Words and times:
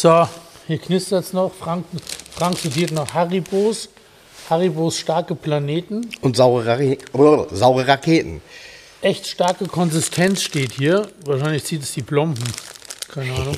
So, 0.00 0.28
hier 0.68 0.78
knistert 0.78 1.24
es 1.24 1.32
noch. 1.32 1.52
Frank, 1.52 1.84
Frank 2.30 2.56
studiert 2.56 2.92
noch 2.92 3.14
Haribos. 3.14 3.88
Haribos 4.48 4.96
starke 4.96 5.34
Planeten. 5.34 6.08
Und 6.20 6.36
saure, 6.36 6.64
Ra 6.64 7.46
saure 7.50 7.88
Raketen. 7.88 8.40
Echt 9.02 9.26
starke 9.26 9.66
Konsistenz 9.66 10.42
steht 10.42 10.70
hier. 10.70 11.08
Wahrscheinlich 11.24 11.64
zieht 11.64 11.82
es 11.82 11.94
die 11.94 12.02
Plomben. 12.02 12.44
Keine 13.08 13.34
Ahnung. 13.34 13.56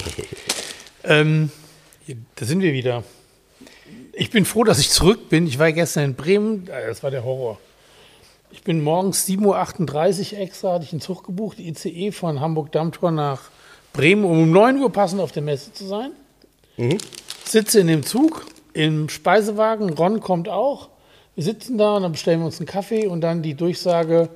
ähm, 1.04 1.50
hier, 2.06 2.16
da 2.36 2.46
sind 2.46 2.62
wir 2.62 2.72
wieder. 2.72 3.04
Ich 4.14 4.30
bin 4.30 4.46
froh, 4.46 4.64
dass 4.64 4.78
ich 4.78 4.88
zurück 4.88 5.28
bin. 5.28 5.46
Ich 5.46 5.58
war 5.58 5.70
gestern 5.72 6.04
in 6.04 6.14
Bremen. 6.14 6.70
Ah, 6.72 6.86
Das 6.88 7.02
war 7.02 7.10
der 7.10 7.22
Horror. 7.22 7.58
Ich 8.50 8.62
bin 8.62 8.82
morgens 8.82 9.28
7.38 9.28 10.32
Uhr 10.32 10.38
extra, 10.38 10.72
hatte 10.72 10.86
ich 10.86 10.92
einen 10.92 11.02
Zug 11.02 11.22
gebucht, 11.22 11.58
die 11.58 11.68
ICE 11.68 12.12
von 12.12 12.40
Hamburg-Dammtor 12.40 13.10
nach 13.10 13.42
Bremen, 13.92 14.24
um 14.24 14.40
um 14.44 14.50
9 14.50 14.78
Uhr 14.78 14.90
passend 14.90 15.20
auf 15.20 15.32
der 15.32 15.42
Messe 15.42 15.74
zu 15.74 15.86
sein. 15.86 16.12
Sitze 17.44 17.80
in 17.80 17.88
dem 17.88 18.04
Zug, 18.04 18.46
im 18.72 19.08
Speisewagen, 19.08 19.90
Ron 19.90 20.20
kommt 20.20 20.48
auch. 20.48 20.88
Wir 21.34 21.44
sitzen 21.44 21.78
da 21.78 21.96
und 21.96 22.02
dann 22.02 22.12
bestellen 22.12 22.40
wir 22.40 22.46
uns 22.46 22.58
einen 22.58 22.66
Kaffee 22.66 23.06
und 23.06 23.20
dann 23.20 23.42
die 23.42 23.54
Durchsage, 23.54 24.28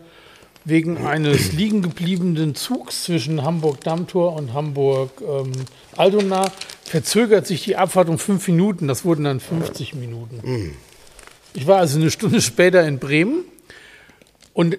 wegen 0.65 1.07
eines 1.07 1.53
liegen 1.57 1.83
gebliebenen 1.83 2.55
Zugs 2.55 3.05
zwischen 3.05 3.45
Hamburg-Dammtor 3.45 4.35
und 4.35 4.53
Hamburg-Altona 4.53 6.51
verzögert 6.85 7.47
sich 7.47 7.63
die 7.65 7.77
Abfahrt 7.77 8.09
um 8.09 8.19
fünf 8.19 8.47
Minuten. 8.49 8.89
Das 8.89 9.05
wurden 9.05 9.25
dann 9.25 9.41
50 9.41 9.95
Minuten. 9.95 10.75
Ich 11.55 11.67
war 11.67 11.79
also 11.79 11.99
eine 11.99 12.11
Stunde 12.11 12.41
später 12.41 12.87
in 12.87 12.99
Bremen 12.99 13.45
und 14.53 14.79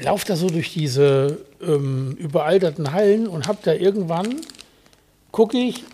laufe 0.00 0.26
da 0.26 0.36
so 0.36 0.48
durch 0.48 0.72
diese 0.72 1.38
ähm, 1.62 2.12
überalterten 2.18 2.92
Hallen 2.92 3.26
und 3.26 3.46
habe 3.46 3.58
da 3.62 3.72
irgendwann, 3.72 4.40
gucke 5.30 5.58
ich, 5.58 5.84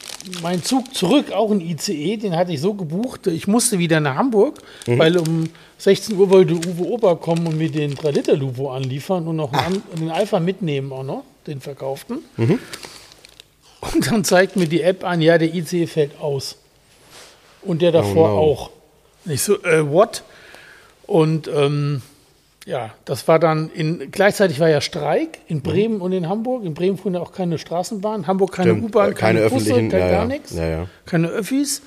mein 0.42 0.62
Zug 0.62 0.94
zurück, 0.94 1.32
auch 1.32 1.50
ein 1.50 1.60
ICE, 1.60 2.16
den 2.16 2.36
hatte 2.36 2.52
ich 2.52 2.60
so 2.60 2.74
gebucht, 2.74 3.26
ich 3.26 3.46
musste 3.46 3.78
wieder 3.78 4.00
nach 4.00 4.14
Hamburg, 4.16 4.58
weil 4.86 5.16
um 5.18 5.48
16 5.78 6.16
Uhr 6.16 6.30
wollte 6.30 6.54
Uwe 6.54 6.84
Ober 6.86 7.16
kommen 7.16 7.46
und 7.46 7.58
mir 7.58 7.70
den 7.70 7.94
3-Liter-Luvo 7.94 8.70
anliefern 8.70 9.26
und 9.26 9.36
noch 9.36 9.52
einen, 9.52 9.82
an- 9.92 9.98
den 9.98 10.10
Alpha 10.10 10.38
mitnehmen 10.40 10.92
auch 10.92 11.02
noch, 11.02 11.24
den 11.46 11.60
verkauften. 11.60 12.18
Und 12.36 14.06
dann 14.10 14.24
zeigt 14.24 14.54
mir 14.56 14.66
die 14.68 14.82
App 14.82 15.04
an, 15.04 15.20
ja, 15.20 15.38
der 15.38 15.52
ICE 15.52 15.86
fällt 15.88 16.20
aus. 16.20 16.56
Und 17.62 17.82
der 17.82 17.90
davor 17.92 18.28
no. 18.28 18.38
auch. 18.38 18.70
Und 19.24 19.32
ich 19.32 19.42
so, 19.42 19.60
äh, 19.64 19.88
what? 19.90 20.22
Und 21.06 21.48
ähm, 21.48 22.00
ja, 22.66 22.94
das 23.04 23.26
war 23.26 23.38
dann 23.38 23.70
in, 23.70 24.10
gleichzeitig 24.10 24.60
war 24.60 24.68
ja 24.68 24.80
Streik 24.80 25.40
in 25.48 25.62
Bremen 25.62 26.00
und 26.00 26.12
in 26.12 26.28
Hamburg. 26.28 26.64
In 26.64 26.74
Bremen 26.74 26.96
fuhren 26.96 27.14
ja 27.14 27.20
auch 27.20 27.32
keine 27.32 27.58
Straßenbahn, 27.58 28.26
Hamburg 28.26 28.52
keine 28.52 28.74
U-Bahn, 28.74 29.12
äh, 29.12 29.14
keine 29.14 29.40
keine, 29.40 29.50
Busse, 29.50 29.70
öffentlichen, 29.70 29.90
kein 29.90 30.00
ja, 30.00 30.08
gar 30.08 30.20
ja. 30.22 30.26
nichts, 30.26 30.54
Ja, 30.54 30.86
keine 31.04 31.28
Öffis. 31.28 31.82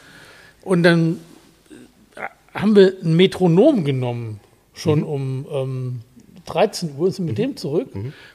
Und 0.63 0.83
dann 0.83 1.19
äh, 2.15 2.21
haben 2.53 2.75
wir 2.75 2.93
ein 3.03 3.15
Metronom 3.15 3.85
genommen, 3.85 4.39
schon 4.73 4.99
Mhm. 4.99 5.05
um 5.05 5.45
ähm, 5.51 6.01
13 6.45 6.91
Uhr, 6.97 7.11
sind 7.11 7.25
mit 7.25 7.37
dem 7.37 7.57
zurück 7.57 7.89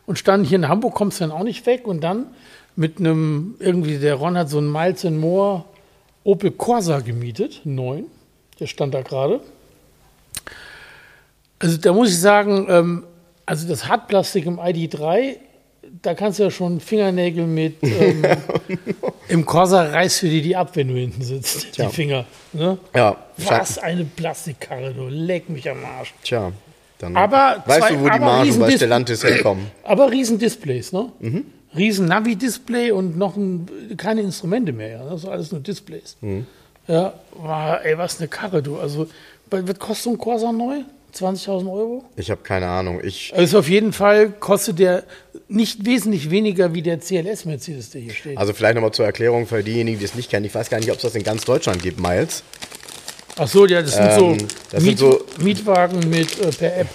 und 0.07 0.19
standen 0.19 0.47
hier 0.47 0.57
in 0.57 0.69
Hamburg, 0.69 0.95
kommst 0.95 1.21
dann 1.21 1.31
auch 1.31 1.45
nicht 1.45 1.65
weg. 1.67 1.87
Und 1.87 2.01
dann 2.01 2.27
mit 2.75 2.99
einem, 2.99 3.55
irgendwie, 3.59 3.99
der 3.99 4.15
Ron 4.17 4.37
hat 4.37 4.49
so 4.49 4.59
einen 4.59 4.73
Miles 4.73 5.05
Moore 5.05 5.65
Opel 6.25 6.51
Corsa 6.51 7.01
gemietet, 7.01 7.63
neuen. 7.65 8.07
Der 8.59 8.67
stand 8.67 8.95
da 8.95 9.03
gerade. 9.03 9.41
Also 11.61 11.77
da 11.77 11.93
muss 11.93 12.09
ich 12.11 12.19
sagen, 12.19 12.67
ähm, 12.69 13.05
also 13.47 13.69
das 13.69 13.87
Hartplastik 13.87 14.47
im 14.47 14.59
ID3, 14.59 15.37
da 16.03 16.15
kannst 16.15 16.39
du 16.39 16.45
ja 16.45 16.51
schon 16.51 16.81
Fingernägel 16.81 17.47
mit 17.47 17.77
ähm, 17.83 18.25
im 19.29 19.45
Corsa 19.47 19.83
reißt 19.83 20.21
für 20.21 20.29
dir 20.29 20.43
die 20.43 20.57
ab, 20.57 20.71
wenn 20.75 20.89
du 20.89 20.95
hinten 20.95 21.23
sitzt, 21.23 21.73
Tja. 21.73 21.87
die 21.87 21.95
Finger. 21.95 22.25
Ne? 22.53 22.79
Ja, 22.95 23.17
Was 23.37 23.79
eine 23.79 24.05
Plastikkarre, 24.05 24.93
du 24.95 25.09
leck 25.09 25.49
mich 25.49 25.69
am 25.71 25.85
Arsch. 25.85 26.15
Tja, 26.25 26.53
dann 26.99 27.17
Aber 27.17 27.63
weißt 27.67 27.79
zwei- 27.81 27.89
du, 27.95 28.01
wo 28.01 28.05
die 28.05 28.11
aber 28.11 28.25
Margen 28.25 28.59
bei 28.59 28.71
Stellantis 28.73 29.23
herkommen. 29.25 29.67
Aber 29.85 30.11
riesen 30.11 30.39
Displays, 30.39 30.93
ne? 30.93 31.13
Mhm. 31.21 31.45
Riesen 31.77 32.07
Navi-Display 32.07 32.91
und 32.91 33.17
noch 33.17 33.37
ein, 33.37 33.67
keine 33.97 34.23
Instrumente 34.23 34.73
mehr, 34.73 34.89
ja. 34.89 35.05
Das 35.05 35.23
ist 35.23 35.29
alles 35.29 35.53
nur 35.53 35.61
Displays. 35.61 36.17
Mhm. 36.21 36.47
Ja, 36.89 37.13
war, 37.37 37.85
ey, 37.85 37.97
was 37.97 38.19
eine 38.19 38.27
Karre, 38.29 38.63
du. 38.63 38.79
Also, 38.79 39.07
was 39.51 39.79
kostet 39.79 40.05
so 40.05 40.11
ein 40.11 40.19
Corsa 40.19 40.51
neu? 40.53 40.79
20.000 41.15 41.73
Euro? 41.73 42.05
Ich 42.17 42.31
habe 42.31 42.43
keine 42.43 42.67
Ahnung. 42.69 43.01
Ich, 43.03 43.33
Also 43.37 43.59
auf 43.61 43.69
jeden 43.69 43.93
Fall 43.93 44.31
kostet 44.31 44.79
der 44.79 45.05
nicht 45.49 45.85
wesentlich 45.87 46.31
weniger 46.31 46.75
wie 46.75 46.83
der 46.83 46.99
CLS-Mercedes, 47.01 47.91
der 47.91 48.01
hier 48.01 48.13
steht. 48.15 48.39
also 48.39 48.53
vielleicht 48.53 48.75
nochmal 48.77 48.93
zur 48.93 49.05
Erklärung 49.07 49.47
für 49.47 49.63
diejenigen, 49.63 49.99
die 49.99 50.05
es 50.05 50.15
nicht 50.15 50.31
kennen. 50.31 50.47
Ich 50.47 50.55
weiß 50.55 50.71
gar 50.71 50.79
nicht, 50.79 50.91
ob 50.91 50.97
es 50.97 51.03
das 51.03 51.15
in 51.15 51.23
ganz 51.23 51.45
Deutschland 51.45 51.83
gibt, 51.83 52.01
Miles. 52.01 52.43
Ach 53.37 53.49
so, 53.49 53.67
ja, 53.67 53.81
das 53.83 53.95
sind 53.95 54.05
Ähm, 54.11 54.19
so, 54.19 54.37
das 54.71 54.83
sind 54.83 54.85
Miet, 54.85 54.99
so- 54.99 55.25
Mietwagen 55.43 56.11
mit 56.11 56.41
äh, 56.41 56.51
per 56.51 56.77
App. 56.77 56.89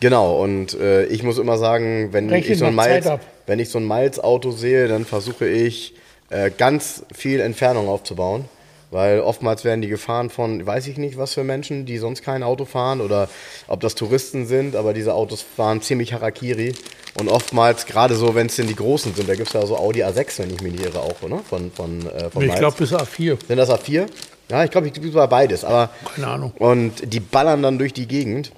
Genau, 0.00 0.42
und 0.42 0.74
äh, 0.74 1.06
ich 1.06 1.22
muss 1.22 1.38
immer 1.38 1.56
sagen, 1.58 2.12
wenn 2.12 2.30
ich, 2.32 2.58
so 2.58 2.66
ein 2.66 2.74
Miles, 2.74 3.08
wenn 3.46 3.58
ich 3.58 3.70
so 3.70 3.78
ein 3.78 3.86
Miles-Auto 3.88 4.50
sehe, 4.50 4.88
dann 4.88 5.04
versuche 5.06 5.48
ich 5.48 5.94
äh, 6.28 6.50
ganz 6.50 7.04
viel 7.14 7.40
Entfernung 7.40 7.88
aufzubauen. 7.88 8.44
Weil 8.90 9.20
oftmals 9.20 9.64
werden 9.64 9.82
die 9.82 9.88
gefahren 9.88 10.30
von, 10.30 10.64
weiß 10.64 10.86
ich 10.86 10.96
nicht, 10.96 11.18
was 11.18 11.34
für 11.34 11.42
Menschen, 11.42 11.86
die 11.86 11.98
sonst 11.98 12.22
kein 12.22 12.42
Auto 12.42 12.64
fahren 12.64 13.00
oder 13.00 13.28
ob 13.66 13.80
das 13.80 13.94
Touristen 13.96 14.46
sind, 14.46 14.76
aber 14.76 14.94
diese 14.94 15.14
Autos 15.14 15.42
fahren 15.42 15.82
ziemlich 15.82 16.12
Harakiri. 16.12 16.74
Und 17.18 17.28
oftmals, 17.28 17.86
gerade 17.86 18.14
so, 18.14 18.34
wenn 18.34 18.46
es 18.46 18.56
denn 18.56 18.66
die 18.68 18.76
Großen 18.76 19.14
sind, 19.14 19.28
da 19.28 19.34
gibt 19.34 19.48
es 19.48 19.54
ja 19.54 19.66
so 19.66 19.76
Audi 19.76 20.04
A6, 20.04 20.38
wenn 20.38 20.54
ich 20.54 20.60
mich 20.60 20.72
nicht 20.72 20.84
irre, 20.84 21.00
auch, 21.00 21.20
oder? 21.22 21.38
Von, 21.38 21.72
von, 21.72 22.06
äh, 22.10 22.30
von 22.30 22.42
Ich 22.42 22.54
glaube 22.54 22.76
bis 22.76 22.92
A4. 22.92 23.38
Sind 23.46 23.56
das 23.56 23.70
A4? 23.70 24.06
Ja, 24.50 24.64
ich 24.64 24.70
glaube, 24.70 24.86
ich 24.86 24.92
glaube, 24.92 25.14
war 25.14 25.28
beides. 25.28 25.64
Aber 25.64 25.90
Keine 26.14 26.28
Ahnung. 26.28 26.52
und 26.58 27.12
die 27.12 27.20
ballern 27.20 27.62
dann 27.62 27.78
durch 27.78 27.92
die 27.92 28.06
Gegend. 28.06 28.52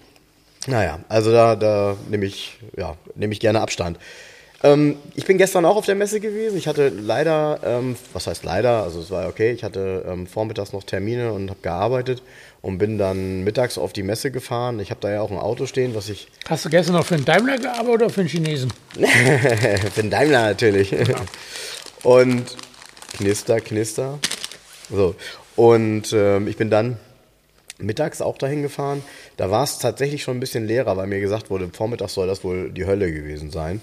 Naja, 0.66 0.98
also 1.08 1.32
da, 1.32 1.56
da 1.56 1.96
nehme 2.10 2.26
ich, 2.26 2.58
ja, 2.76 2.96
nehme 3.14 3.32
ich 3.32 3.40
gerne 3.40 3.60
Abstand. 3.62 3.98
Ähm, 4.62 4.96
ich 5.14 5.24
bin 5.24 5.38
gestern 5.38 5.64
auch 5.64 5.76
auf 5.76 5.86
der 5.86 5.94
Messe 5.94 6.18
gewesen. 6.18 6.58
Ich 6.58 6.66
hatte 6.66 6.88
leider, 6.88 7.60
ähm, 7.64 7.96
was 8.12 8.26
heißt 8.26 8.44
leider, 8.44 8.82
also 8.82 9.00
es 9.00 9.10
war 9.10 9.28
okay, 9.28 9.52
ich 9.52 9.62
hatte 9.62 10.04
ähm, 10.08 10.26
vormittags 10.26 10.72
noch 10.72 10.82
Termine 10.82 11.32
und 11.32 11.48
habe 11.50 11.60
gearbeitet 11.62 12.22
und 12.60 12.78
bin 12.78 12.98
dann 12.98 13.44
mittags 13.44 13.78
auf 13.78 13.92
die 13.92 14.02
Messe 14.02 14.32
gefahren. 14.32 14.80
Ich 14.80 14.90
habe 14.90 15.00
da 15.00 15.10
ja 15.10 15.20
auch 15.20 15.30
ein 15.30 15.38
Auto 15.38 15.66
stehen, 15.66 15.94
was 15.94 16.08
ich, 16.08 16.28
Hast 16.48 16.64
du 16.64 16.70
gestern 16.70 16.94
noch 16.94 17.06
für 17.06 17.14
einen 17.14 17.24
Daimler 17.24 17.58
gearbeitet 17.58 17.94
oder 17.94 18.10
für 18.10 18.20
einen 18.20 18.30
Chinesen? 18.30 18.72
für 18.94 20.02
den 20.02 20.10
Daimler 20.10 20.42
natürlich. 20.42 20.92
Und 22.02 22.56
knister, 23.16 23.60
knister. 23.60 24.18
So. 24.90 25.14
Und 25.54 26.12
ähm, 26.12 26.48
ich 26.48 26.56
bin 26.56 26.70
dann 26.70 26.96
mittags 27.78 28.20
auch 28.20 28.38
dahin 28.38 28.62
gefahren. 28.62 29.02
Da 29.36 29.50
war 29.50 29.62
es 29.62 29.78
tatsächlich 29.78 30.22
schon 30.22 30.36
ein 30.36 30.40
bisschen 30.40 30.66
leerer, 30.66 30.96
weil 30.96 31.06
mir 31.06 31.20
gesagt 31.20 31.50
wurde, 31.50 31.70
vormittags 31.72 32.14
soll 32.14 32.26
das 32.26 32.42
wohl 32.42 32.70
die 32.70 32.86
Hölle 32.86 33.12
gewesen 33.12 33.50
sein. 33.50 33.80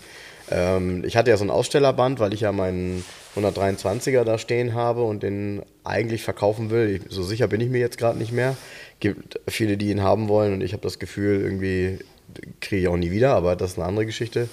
Ähm, 0.51 1.03
ich 1.05 1.17
hatte 1.17 1.29
ja 1.29 1.37
so 1.37 1.43
ein 1.43 1.49
Ausstellerband, 1.49 2.19
weil 2.19 2.33
ich 2.33 2.41
ja 2.41 2.51
meinen 2.51 3.03
123er 3.35 4.23
da 4.23 4.37
stehen 4.37 4.73
habe 4.73 5.03
und 5.03 5.23
den 5.23 5.61
eigentlich 5.83 6.23
verkaufen 6.23 6.69
will. 6.69 6.89
Ich, 6.89 7.13
so 7.13 7.23
sicher 7.23 7.47
bin 7.47 7.61
ich 7.61 7.69
mir 7.69 7.79
jetzt 7.79 7.97
gerade 7.97 8.17
nicht 8.17 8.31
mehr. 8.31 8.55
Gibt 8.99 9.39
viele, 9.47 9.77
die 9.77 9.89
ihn 9.89 10.01
haben 10.01 10.29
wollen 10.29 10.53
und 10.53 10.61
ich 10.61 10.73
habe 10.73 10.83
das 10.83 10.99
Gefühl, 10.99 11.41
irgendwie 11.41 11.99
kriege 12.61 12.83
ich 12.83 12.87
auch 12.87 12.97
nie 12.97 13.11
wieder, 13.11 13.33
aber 13.33 13.55
das 13.55 13.71
ist 13.71 13.77
eine 13.77 13.87
andere 13.87 14.05
Geschichte. 14.05 14.49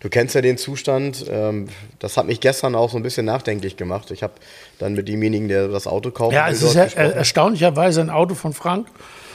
Du 0.00 0.10
kennst 0.10 0.34
ja 0.34 0.42
den 0.42 0.58
Zustand. 0.58 1.24
Ähm, 1.30 1.68
das 1.98 2.18
hat 2.18 2.26
mich 2.26 2.40
gestern 2.40 2.74
auch 2.74 2.90
so 2.90 2.98
ein 2.98 3.02
bisschen 3.02 3.24
nachdenklich 3.24 3.76
gemacht. 3.76 4.10
Ich 4.10 4.22
habe 4.22 4.34
dann 4.78 4.92
mit 4.92 5.08
demjenigen, 5.08 5.48
der 5.48 5.68
das 5.68 5.86
Auto 5.86 6.10
kauft, 6.10 6.34
Ja, 6.34 6.48
es 6.48 6.62
ist 6.62 6.74
ja 6.74 6.84
äh, 6.84 7.12
erstaunlicherweise 7.12 8.02
ein 8.02 8.10
Auto 8.10 8.34
von 8.34 8.52
Frank, 8.52 8.86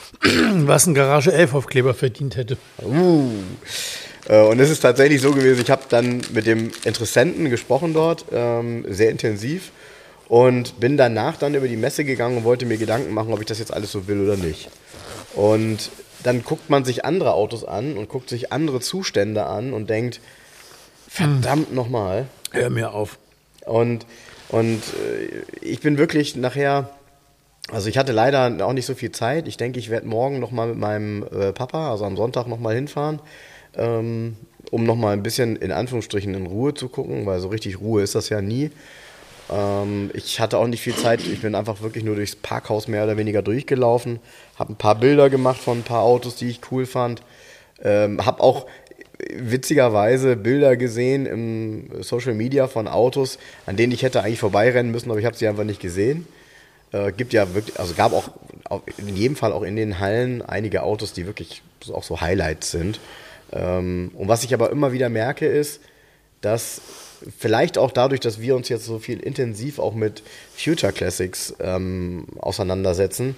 was 0.22 0.86
ein 0.86 0.94
Garage 0.94 1.34
11 1.34 1.56
Aufkleber 1.56 1.96
verdient 1.96 2.36
hätte. 2.36 2.58
Äh, 2.78 2.86
Und 4.36 4.60
es 4.60 4.70
ist 4.70 4.82
tatsächlich 4.82 5.22
so 5.22 5.32
gewesen, 5.32 5.62
ich 5.62 5.72
habe 5.72 5.84
dann 5.90 6.22
mit 6.34 6.46
dem 6.46 6.72
Interessenten 6.84 7.50
gesprochen 7.50 7.94
dort, 7.94 8.26
ähm, 8.32 8.86
sehr 8.88 9.10
intensiv. 9.10 9.72
Und 10.28 10.80
bin 10.80 10.98
danach 10.98 11.38
dann 11.38 11.56
über 11.56 11.68
die 11.68 11.76
Messe 11.76 12.06
gegangen 12.06 12.38
und 12.38 12.44
wollte 12.44 12.68
mir 12.68 12.78
Gedanken 12.78 13.12
machen, 13.14 13.34
ob 13.34 13.40
ich 13.40 13.48
das 13.48 13.58
jetzt 13.58 13.74
alles 13.74 13.92
so 13.92 14.08
will 14.08 14.22
oder 14.22 14.38
nicht. 14.38 14.70
Und 15.34 15.90
dann 16.22 16.44
guckt 16.44 16.70
man 16.70 16.86
sich 16.86 17.06
andere 17.06 17.34
Autos 17.34 17.66
an 17.66 17.98
und 17.98 18.10
guckt 18.10 18.30
sich 18.30 18.52
andere 18.52 18.80
Zustände 18.80 19.48
an 19.48 19.74
und 19.74 19.90
denkt, 19.90 20.22
verdammt 21.08 21.74
nochmal, 21.74 22.28
Hör 22.52 22.70
mir 22.70 22.94
auf. 22.94 23.18
Und, 23.66 24.06
und 24.50 24.82
äh, 24.82 25.44
ich 25.62 25.82
bin 25.82 25.98
wirklich 25.98 26.36
nachher, 26.36 26.90
also 27.72 27.90
ich 27.90 27.98
hatte 27.98 28.12
leider 28.12 28.66
auch 28.66 28.74
nicht 28.74 28.86
so 28.86 28.96
viel 28.96 29.12
Zeit. 29.12 29.48
Ich 29.48 29.58
denke, 29.58 29.80
ich 29.80 29.90
werde 29.90 30.08
morgen 30.08 30.40
nochmal 30.40 30.68
mit 30.68 30.78
meinem 30.78 31.24
äh, 31.32 31.54
Papa, 31.54 31.92
also 31.92 32.06
am 32.06 32.18
Sonntag 32.18 32.48
nochmal 32.48 32.76
hinfahren, 32.76 33.20
ähm, 33.76 34.36
um 34.72 34.84
nochmal 34.84 35.14
ein 35.14 35.24
bisschen 35.24 35.56
in 35.56 35.72
Anführungsstrichen 35.72 36.34
in 36.34 36.46
Ruhe 36.46 36.74
zu 36.74 36.90
gucken, 36.90 37.26
weil 37.26 37.40
so 37.40 37.48
richtig 37.48 37.80
Ruhe 37.80 38.02
ist 38.02 38.16
das 38.16 38.30
ja 38.30 38.42
nie. 38.42 38.72
Ähm, 39.52 40.12
ich 40.14 40.40
hatte 40.40 40.58
auch 40.58 40.68
nicht 40.68 40.82
viel 40.82 40.96
Zeit. 40.96 41.22
Ich 41.22 41.42
bin 41.42 41.56
einfach 41.56 41.82
wirklich 41.82 42.04
nur 42.04 42.16
durchs 42.16 42.36
Parkhaus 42.36 42.88
mehr 42.88 43.04
oder 43.04 43.18
weniger 43.18 43.42
durchgelaufen, 43.42 44.20
habe 44.58 44.74
ein 44.74 44.78
paar 44.78 44.96
Bilder 44.96 45.30
gemacht 45.30 45.60
von 45.60 45.80
ein 45.80 45.84
paar 45.84 46.02
Autos, 46.02 46.36
die 46.36 46.50
ich 46.50 46.62
cool 46.72 46.86
fand. 46.86 47.22
Ähm, 47.82 48.26
habe 48.26 48.44
auch 48.44 48.66
witzigerweise 49.34 50.36
Bilder 50.36 50.78
gesehen 50.78 51.26
im 51.26 52.04
Social 52.04 52.34
Media 52.34 52.68
von 52.68 52.88
Autos, 52.88 53.38
an 53.66 53.76
denen 53.76 53.92
ich 53.92 54.04
hätte 54.04 54.24
eigentlich 54.24 54.40
vorbeirennen 54.40 54.92
müssen, 54.92 55.10
aber 55.12 55.20
ich 55.20 55.26
habe 55.26 55.36
sie 55.36 55.48
einfach 55.48 55.66
nicht 55.66 55.82
gesehen. 55.82 56.28
Äh, 56.92 57.12
gibt 57.12 57.34
ja 57.34 57.54
wirklich, 57.54 57.80
also 57.80 57.94
gab 57.94 58.14
auch, 58.14 58.32
auch 58.70 58.82
in 58.98 59.16
jedem 59.16 59.36
Fall 59.36 59.52
auch 59.52 59.64
in 59.64 59.76
den 59.76 60.00
Hallen 60.00 60.42
einige 60.42 60.84
Autos, 60.84 61.14
die 61.14 61.26
wirklich 61.26 61.62
auch 61.92 62.04
so 62.04 62.22
Highlights 62.22 62.72
sind. 62.72 63.00
Ähm, 63.52 64.12
und 64.16 64.28
was 64.28 64.44
ich 64.44 64.54
aber 64.54 64.72
immer 64.72 64.92
wieder 64.92 65.10
merke, 65.10 65.46
ist, 65.46 65.82
dass 66.42 66.82
vielleicht 67.38 67.78
auch 67.78 67.92
dadurch, 67.92 68.22
dass 68.22 68.40
wir 68.40 68.56
uns 68.56 68.70
jetzt 68.70 68.86
so 68.86 69.00
viel 69.00 69.20
intensiv 69.20 69.80
auch 69.80 69.94
mit 69.94 70.24
Future 70.56 70.94
Classics 70.94 71.54
ähm, 71.60 72.26
auseinandersetzen, 72.40 73.36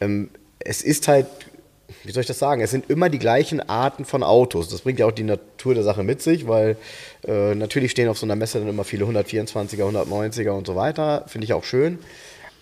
ähm, 0.00 0.30
es 0.60 0.82
ist 0.82 1.08
halt 1.08 1.26
wie 2.04 2.12
soll 2.12 2.22
ich 2.22 2.26
das 2.26 2.38
sagen? 2.38 2.62
Es 2.62 2.70
sind 2.70 2.90
immer 2.90 3.08
die 3.08 3.18
gleichen 3.18 3.60
Arten 3.68 4.04
von 4.04 4.22
Autos. 4.22 4.68
Das 4.68 4.80
bringt 4.80 4.98
ja 4.98 5.06
auch 5.06 5.12
die 5.12 5.22
Natur 5.22 5.74
der 5.74 5.82
Sache 5.82 6.02
mit 6.02 6.22
sich, 6.22 6.48
weil 6.48 6.76
äh, 7.26 7.54
natürlich 7.54 7.92
stehen 7.92 8.08
auf 8.08 8.18
so 8.18 8.26
einer 8.26 8.36
Messe 8.36 8.58
dann 8.58 8.68
immer 8.68 8.84
viele 8.84 9.04
124er, 9.04 9.84
190er 9.84 10.50
und 10.50 10.66
so 10.66 10.74
weiter. 10.74 11.24
Finde 11.28 11.44
ich 11.44 11.52
auch 11.52 11.64
schön. 11.64 11.98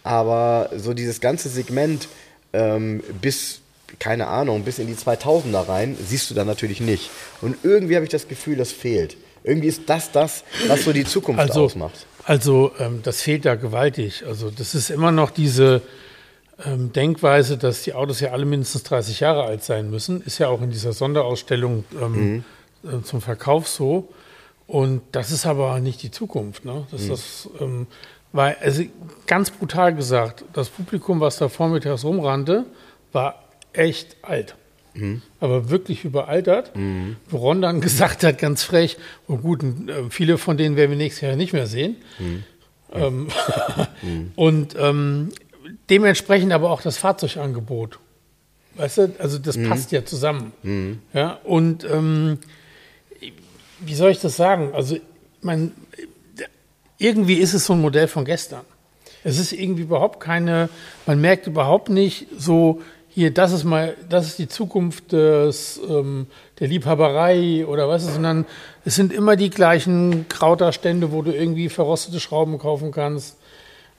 Aber 0.03 0.71
so 0.77 0.95
dieses 0.95 1.21
ganze 1.21 1.49
Segment 1.49 2.09
ähm, 2.53 3.03
bis, 3.21 3.61
keine 3.99 4.29
Ahnung, 4.29 4.65
bis 4.65 4.79
in 4.79 4.87
die 4.87 4.95
2000er 4.95 5.69
rein, 5.69 5.97
siehst 6.03 6.31
du 6.31 6.35
dann 6.35 6.47
natürlich 6.47 6.81
nicht. 6.81 7.11
Und 7.41 7.57
irgendwie 7.63 7.97
habe 7.97 8.05
ich 8.05 8.11
das 8.11 8.29
Gefühl, 8.29 8.57
das 8.57 8.73
fehlt. 8.73 9.17
Irgendwie 9.43 9.69
ist 9.69 9.83
das 9.87 10.13
das, 10.13 10.45
was 10.69 10.85
so 10.85 10.93
die 10.93 11.05
Zukunft 11.05 11.41
also, 11.41 11.65
ausmacht. 11.65 12.07
Also 12.25 12.73
ähm, 12.79 13.01
das 13.03 13.23
fehlt 13.23 13.45
da 13.45 13.55
gewaltig. 13.55 14.25
Also 14.27 14.51
das 14.51 14.75
ist 14.75 14.91
immer 14.91 15.13
noch 15.13 15.31
diese 15.31 15.83
ähm, 16.65 16.93
Denkweise, 16.93 17.57
dass 17.57 17.83
die 17.83 17.95
Autos 17.95 18.21
ja 18.21 18.33
alle 18.33 18.45
mindestens 18.45 18.83
30 18.85 19.21
Jahre 19.21 19.45
alt 19.45 19.65
sein 19.65 19.91
müssen, 19.91 20.21
ist 20.23 20.39
ja 20.39 20.49
auch 20.49 20.61
in 20.61 20.71
dieser 20.71 20.93
Sonderausstellung 20.93 21.85
ähm, 22.01 22.13
mhm. 22.13 22.45
äh, 22.85 23.03
zum 23.03 23.21
Verkauf 23.21 23.69
so. 23.69 24.09
Und 24.67 25.03
das 25.13 25.31
ist 25.31 25.47
aber 25.47 25.81
nicht 25.81 26.03
die 26.03 26.11
Zukunft. 26.11 26.65
Ne? 26.65 26.87
Das, 26.91 27.03
mhm. 27.03 27.09
das, 27.09 27.49
ähm, 27.61 27.87
weil, 28.33 28.57
also 28.61 28.85
ganz 29.27 29.51
brutal 29.51 29.95
gesagt, 29.95 30.45
das 30.53 30.69
Publikum, 30.69 31.21
was 31.21 31.39
da 31.39 31.49
vormittags 31.49 32.05
rumrannte, 32.05 32.67
war 33.13 33.43
echt 33.73 34.17
alt. 34.23 34.55
Mhm. 34.95 35.23
Aber 35.39 35.71
wirklich 35.71 36.05
überaltert. 36.05 36.77
Mhm. 36.77 37.17
Woron 37.29 37.63
dann 37.63 37.81
gesagt 37.81 38.25
hat, 38.25 38.39
ganz 38.39 38.63
frech, 38.63 38.97
oh 39.29 39.37
gut, 39.37 39.63
äh, 39.63 40.11
viele 40.11 40.39
von 40.39 40.57
denen 40.57 40.77
werden 40.77 40.91
wir 40.91 40.99
nächstes 40.99 41.23
Jahr 41.23 41.37
nicht 41.37 41.53
mehr 41.53 41.67
sehen. 41.67 41.97
Mhm. 42.19 42.45
Ähm, 42.93 43.29
und 44.37 44.77
ähm, 44.79 45.31
dementsprechend 45.89 46.53
aber 46.53 46.71
auch 46.71 46.83
das 46.83 46.99
Fahrzeugangebot. 46.99 47.99
Weißt 48.75 48.99
du, 48.99 49.15
also 49.19 49.39
das 49.39 49.57
mhm. 49.57 49.69
passt 49.69 49.93
ja 49.93 50.05
zusammen. 50.05 50.53
Mhm. 50.63 51.01
Ja, 51.13 51.39
und 51.45 51.85
ähm, 51.85 52.39
wie 53.81 53.95
soll 53.95 54.11
ich 54.11 54.21
das 54.21 54.37
sagen? 54.37 54.73
Also, 54.75 54.97
man, 55.43 55.73
irgendwie 56.99 57.35
ist 57.35 57.55
es 57.55 57.67
so 57.67 57.73
ein 57.73 57.81
Modell 57.81 58.09
von 58.09 58.25
gestern. 58.25 58.63
Es 59.25 59.39
ist 59.39 59.53
irgendwie 59.53 59.83
überhaupt 59.83 60.21
keine, 60.21 60.69
man 61.07 61.21
merkt 61.21 61.47
überhaupt 61.47 61.89
nicht 61.89 62.27
so, 62.37 62.81
hier, 63.13 63.35
das 63.35 63.53
ist 63.53 63.65
mal, 63.65 63.97
das 64.09 64.27
ist 64.27 64.39
die 64.39 64.49
Zukunft 64.49 65.13
des, 65.13 65.81
ähm, 65.89 66.27
der 66.61 66.69
Liebhaberei 66.69 67.67
oder 67.67 67.89
was, 67.89 68.07
sondern 68.07 68.47
es 68.85 68.95
sind 68.95 69.13
immer 69.13 69.35
die 69.35 69.51
gleichen 69.51 70.29
Krauterstände, 70.29 71.11
wo 71.11 71.23
du 71.23 71.33
irgendwie 71.35 71.69
verrostete 71.69 72.21
Schrauben 72.21 72.59
kaufen 72.59 72.93
kannst. 72.93 73.37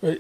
Äh, 0.02 0.16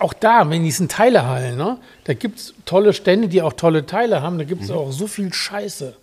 auch 0.00 0.12
da, 0.12 0.42
in 0.42 0.64
diesen 0.64 0.88
Teilehallen, 0.88 1.56
ne, 1.56 1.78
da 2.04 2.14
gibt 2.14 2.40
es 2.40 2.54
tolle 2.64 2.92
Stände, 2.92 3.28
die 3.28 3.42
auch 3.42 3.52
tolle 3.52 3.86
Teile 3.86 4.22
haben. 4.22 4.38
Da 4.38 4.44
gibt 4.44 4.62
es 4.62 4.70
mhm. 4.70 4.76
auch 4.76 4.92
so 4.92 5.06
viel 5.06 5.32
Scheiße. 5.32 5.94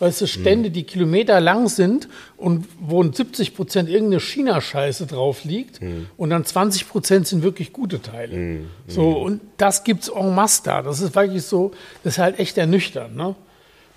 Weißt 0.00 0.20
du, 0.20 0.26
Stände, 0.26 0.70
die 0.70 0.82
Kilometer 0.82 1.40
lang 1.40 1.68
sind 1.68 2.08
und 2.36 2.66
wo 2.80 3.02
70 3.02 3.54
Prozent 3.54 3.88
irgendeine 3.88 4.20
China-Scheiße 4.20 5.06
drauf 5.06 5.44
liegt 5.44 5.80
mhm. 5.80 6.08
und 6.16 6.30
dann 6.30 6.44
20 6.44 6.88
Prozent 6.88 7.28
sind 7.28 7.42
wirklich 7.44 7.72
gute 7.72 8.02
Teile. 8.02 8.36
Mhm. 8.36 8.66
So, 8.88 9.12
und 9.12 9.40
das 9.56 9.84
gibt 9.84 10.02
es 10.02 10.08
en 10.08 10.34
masse 10.34 10.62
da. 10.64 10.82
Das 10.82 11.00
ist 11.00 11.14
wirklich 11.14 11.44
so, 11.44 11.70
das 12.02 12.14
ist 12.14 12.18
halt 12.18 12.40
echt 12.40 12.58
ernüchternd. 12.58 13.14
Ne? 13.16 13.36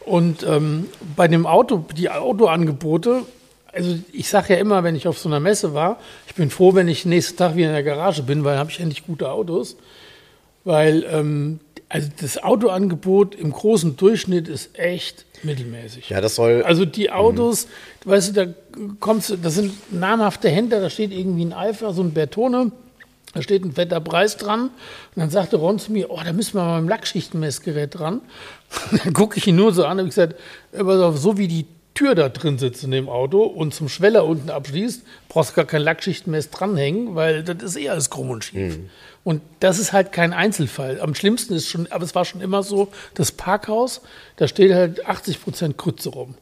Und 0.01 0.43
ähm, 0.43 0.85
bei 1.15 1.27
dem 1.27 1.45
Auto, 1.45 1.83
die 1.97 2.09
Autoangebote, 2.11 3.23
also 3.73 3.97
ich 4.13 4.29
sage 4.29 4.53
ja 4.53 4.59
immer, 4.59 4.83
wenn 4.83 4.95
ich 4.95 5.07
auf 5.07 5.17
so 5.17 5.27
einer 5.27 5.39
Messe 5.39 5.73
war, 5.73 5.99
ich 6.27 6.35
bin 6.35 6.49
froh, 6.49 6.75
wenn 6.75 6.87
ich 6.87 7.05
nächsten 7.05 7.37
Tag 7.37 7.55
wieder 7.55 7.67
in 7.67 7.73
der 7.73 7.83
Garage 7.83 8.23
bin, 8.23 8.43
weil 8.43 8.53
dann 8.53 8.59
habe 8.59 8.71
ich 8.71 8.79
endlich 8.79 9.05
gute 9.05 9.31
Autos. 9.31 9.77
Weil 10.67 11.05
ähm, 11.09 11.61
also 11.87 12.09
das 12.19 12.43
Autoangebot 12.43 13.35
im 13.35 13.53
großen 13.53 13.95
Durchschnitt 13.95 14.49
ist 14.49 14.77
echt 14.77 15.23
mittelmäßig. 15.43 16.09
Ja, 16.09 16.19
das 16.19 16.35
soll. 16.35 16.61
Also 16.63 16.83
die 16.83 17.09
Autos, 17.09 17.67
mhm. 18.03 18.09
weißt 18.09 18.29
du, 18.29 18.33
da 18.33 18.53
kommst 18.99 19.29
du, 19.29 19.37
das 19.37 19.55
sind 19.55 19.93
namhafte 19.93 20.49
Händler, 20.49 20.81
da 20.81 20.89
steht 20.89 21.13
irgendwie 21.13 21.45
ein 21.45 21.53
Alpha, 21.53 21.93
so 21.93 22.01
ein 22.01 22.11
Bertone, 22.11 22.73
da 23.33 23.41
steht 23.41 23.63
ein 23.63 23.71
fetter 23.71 24.01
Preis 24.01 24.35
dran. 24.35 24.63
Und 24.63 24.71
dann 25.15 25.29
sagte 25.29 25.55
Ron 25.55 25.79
zu 25.79 25.93
mir, 25.93 26.11
oh, 26.11 26.19
da 26.21 26.33
müssen 26.33 26.55
wir 26.55 26.63
mal 26.63 26.79
beim 26.79 26.89
Lackschichtenmessgerät 26.89 27.97
dran. 27.97 28.19
dann 29.03 29.13
gucke 29.13 29.37
ich 29.37 29.47
ihn 29.47 29.55
nur 29.55 29.73
so 29.73 29.85
an 29.85 29.99
und 29.99 30.07
ich 30.07 30.15
gesagt, 30.15 30.35
so 30.73 31.37
wie 31.37 31.47
die 31.47 31.65
Tür 31.97 32.13
da 32.13 32.29
drin 32.29 32.59
sitzt 32.59 32.83
in 32.83 32.91
dem 32.91 33.09
Auto 33.09 33.41
und 33.41 33.73
zum 33.73 33.89
Schweller 33.89 34.23
unten 34.23 34.51
abschließt, 34.51 35.01
brauchst 35.29 35.51
du 35.51 35.55
gar 35.55 35.65
kein 35.65 35.81
Lackschichtenmess 35.81 36.51
dranhängen, 36.51 37.15
weil 37.15 37.43
das 37.43 37.63
ist 37.63 37.75
eh 37.75 37.89
alles 37.89 38.11
krumm 38.11 38.29
und 38.29 38.43
schief. 38.43 38.77
Mhm. 38.77 38.89
Und 39.23 39.41
das 39.61 39.79
ist 39.79 39.93
halt 39.93 40.11
kein 40.11 40.31
Einzelfall. 40.31 41.01
Am 41.01 41.15
schlimmsten 41.15 41.55
ist 41.55 41.67
schon, 41.67 41.91
aber 41.91 42.03
es 42.03 42.13
war 42.13 42.23
schon 42.23 42.39
immer 42.39 42.61
so, 42.61 42.89
das 43.15 43.31
Parkhaus, 43.31 44.01
da 44.35 44.47
steht 44.47 44.73
halt 44.73 45.07
80 45.07 45.41
Prozent 45.41 45.77
Krütze 45.79 46.09
rum. 46.09 46.35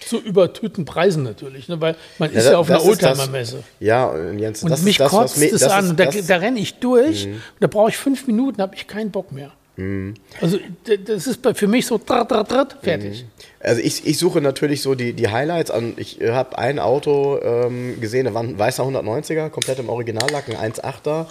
Zu 0.00 0.22
übertüten 0.22 0.86
Preisen 0.86 1.22
natürlich, 1.22 1.68
ne? 1.68 1.82
weil 1.82 1.94
man 2.18 2.32
ja, 2.32 2.38
ist 2.38 2.46
ja 2.46 2.56
auf 2.56 2.70
einer 2.70 2.82
Oldtimer-Messe. 2.82 3.64
Ja, 3.80 4.16
Jens, 4.32 4.62
und 4.62 4.82
mich 4.84 4.96
das, 4.96 5.10
kotzt 5.10 5.36
es 5.36 5.64
an. 5.64 5.96
da, 5.96 6.06
da 6.06 6.36
renne 6.36 6.60
ich 6.60 6.76
durch 6.76 7.26
mhm. 7.26 7.32
und 7.34 7.60
da 7.60 7.66
brauche 7.66 7.90
ich 7.90 7.98
fünf 7.98 8.26
Minuten, 8.26 8.62
habe 8.62 8.74
ich 8.74 8.86
keinen 8.86 9.10
Bock 9.10 9.32
mehr. 9.32 9.52
Mhm. 9.78 10.14
Also 10.40 10.58
das 11.06 11.28
ist 11.28 11.46
für 11.54 11.68
mich 11.68 11.86
so 11.86 11.98
trat, 11.98 12.28
trat, 12.28 12.48
trat, 12.48 12.76
fertig. 12.82 13.22
Mhm. 13.22 13.28
Also 13.60 13.80
ich, 13.80 14.04
ich 14.06 14.18
suche 14.18 14.40
natürlich 14.40 14.82
so 14.82 14.96
die, 14.96 15.12
die 15.12 15.28
Highlights 15.28 15.70
an. 15.70 15.94
Ich 15.96 16.18
habe 16.20 16.58
ein 16.58 16.80
Auto 16.80 17.38
ähm, 17.40 18.00
gesehen, 18.00 18.24
da 18.24 18.34
war 18.34 18.42
ein 18.42 18.58
weißer 18.58 18.82
190er, 18.82 19.50
komplett 19.50 19.78
im 19.78 19.88
Originallack, 19.88 20.48
ein 20.48 20.72
1.8er. 20.72 21.26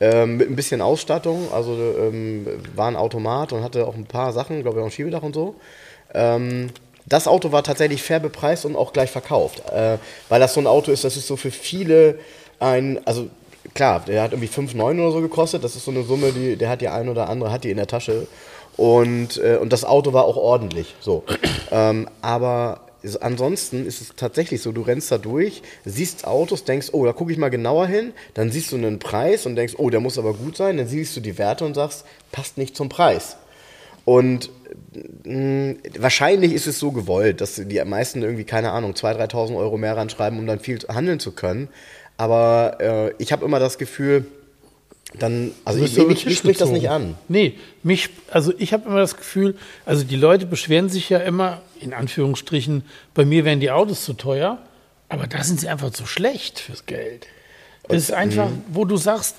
Ähm, 0.00 0.36
mit 0.36 0.48
ein 0.48 0.54
bisschen 0.54 0.80
Ausstattung, 0.80 1.52
also 1.52 1.72
ähm, 1.72 2.46
war 2.76 2.86
ein 2.86 2.94
Automat 2.94 3.52
und 3.52 3.64
hatte 3.64 3.84
auch 3.84 3.96
ein 3.96 4.06
paar 4.06 4.32
Sachen, 4.32 4.62
glaube 4.62 4.78
ich, 4.78 4.82
auch 4.82 4.86
ein 4.86 4.92
Schiebedach 4.92 5.24
und 5.24 5.34
so. 5.34 5.56
Ähm, 6.14 6.68
das 7.04 7.26
Auto 7.26 7.50
war 7.50 7.64
tatsächlich 7.64 8.00
fair 8.04 8.20
bepreist 8.20 8.64
und 8.64 8.76
auch 8.76 8.92
gleich 8.92 9.10
verkauft, 9.10 9.64
äh, 9.72 9.98
weil 10.28 10.38
das 10.38 10.54
so 10.54 10.60
ein 10.60 10.68
Auto 10.68 10.92
ist, 10.92 11.02
das 11.02 11.16
ist 11.16 11.26
so 11.26 11.34
für 11.34 11.50
viele 11.50 12.20
ein, 12.60 13.00
also 13.06 13.28
klar, 13.78 14.02
der 14.04 14.22
hat 14.22 14.32
irgendwie 14.32 14.48
5,9 14.48 15.00
oder 15.00 15.12
so 15.12 15.20
gekostet. 15.20 15.62
Das 15.62 15.76
ist 15.76 15.84
so 15.84 15.92
eine 15.92 16.02
Summe, 16.02 16.32
die, 16.32 16.56
der 16.56 16.68
hat 16.68 16.80
die 16.80 16.88
ein 16.88 17.08
oder 17.08 17.28
andere, 17.28 17.52
hat 17.52 17.62
die 17.62 17.70
in 17.70 17.76
der 17.76 17.86
Tasche. 17.86 18.26
Und, 18.76 19.38
äh, 19.38 19.56
und 19.56 19.72
das 19.72 19.84
Auto 19.84 20.12
war 20.12 20.24
auch 20.24 20.36
ordentlich. 20.36 20.96
So. 21.00 21.22
ähm, 21.70 22.08
aber 22.20 22.80
ansonsten 23.20 23.86
ist 23.86 24.00
es 24.00 24.12
tatsächlich 24.16 24.62
so, 24.62 24.72
du 24.72 24.82
rennst 24.82 25.12
da 25.12 25.18
durch, 25.18 25.62
siehst 25.84 26.26
Autos, 26.26 26.64
denkst, 26.64 26.88
oh, 26.90 27.04
da 27.04 27.12
gucke 27.12 27.30
ich 27.30 27.38
mal 27.38 27.50
genauer 27.50 27.86
hin, 27.86 28.12
dann 28.34 28.50
siehst 28.50 28.72
du 28.72 28.76
einen 28.76 28.98
Preis 28.98 29.46
und 29.46 29.54
denkst, 29.54 29.74
oh, 29.78 29.90
der 29.90 30.00
muss 30.00 30.18
aber 30.18 30.34
gut 30.34 30.56
sein, 30.56 30.76
dann 30.76 30.88
siehst 30.88 31.16
du 31.16 31.20
die 31.20 31.38
Werte 31.38 31.64
und 31.64 31.74
sagst, 31.74 32.04
passt 32.32 32.58
nicht 32.58 32.76
zum 32.76 32.88
Preis. 32.88 33.36
Und 34.04 34.50
mh, 35.24 35.34
mm, 35.34 35.76
wahrscheinlich 35.98 36.52
ist 36.52 36.66
es 36.66 36.80
so 36.80 36.90
gewollt, 36.90 37.40
dass 37.40 37.54
die 37.54 37.84
meisten 37.84 38.22
irgendwie, 38.22 38.44
keine 38.44 38.72
Ahnung, 38.72 38.94
2.000, 38.94 39.30
3.000 39.30 39.56
Euro 39.56 39.76
mehr 39.76 39.96
ranschreiben, 39.96 40.36
um 40.36 40.46
dann 40.48 40.58
viel 40.58 40.80
handeln 40.88 41.20
zu 41.20 41.30
können. 41.30 41.68
Aber 42.18 42.76
äh, 42.80 43.14
ich 43.18 43.32
habe 43.32 43.44
immer 43.44 43.58
das 43.58 43.78
Gefühl, 43.78 44.26
dann, 45.18 45.52
also 45.64 45.82
ich, 45.82 45.96
mich, 45.96 46.26
mich 46.26 46.38
spricht 46.38 46.60
das 46.60 46.68
nicht 46.68 46.90
an. 46.90 47.14
Nee, 47.28 47.54
mich, 47.82 48.10
also 48.30 48.52
ich 48.58 48.74
habe 48.74 48.88
immer 48.88 48.98
das 48.98 49.16
Gefühl, 49.16 49.56
also 49.86 50.04
die 50.04 50.16
Leute 50.16 50.44
beschweren 50.44 50.90
sich 50.90 51.08
ja 51.08 51.18
immer, 51.18 51.62
in 51.80 51.94
Anführungsstrichen, 51.94 52.82
bei 53.14 53.24
mir 53.24 53.46
wären 53.46 53.60
die 53.60 53.70
Autos 53.70 54.04
zu 54.04 54.12
teuer, 54.12 54.58
aber 55.08 55.26
da 55.26 55.42
sind 55.42 55.60
sie 55.60 55.68
einfach 55.68 55.90
zu 55.90 56.06
schlecht 56.06 56.58
fürs 56.58 56.84
Geld. 56.84 57.26
Das 57.88 58.02
ist 58.02 58.12
einfach, 58.12 58.50
mhm. 58.50 58.64
wo 58.68 58.84
du 58.84 58.98
sagst, 58.98 59.36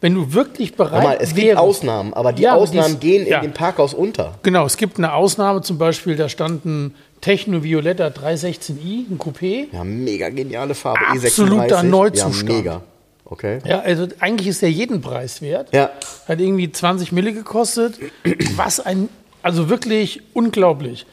wenn 0.00 0.14
du 0.14 0.32
wirklich 0.32 0.74
bereit 0.74 1.04
mal, 1.04 1.18
es 1.20 1.32
gibt 1.32 1.56
Ausnahmen, 1.56 2.12
aber 2.12 2.32
die 2.32 2.42
ja, 2.42 2.56
Ausnahmen 2.56 2.98
dies, 2.98 3.00
gehen 3.00 3.22
in 3.22 3.30
ja. 3.30 3.40
dem 3.40 3.52
Parkhaus 3.52 3.94
unter. 3.94 4.34
Genau, 4.42 4.66
es 4.66 4.76
gibt 4.76 4.98
eine 4.98 5.12
Ausnahme 5.12 5.60
zum 5.60 5.78
Beispiel, 5.78 6.16
da 6.16 6.28
standen 6.28 6.94
Techno 7.22 7.62
Violetta 7.62 8.08
316i, 8.08 9.06
ein 9.10 9.18
Coupé. 9.18 9.68
Ja, 9.72 9.84
mega 9.84 10.28
geniale 10.28 10.74
Farbe. 10.74 11.00
Absoluter 11.08 11.78
E36. 11.80 11.82
Neuzustand. 11.84 12.48
Ja, 12.50 12.54
mega. 12.56 12.82
Okay. 13.24 13.58
Ja, 13.64 13.80
also 13.80 14.08
eigentlich 14.20 14.48
ist 14.48 14.60
der 14.60 14.70
jeden 14.70 15.00
Preis 15.00 15.40
wert. 15.40 15.72
Ja. 15.72 15.90
Hat 16.28 16.40
irgendwie 16.40 16.70
20 16.70 17.12
Mille 17.12 17.32
gekostet. 17.32 17.94
Was 18.56 18.80
ein, 18.80 19.08
also 19.42 19.70
wirklich 19.70 20.20
unglaublich. 20.34 21.06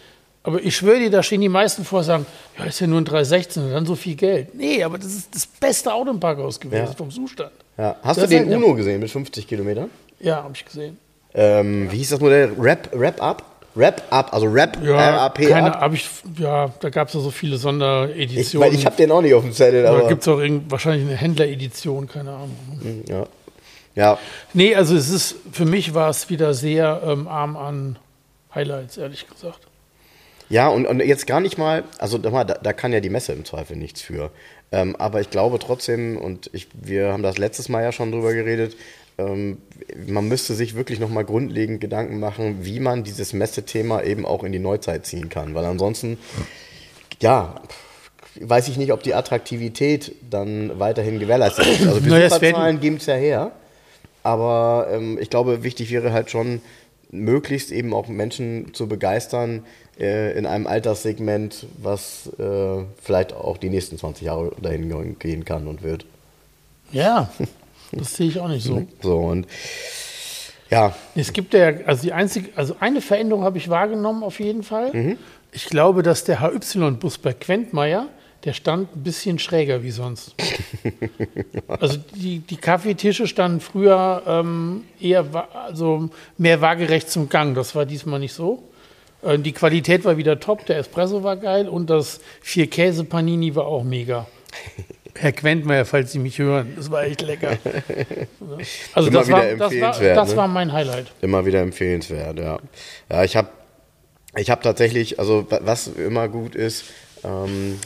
Aber 0.44 0.62
ich 0.64 0.76
schwöre 0.76 1.00
dir, 1.00 1.12
da 1.12 1.22
stehen 1.22 1.42
die 1.42 1.48
meisten 1.50 1.86
vor 1.86 2.00
und 2.00 2.06
sagen, 2.06 2.26
ja, 2.58 2.66
ist 2.66 2.80
ja 2.80 2.88
nur 2.88 3.00
ein 3.00 3.06
316 3.06 3.64
und 3.64 3.72
dann 3.72 3.86
so 3.86 3.96
viel 3.96 4.16
Geld. 4.16 4.56
Nee, 4.56 4.84
aber 4.84 4.98
das 4.98 5.14
ist 5.14 5.34
das 5.36 5.46
beste 5.46 5.94
Auto 5.94 6.10
im 6.10 6.20
Parkhaus 6.20 6.60
gewesen, 6.60 6.86
Ja. 6.88 6.94
vom 6.94 7.12
Zustand. 7.12 7.52
Ja. 7.78 7.96
Hast 8.02 8.20
Das 8.20 8.30
du 8.30 8.36
den 8.36 8.52
Uno 8.52 8.74
gesehen 8.74 9.00
mit 9.00 9.12
50 9.12 9.48
Kilometern? 9.48 9.90
Ja, 10.20 10.38
habe 10.44 10.54
ich 10.56 10.66
gesehen. 10.66 10.98
Ähm, 11.36 11.88
wie 11.92 11.98
hieß 11.98 12.10
das 12.10 12.20
Modell? 12.20 12.52
Rap, 12.60 12.90
Rap 12.94 13.22
Up? 13.22 13.46
Rap 13.76 14.04
Up, 14.10 14.34
also 14.34 14.48
Rap, 14.48 14.78
Ja, 14.84 15.26
RAP 15.26 15.48
keine, 15.48 15.94
ich, 15.94 16.10
ja 16.38 16.72
da 16.80 16.90
gab 16.90 17.08
es 17.10 17.14
ja 17.14 17.20
so 17.20 17.32
viele 17.32 17.56
Ich, 17.56 17.62
Sondereditionen. 17.62 18.68
weil 18.68 18.76
ich 18.76 18.86
habe 18.86 18.96
den 18.96 19.12
auch 19.12 19.22
nicht 19.22 19.34
auf 19.34 19.44
dem 19.44 19.54
Zettel, 19.54 19.84
da 19.84 20.08
gibt 20.08 20.22
es 20.22 20.28
auch 20.28 20.40
irgend, 20.40 20.72
wahrscheinlich 20.72 21.08
eine 21.08 21.16
Händleredition, 21.16 22.08
keine 22.08 22.32
Ahnung. 22.32 22.58
ja. 23.08 23.26
ja. 23.96 24.18
Nee, 24.54 24.76
also 24.76 24.96
es 24.96 25.10
ist, 25.10 25.36
für 25.52 25.66
mich 25.66 25.94
war 25.94 26.10
es 26.10 26.30
wieder 26.30 26.54
sehr 26.54 27.02
ähm, 27.06 27.28
arm 27.28 27.58
an 27.58 28.00
Highlights, 28.54 28.98
ehrlich 28.98 29.28
gesagt. 29.28 29.60
Ja, 30.50 30.68
und, 30.68 30.88
und 30.88 31.00
jetzt 31.00 31.28
gar 31.28 31.40
nicht 31.40 31.60
mal, 31.60 31.84
also 32.00 32.18
da, 32.18 32.44
da 32.44 32.74
kann 32.74 32.92
ja 32.92 33.00
die 33.00 33.12
Messe 33.12 33.34
im 33.34 33.46
Zweifel 33.46 33.78
nichts 33.78 34.02
für. 34.02 34.32
Ähm, 34.72 34.96
aber 34.96 35.22
ich 35.22 35.30
glaube 35.30 35.60
trotzdem, 35.60 36.18
und 36.18 36.50
ich, 36.54 36.68
wir 36.74 37.14
haben 37.14 37.24
das 37.24 37.38
letztes 37.38 37.70
Mal 37.70 37.84
ja 37.84 37.92
schon 37.92 38.12
drüber 38.12 38.34
geredet, 38.34 38.76
man 40.08 40.28
müsste 40.28 40.54
sich 40.54 40.76
wirklich 40.76 41.00
nochmal 41.00 41.26
grundlegend 41.26 41.82
Gedanken 41.82 42.20
machen, 42.20 42.60
wie 42.62 42.80
man 42.80 43.04
dieses 43.04 43.34
Messethema 43.34 44.02
eben 44.04 44.26
auch 44.26 44.44
in 44.44 44.52
die 44.52 44.60
Neuzeit 44.60 45.06
ziehen 45.06 45.30
kann. 45.30 45.56
Weil 45.56 45.66
ansonsten, 45.66 46.18
ja, 47.20 47.56
weiß 48.40 48.68
ich 48.68 48.78
nicht, 48.78 48.92
ob 48.92 49.04
die 49.04 49.14
Attraktivität 49.14 50.16
dann 50.30 50.80
weiterhin 50.80 51.20
gewährleistet 51.20 51.68
ist. 51.68 51.88
Also 51.88 52.02
Besucherzahlen 52.02 52.80
geben 52.80 52.98
es 52.98 53.06
ja 53.06 53.16
her. 53.16 53.52
Aber 54.24 54.88
ähm, 54.92 55.18
ich 55.20 55.30
glaube, 55.30 55.64
wichtig 55.64 55.92
wäre 55.92 56.12
halt 56.12 56.30
schon, 56.30 56.62
möglichst 57.12 57.72
eben 57.72 57.94
auch 57.94 58.08
Menschen 58.08 58.74
zu 58.74 58.88
begeistern 58.88 59.66
äh, 60.00 60.38
in 60.38 60.46
einem 60.46 60.68
Alterssegment, 60.68 61.66
was 61.82 62.30
äh, 62.38 62.84
vielleicht 63.02 63.34
auch 63.34 63.58
die 63.58 63.70
nächsten 63.70 63.98
20 63.98 64.26
Jahre 64.26 64.52
dahin 64.62 65.18
gehen 65.18 65.46
kann 65.46 65.68
und 65.68 65.82
wird. 65.82 66.06
Ja, 66.92 67.32
das 67.92 68.16
sehe 68.16 68.28
ich 68.28 68.40
auch 68.40 68.48
nicht 68.48 68.64
so. 68.66 68.86
So 69.02 69.18
und 69.18 69.48
ja, 70.70 70.96
Es 71.16 71.34
gibt 71.34 71.54
ja, 71.54 71.74
also 71.86 72.04
die 72.04 72.14
einzige, 72.14 72.50
also 72.56 72.76
eine 72.80 73.02
Veränderung 73.02 73.44
habe 73.44 73.58
ich 73.58 73.70
wahrgenommen 73.70 74.24
auf 74.24 74.40
jeden 74.40 74.64
Fall. 74.64 75.18
Ich 75.52 75.66
glaube, 75.66 76.04
dass 76.04 76.24
der 76.26 76.42
HY-Bus 76.42 77.18
bei 77.18 77.34
Quentmeier, 77.34 78.08
der 78.44 78.54
stand 78.54 78.96
ein 78.96 79.04
bisschen 79.04 79.40
schräger 79.40 79.82
wie 79.84 79.92
sonst. 79.92 80.36
also 81.68 81.98
die, 82.16 82.40
die 82.40 82.58
Kaffeetische 82.58 83.28
standen 83.28 83.60
früher 83.60 84.22
ähm, 84.28 84.84
eher, 85.02 85.26
also 85.54 86.10
mehr 86.38 86.62
waagerecht 86.62 87.10
zum 87.10 87.30
Gang. 87.30 87.56
Das 87.56 87.74
war 87.74 87.86
diesmal 87.86 88.20
nicht 88.20 88.34
so. 88.34 88.64
Äh, 89.24 89.40
Die 89.40 89.52
Qualität 89.52 90.06
war 90.06 90.18
wieder 90.18 90.40
top, 90.40 90.66
der 90.68 90.78
Espresso 90.78 91.24
war 91.24 91.36
geil 91.36 91.68
und 91.68 91.90
das 91.90 92.22
Vier-Käse-Panini 92.42 93.56
war 93.56 93.66
auch 93.66 93.84
mega. 93.84 94.28
Herr 95.16 95.32
Quentmeier, 95.32 95.86
falls 95.86 96.12
Sie 96.12 96.20
mich 96.20 96.38
hören, 96.40 96.74
das 96.76 96.90
war 96.92 97.04
echt 97.04 97.22
lecker. 97.22 97.58
Also 98.94 99.10
Immer 99.10 99.20
das 99.20 99.28
wieder 99.28 99.38
war, 99.38 99.44
das, 99.44 99.60
war, 99.60 99.66
empfehlenswert, 99.72 100.18
das 100.18 100.30
ne? 100.32 100.36
war 100.38 100.48
mein 100.48 100.72
Highlight. 100.74 101.12
immer 101.22 101.46
wieder 101.46 101.62
empfehlenswert, 101.62 102.40
ja. 102.40 102.60
Ja, 103.10 103.24
ich 103.24 103.36
habe 103.38 103.50
ich 104.36 104.50
hab 104.50 104.62
tatsächlich, 104.64 105.20
also 105.20 105.50
wa- 105.50 105.60
was 105.64 105.88
immer 105.88 106.28
gut 106.28 106.56
ist, 106.56 106.86
ähm, 107.24 107.80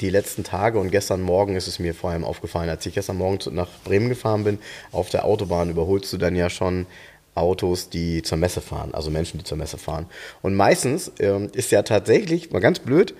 die 0.00 0.10
letzten 0.10 0.44
Tage 0.44 0.78
und 0.78 0.90
gestern 0.90 1.20
Morgen 1.22 1.56
ist 1.56 1.66
es 1.66 1.78
mir 1.78 1.94
vor 1.94 2.10
allem 2.10 2.24
aufgefallen, 2.24 2.68
als 2.70 2.84
ich 2.86 2.94
gestern 2.94 3.16
Morgen 3.16 3.38
nach 3.54 3.68
Bremen 3.84 4.08
gefahren 4.08 4.44
bin, 4.44 4.58
auf 4.92 5.08
der 5.10 5.24
Autobahn 5.24 5.70
überholst 5.70 6.12
du 6.12 6.16
dann 6.18 6.34
ja 6.36 6.50
schon 6.50 6.86
Autos, 7.34 7.90
die 7.90 8.22
zur 8.22 8.38
Messe 8.38 8.60
fahren, 8.62 8.94
also 8.94 9.10
Menschen, 9.10 9.38
die 9.38 9.44
zur 9.44 9.58
Messe 9.58 9.76
fahren. 9.78 10.06
Und 10.42 10.54
meistens 10.54 11.12
ähm, 11.18 11.50
ist 11.52 11.70
ja 11.72 11.82
tatsächlich, 11.82 12.50
mal 12.50 12.60
ganz 12.60 12.78
blöd, 12.78 13.14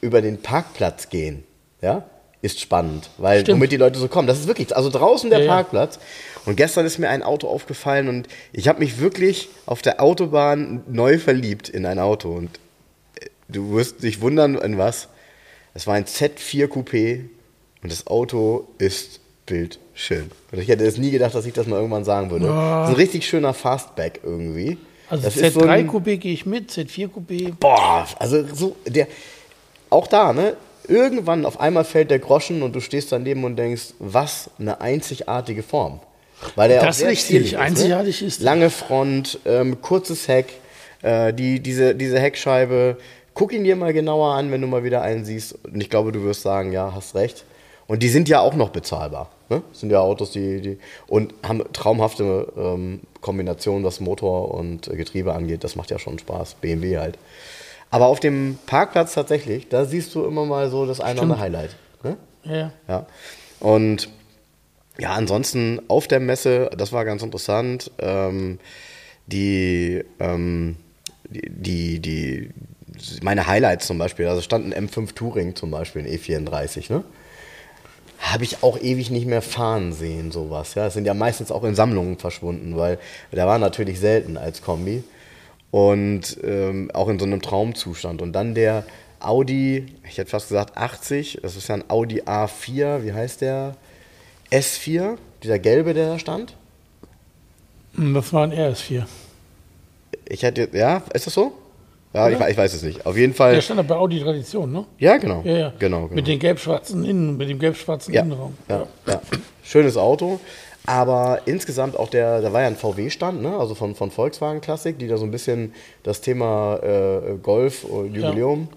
über 0.00 0.20
den 0.22 0.42
Parkplatz 0.42 1.08
gehen, 1.10 1.44
ja, 1.80 2.04
ist 2.42 2.60
spannend, 2.60 3.08
weil 3.18 3.40
Stimmt. 3.40 3.58
womit 3.60 3.72
die 3.72 3.76
Leute 3.76 3.98
so 3.98 4.08
kommen. 4.08 4.26
Das 4.28 4.38
ist 4.40 4.46
wirklich, 4.48 4.74
also 4.76 4.90
draußen 4.90 5.30
der 5.30 5.38
Ja, 5.40 5.44
ja. 5.46 5.52
Parkplatz. 5.54 5.98
Und 6.44 6.56
gestern 6.56 6.84
ist 6.84 6.98
mir 6.98 7.08
ein 7.08 7.22
Auto 7.22 7.48
aufgefallen 7.48 8.08
und 8.08 8.26
ich 8.52 8.66
habe 8.68 8.80
mich 8.80 8.98
wirklich 9.00 9.48
auf 9.64 9.80
der 9.80 10.02
Autobahn 10.02 10.82
neu 10.88 11.18
verliebt 11.18 11.68
in 11.68 11.86
ein 11.86 11.98
Auto. 12.00 12.30
Und 12.32 12.50
äh, 13.20 13.26
du 13.48 13.72
wirst 13.74 14.02
dich 14.02 14.20
wundern, 14.20 14.56
in 14.56 14.76
was. 14.76 15.08
Es 15.72 15.86
war 15.86 15.94
ein 15.94 16.04
Z4 16.04 16.66
Coupé 16.66 17.20
und 17.82 17.92
das 17.92 18.06
Auto 18.08 18.66
ist 18.78 19.20
bildschön. 19.46 20.30
Und 20.50 20.58
ich 20.58 20.68
hätte 20.68 20.84
es 20.84 20.98
nie 20.98 21.10
gedacht, 21.12 21.34
dass 21.34 21.46
ich 21.46 21.52
das 21.52 21.66
mal 21.68 21.76
irgendwann 21.76 22.04
sagen 22.04 22.30
würde. 22.30 22.46
Das 22.46 22.88
ist 22.88 22.94
ein 22.94 23.00
richtig 23.00 23.26
schöner 23.26 23.54
Fastback 23.54 24.20
irgendwie. 24.24 24.78
Also 25.08 25.24
das 25.24 25.36
ist 25.36 25.54
so 25.54 25.60
Z3 25.60 25.68
ein- 25.68 25.88
Coupé 25.90 26.16
gehe 26.16 26.32
ich 26.32 26.44
mit, 26.44 26.70
Z4 26.72 27.08
Coupé. 27.08 27.52
Boah, 27.60 28.06
also 28.18 28.44
so, 28.52 28.76
der, 28.86 29.06
auch 29.90 30.06
da, 30.08 30.32
ne? 30.32 30.56
Irgendwann 30.88 31.46
auf 31.46 31.60
einmal 31.60 31.84
fällt 31.84 32.10
der 32.10 32.18
Groschen 32.18 32.62
und 32.62 32.74
du 32.74 32.80
stehst 32.80 33.12
daneben 33.12 33.44
und 33.44 33.56
denkst, 33.56 33.94
was 33.98 34.50
eine 34.58 34.80
einzigartige 34.80 35.62
Form. 35.62 36.00
Weil 36.56 36.68
der 36.68 36.78
Das 36.78 36.86
auch 36.86 36.90
ist 36.90 36.98
sehr 36.98 37.08
richtig, 37.10 37.24
stilig 37.26 37.58
einzigartig 37.58 38.20
ne? 38.20 38.26
ist. 38.26 38.40
Lange 38.40 38.70
Front, 38.70 39.38
ähm, 39.44 39.80
kurzes 39.80 40.28
Heck, 40.28 40.46
äh, 41.02 41.32
die, 41.32 41.60
diese, 41.60 41.94
diese 41.94 42.18
Heckscheibe. 42.18 42.96
Guck 43.34 43.52
ihn 43.52 43.64
dir 43.64 43.76
mal 43.76 43.92
genauer 43.92 44.34
an, 44.34 44.50
wenn 44.50 44.60
du 44.60 44.66
mal 44.66 44.84
wieder 44.84 45.02
einen 45.02 45.24
siehst. 45.24 45.58
Und 45.64 45.80
ich 45.80 45.88
glaube, 45.88 46.12
du 46.12 46.22
wirst 46.24 46.42
sagen, 46.42 46.72
ja, 46.72 46.92
hast 46.94 47.14
recht. 47.14 47.44
Und 47.86 48.02
die 48.02 48.08
sind 48.08 48.28
ja 48.28 48.40
auch 48.40 48.54
noch 48.54 48.70
bezahlbar. 48.70 49.30
Ne? 49.48 49.62
Das 49.70 49.80
sind 49.80 49.90
ja 49.90 50.00
Autos, 50.00 50.30
die, 50.32 50.60
die 50.60 50.78
und 51.06 51.34
haben 51.42 51.62
traumhafte 51.72 52.52
ähm, 52.56 53.00
Kombinationen, 53.20 53.84
was 53.84 54.00
Motor 54.00 54.54
und 54.54 54.88
äh, 54.88 54.96
Getriebe 54.96 55.34
angeht. 55.34 55.64
Das 55.64 55.76
macht 55.76 55.90
ja 55.90 55.98
schon 55.98 56.18
Spaß. 56.18 56.54
BMW 56.54 56.98
halt. 56.98 57.18
Aber 57.92 58.06
auf 58.06 58.20
dem 58.20 58.58
Parkplatz 58.64 59.12
tatsächlich, 59.12 59.68
da 59.68 59.84
siehst 59.84 60.14
du 60.14 60.24
immer 60.24 60.46
mal 60.46 60.70
so 60.70 60.86
das 60.86 61.00
eine 61.00 61.12
oder 61.12 61.22
andere 61.24 61.40
Highlight. 61.40 61.76
Ne? 62.02 62.16
Ja, 62.42 62.72
ja. 62.88 63.06
Und 63.60 64.08
ja, 64.98 65.12
ansonsten 65.12 65.78
auf 65.88 66.08
der 66.08 66.18
Messe, 66.18 66.70
das 66.76 66.92
war 66.92 67.04
ganz 67.04 67.22
interessant, 67.22 67.90
ähm, 67.98 68.58
die, 69.26 70.02
ähm, 70.20 70.76
die, 71.28 71.50
die, 71.50 72.00
die, 72.00 72.50
meine 73.22 73.46
Highlights 73.46 73.88
zum 73.88 73.98
Beispiel, 73.98 74.26
also 74.26 74.40
stand 74.40 74.74
ein 74.74 74.88
M5 74.88 75.14
Touring 75.14 75.54
zum 75.54 75.70
Beispiel, 75.70 76.02
ein 76.02 76.08
E34, 76.08 76.90
ne? 76.90 77.04
Habe 78.20 78.44
ich 78.44 78.62
auch 78.62 78.78
ewig 78.80 79.10
nicht 79.10 79.26
mehr 79.26 79.42
fahren 79.42 79.92
sehen, 79.92 80.32
sowas. 80.32 80.76
Ja, 80.76 80.86
es 80.86 80.94
sind 80.94 81.04
ja 81.04 81.12
meistens 81.12 81.52
auch 81.52 81.64
in 81.64 81.74
Sammlungen 81.74 82.16
verschwunden, 82.16 82.74
weil 82.78 82.98
der 83.32 83.46
war 83.46 83.58
natürlich 83.58 84.00
selten 84.00 84.38
als 84.38 84.62
Kombi 84.62 85.04
und 85.72 86.36
ähm, 86.44 86.90
auch 86.94 87.08
in 87.08 87.18
so 87.18 87.24
einem 87.24 87.42
Traumzustand. 87.42 88.22
Und 88.22 88.32
dann 88.34 88.54
der 88.54 88.84
Audi, 89.18 89.86
ich 90.08 90.18
hätte 90.18 90.30
fast 90.30 90.48
gesagt 90.48 90.76
80, 90.76 91.40
das 91.42 91.56
ist 91.56 91.66
ja 91.68 91.74
ein 91.76 91.84
Audi 91.88 92.22
A4, 92.22 93.02
wie 93.04 93.12
heißt 93.12 93.40
der? 93.40 93.74
S4, 94.52 95.16
dieser 95.42 95.58
gelbe, 95.58 95.94
der 95.94 96.08
da 96.10 96.18
stand. 96.18 96.54
Hm, 97.96 98.14
Das 98.14 98.32
war 98.32 98.44
ein 98.44 98.52
RS4. 98.52 99.04
Ich 100.28 100.42
hätte, 100.42 100.68
ja, 100.72 101.02
ist 101.14 101.26
das 101.26 101.34
so? 101.34 101.52
Ja, 102.12 102.28
ich, 102.28 102.38
ich 102.38 102.56
weiß 102.58 102.74
es 102.74 102.82
nicht. 102.82 103.06
Auf 103.06 103.16
jeden 103.16 103.32
Fall. 103.32 103.54
Der 103.54 103.62
stand 103.62 103.78
da 103.78 103.82
bei 103.82 103.94
Audi 103.96 104.20
Tradition, 104.20 104.70
ne? 104.70 104.84
Ja, 104.98 105.16
genau. 105.16 105.40
Ja, 105.44 105.56
ja. 105.56 105.72
Genau, 105.78 106.02
genau. 106.02 106.14
Mit 106.14 106.26
den 106.26 106.38
gelb-schwarzen 106.38 107.04
Innen, 107.06 107.38
mit 107.38 107.48
dem 107.48 107.58
gelb-schwarzen 107.58 108.12
ja, 108.12 108.20
Innenraum. 108.22 108.54
ja, 108.68 108.86
ja. 109.06 109.22
Schönes 109.64 109.96
Auto. 109.96 110.38
Aber 110.86 111.40
insgesamt 111.46 111.96
auch 111.98 112.08
der, 112.08 112.40
da 112.40 112.52
war 112.52 112.62
ja 112.62 112.66
ein 112.66 112.76
VW-Stand, 112.76 113.40
ne? 113.42 113.56
also 113.56 113.74
von, 113.74 113.94
von 113.94 114.10
Volkswagen 114.10 114.60
Klassik, 114.60 114.98
die 114.98 115.06
da 115.06 115.16
so 115.16 115.24
ein 115.24 115.30
bisschen 115.30 115.72
das 116.02 116.20
Thema 116.20 116.78
äh, 116.82 117.36
Golf 117.42 117.84
Jubiläum. 117.84 118.68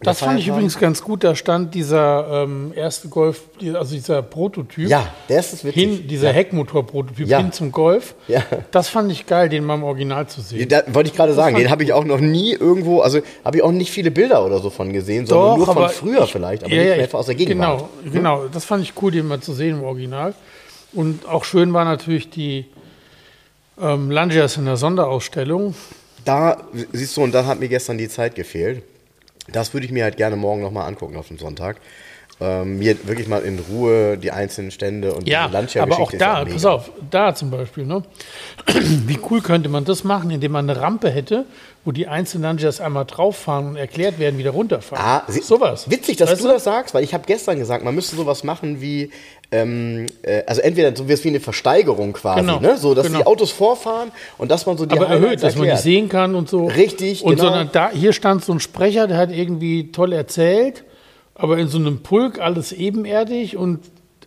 Das 0.00 0.20
fand 0.20 0.38
ich 0.38 0.46
haben. 0.48 0.58
übrigens 0.58 0.78
ganz 0.78 1.02
gut. 1.02 1.24
Da 1.24 1.34
stand 1.34 1.74
dieser 1.74 2.44
ähm, 2.44 2.72
erste 2.74 3.08
Golf, 3.08 3.42
also 3.74 3.94
dieser 3.96 4.22
Prototyp. 4.22 4.88
Ja, 4.88 5.08
der 5.28 5.40
ist 5.40 5.64
witzig. 5.64 5.74
Hin, 5.74 6.06
dieser 6.06 6.28
ja. 6.28 6.34
Heckmotor-Prototyp 6.34 7.26
Ja. 7.26 7.38
hin 7.38 7.50
zum 7.50 7.72
Golf. 7.72 8.14
Ja. 8.28 8.42
Das 8.70 8.88
fand 8.88 9.10
ich 9.10 9.26
geil, 9.26 9.48
den 9.48 9.64
mal 9.64 9.74
im 9.74 9.82
Original 9.82 10.28
zu 10.28 10.40
sehen. 10.40 10.68
Da 10.68 10.82
wollte 10.92 11.10
ich 11.10 11.16
gerade 11.16 11.34
sagen, 11.34 11.56
den 11.56 11.68
habe 11.68 11.82
ich 11.82 11.92
auch 11.92 12.04
noch 12.04 12.20
nie 12.20 12.52
irgendwo, 12.52 13.00
also 13.00 13.18
habe 13.44 13.56
ich 13.56 13.62
auch 13.64 13.72
nicht 13.72 13.90
viele 13.90 14.12
Bilder 14.12 14.44
oder 14.46 14.60
so 14.60 14.70
von 14.70 14.92
gesehen, 14.92 15.26
sondern 15.26 15.58
nur 15.58 15.66
von 15.66 15.88
früher 15.88 16.22
ich- 16.22 16.30
vielleicht, 16.32 16.62
aber 16.62 16.72
ja, 16.72 16.82
nicht 16.82 16.90
ja, 16.90 16.96
mehr 16.98 17.14
aus 17.16 17.26
der 17.26 17.34
Gegenwart. 17.34 17.84
Genau, 18.04 18.12
genau. 18.12 18.44
Das 18.52 18.64
fand 18.64 18.84
ich 18.84 18.92
cool, 19.02 19.10
den 19.10 19.26
mal 19.26 19.40
zu 19.40 19.52
sehen 19.52 19.78
im 19.78 19.82
Original. 19.84 20.32
Und 20.92 21.26
auch 21.26 21.44
schön 21.44 21.72
war 21.72 21.84
natürlich 21.84 22.30
die 22.30 22.66
ähm, 23.80 24.10
Langias 24.10 24.56
in 24.56 24.64
der 24.64 24.76
Sonderausstellung. 24.76 25.74
Da, 26.24 26.64
siehst 26.92 27.16
du, 27.16 27.22
und 27.22 27.32
da 27.32 27.46
hat 27.46 27.60
mir 27.60 27.68
gestern 27.68 27.98
die 27.98 28.08
Zeit 28.08 28.34
gefehlt. 28.34 28.82
Das 29.50 29.72
würde 29.72 29.86
ich 29.86 29.92
mir 29.92 30.04
halt 30.04 30.16
gerne 30.16 30.36
morgen 30.36 30.60
nochmal 30.60 30.86
angucken 30.86 31.16
auf 31.16 31.28
dem 31.28 31.38
Sonntag. 31.38 31.76
Ähm, 32.40 32.78
mir 32.78 32.96
wirklich 33.08 33.26
mal 33.28 33.42
in 33.42 33.58
Ruhe 33.58 34.16
die 34.16 34.30
einzelnen 34.30 34.70
Stände 34.70 35.12
und 35.12 35.26
Ja, 35.28 35.46
diese 35.46 35.52
Lancia 35.58 35.82
aber 35.82 35.98
auch 35.98 36.12
ja 36.12 36.18
da, 36.18 36.38
mega. 36.44 36.52
pass 36.54 36.64
auf, 36.66 36.90
da 37.10 37.34
zum 37.34 37.50
Beispiel, 37.50 37.84
ne? 37.84 38.02
Wie 38.66 39.18
cool 39.30 39.40
könnte 39.40 39.68
man 39.68 39.84
das 39.84 40.04
machen, 40.04 40.30
indem 40.30 40.52
man 40.52 40.68
eine 40.68 40.80
Rampe 40.80 41.10
hätte, 41.10 41.44
wo 41.84 41.92
die 41.92 42.06
einzelnen 42.06 42.42
Lancias 42.44 42.80
einmal 42.80 43.06
drauffahren 43.06 43.68
und 43.68 43.76
erklärt 43.76 44.18
werden, 44.18 44.38
wieder 44.38 44.50
runterfahren. 44.50 45.04
Ah, 45.04 45.22
sie- 45.30 45.40
Sowas. 45.40 45.90
Witzig, 45.90 46.16
dass 46.18 46.30
Weißt 46.30 46.44
du 46.44 46.48
das 46.48 46.64
sagst, 46.64 46.94
weil 46.94 47.02
ich 47.02 47.14
habe 47.14 47.24
gestern 47.26 47.58
gesagt, 47.58 47.82
man 47.84 47.94
müsste 47.94 48.14
sowas 48.14 48.44
machen 48.44 48.80
wie, 48.80 49.10
ähm, 49.50 50.06
äh, 50.22 50.42
also 50.46 50.60
entweder 50.60 50.94
so 50.94 51.08
wie 51.08 51.28
eine 51.28 51.40
Versteigerung 51.40 52.12
quasi, 52.12 52.40
Genau, 52.40 52.60
ne? 52.60 52.76
so 52.76 52.94
dass 52.94 53.06
genau. 53.06 53.18
die 53.20 53.26
Autos 53.26 53.50
vorfahren 53.50 54.10
und 54.36 54.50
dass 54.50 54.66
man 54.66 54.76
so 54.76 54.84
die 54.86 54.96
aber 54.96 55.08
Highlights 55.08 55.24
erhöht, 55.24 55.42
dass 55.42 55.54
man 55.56 55.62
die 55.64 55.68
erklärt. 55.70 55.82
sehen 55.82 56.08
kann 56.08 56.34
und 56.34 56.48
so. 56.50 56.66
Richtig, 56.66 57.24
Und 57.24 57.36
genau. 57.36 57.44
sondern 57.48 57.70
da, 57.72 57.90
hier 57.90 58.12
stand 58.12 58.44
so 58.44 58.52
ein 58.52 58.60
Sprecher, 58.60 59.06
der 59.06 59.16
hat 59.16 59.32
irgendwie 59.32 59.90
toll 59.90 60.12
erzählt, 60.12 60.84
aber 61.38 61.56
in 61.56 61.68
so 61.68 61.78
einem 61.78 62.02
Pulk 62.02 62.38
alles 62.40 62.72
ebenerdig 62.72 63.56
und 63.56 63.80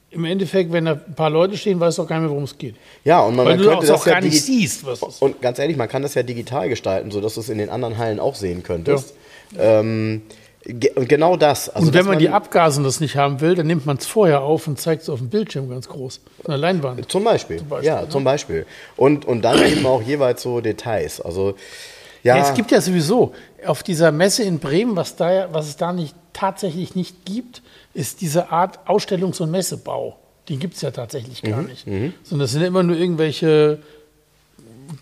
im 0.10 0.25
Endeffekt, 0.25 0.72
wenn 0.72 0.86
da 0.86 0.94
ein 0.94 1.15
paar 1.15 1.30
Leute 1.30 1.56
stehen, 1.58 1.82
auch 1.82 1.96
gar 1.96 2.15
nicht 2.18 2.22
mehr, 2.24 2.30
worum 2.30 2.44
es 2.44 2.58
geht. 2.58 2.75
Ja, 3.03 3.22
und 3.22 3.36
man, 3.36 3.46
Weil 3.46 3.53
man 3.53 3.60
du 3.60 3.70
könnte 3.70 3.77
auch, 3.77 3.82
das 3.82 4.01
auch 4.01 4.06
ja 4.08 4.13
gar 4.13 4.22
nicht 4.22 4.41
siehst, 4.41 4.86
was 4.86 5.01
ist. 5.01 5.22
Und 5.22 5.41
ganz 5.41 5.60
ehrlich, 5.60 5.77
man 5.77 5.88
kann 5.88 6.01
das 6.01 6.15
ja 6.15 6.24
digital 6.24 6.68
gestalten, 6.68 7.12
sodass 7.12 7.36
du 7.36 7.41
es 7.41 7.50
in 7.50 7.58
den 7.58 7.70
anderen 7.70 7.98
Hallen 7.98 8.20
auch 8.20 8.36
sehen 8.36 8.63
könntest. 8.63 9.13
Ähm, 9.58 10.22
ge 10.65 10.91
und 10.96 11.08
genau 11.08 11.38
das. 11.38 11.70
Also, 11.70 11.88
und 11.88 11.94
wenn 11.94 12.00
dass 12.00 12.08
man 12.08 12.20
die 12.20 12.30
Abgasen 12.30 12.84
das 12.84 13.00
nicht 13.00 13.15
haben 13.15 13.39
will, 13.39 13.56
dann 13.56 13.68
nimmt 13.68 13.86
man 13.86 13.98
es 13.98 14.06
vorher 14.06 14.41
auf 14.41 14.68
und 14.68 14.80
zeigt 14.80 15.03
es 15.03 15.10
auf 15.10 15.20
dem 15.20 15.30
Bildschirm 15.30 15.70
ganz 15.70 15.88
groß. 15.88 16.20
Auf 16.39 16.46
einer 16.48 16.58
Leinwand. 16.58 17.10
Zum 17.10 17.24
Beispiel. 17.24 17.62
Beispiel, 17.62 17.88
ja, 17.88 18.01
ne? 18.01 18.10
zum 18.10 18.24
Beispiel. 18.24 18.65
Und, 18.98 19.25
und 19.25 19.41
dann 19.44 19.62
eben 19.65 19.86
auch 19.86 20.01
jeweils 20.01 20.41
so 20.41 20.60
Details. 20.62 21.22
Also, 21.22 21.56
ja. 22.24 22.38
Ja, 22.38 22.50
es 22.50 22.53
gibt 22.53 22.72
ja 22.72 22.82
sowieso 22.82 23.34
auf 23.65 23.82
dieser 23.82 24.12
Messe 24.12 24.44
in 24.44 24.60
Bremen, 24.60 24.96
was, 24.96 25.15
da, 25.15 25.32
ja- 25.32 25.48
was 25.51 25.68
es 25.68 25.77
da 25.77 25.91
nicht, 25.94 26.15
tatsächlich 26.34 26.96
nicht 26.96 27.26
gibt, 27.26 27.62
ist 27.94 28.22
diese 28.22 28.52
Art 28.52 28.80
Ausstellungs- 28.88 29.42
und 29.42 29.52
Messebau. 29.52 30.18
Den 30.50 30.60
gibt 30.60 30.76
es 30.76 30.82
ja 30.82 30.92
tatsächlich 30.92 31.44
Mhm, 31.44 31.50
gar 31.50 31.62
nicht. 31.62 31.86
Sondern 31.86 32.40
das 32.40 32.52
sind 32.52 32.62
immer 32.64 32.84
nur 32.84 32.96
irgendwelche 32.98 33.80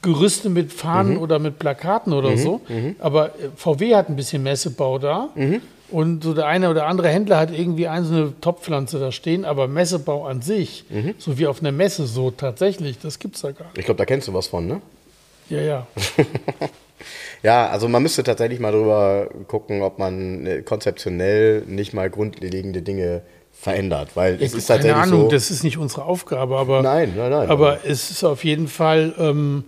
Gerüste 0.01 0.49
mit 0.49 0.71
Fahnen 0.71 1.13
Mhm. 1.15 1.19
oder 1.21 1.39
mit 1.39 1.57
Plakaten 1.59 2.13
oder 2.13 2.37
so. 2.37 2.61
Aber 2.99 3.27
äh, 3.29 3.49
VW 3.55 3.95
hat 3.95 4.09
ein 4.09 4.15
bisschen 4.15 4.43
Messebau 4.43 4.99
da. 4.99 5.29
Mhm. 5.35 5.61
Und 5.89 6.23
so 6.23 6.35
der 6.35 6.45
eine 6.45 6.69
oder 6.69 6.85
andere 6.85 7.07
Händler 7.09 7.37
hat 7.39 7.51
irgendwie 7.51 7.87
eine 7.87 8.33
Topfpflanze 8.41 8.99
da 8.99 9.11
stehen, 9.11 9.43
aber 9.43 9.67
Messebau 9.67 10.27
an 10.27 10.43
sich, 10.43 10.83
Mhm. 10.89 11.15
so 11.17 11.39
wie 11.39 11.47
auf 11.47 11.61
einer 11.61 11.71
Messe, 11.71 12.05
so 12.05 12.29
tatsächlich, 12.29 12.99
das 12.99 13.17
gibt 13.17 13.35
es 13.37 13.41
da 13.41 13.51
gar 13.51 13.65
nicht. 13.69 13.79
ich 13.79 13.85
glaube, 13.85 13.97
da 13.97 14.05
kennst 14.05 14.27
du 14.27 14.33
was 14.35 14.45
von, 14.47 14.67
ne? 14.67 14.81
Ja, 15.49 15.61
ja. 15.61 15.87
Ja, 17.43 17.67
also 17.69 17.87
man 17.87 18.03
müsste 18.03 18.23
tatsächlich 18.23 18.59
mal 18.59 18.71
drüber 18.71 19.29
gucken, 19.47 19.81
ob 19.81 19.99
man 19.99 20.45
äh, 20.45 20.61
konzeptionell 20.61 21.61
nicht 21.67 21.93
mal 21.93 22.09
grundlegende 22.09 22.81
Dinge 22.81 23.21
verändert. 23.51 24.11
Weil 24.15 24.35
es 24.35 24.53
ist 24.53 24.67
Keine 24.67 24.79
tatsächlich 24.81 25.03
Ahnung, 25.03 25.21
so. 25.23 25.27
das 25.29 25.51
ist 25.51 25.63
nicht 25.63 25.77
unsere 25.77 26.05
Aufgabe, 26.05 26.57
aber, 26.57 26.81
Nein, 26.81 27.13
nein, 27.17 27.29
nein. 27.31 27.49
aber 27.49 27.79
es 27.85 28.09
ist 28.11 28.23
auf 28.23 28.43
jeden 28.43 28.67
Fall, 28.67 29.13
ähm, 29.17 29.63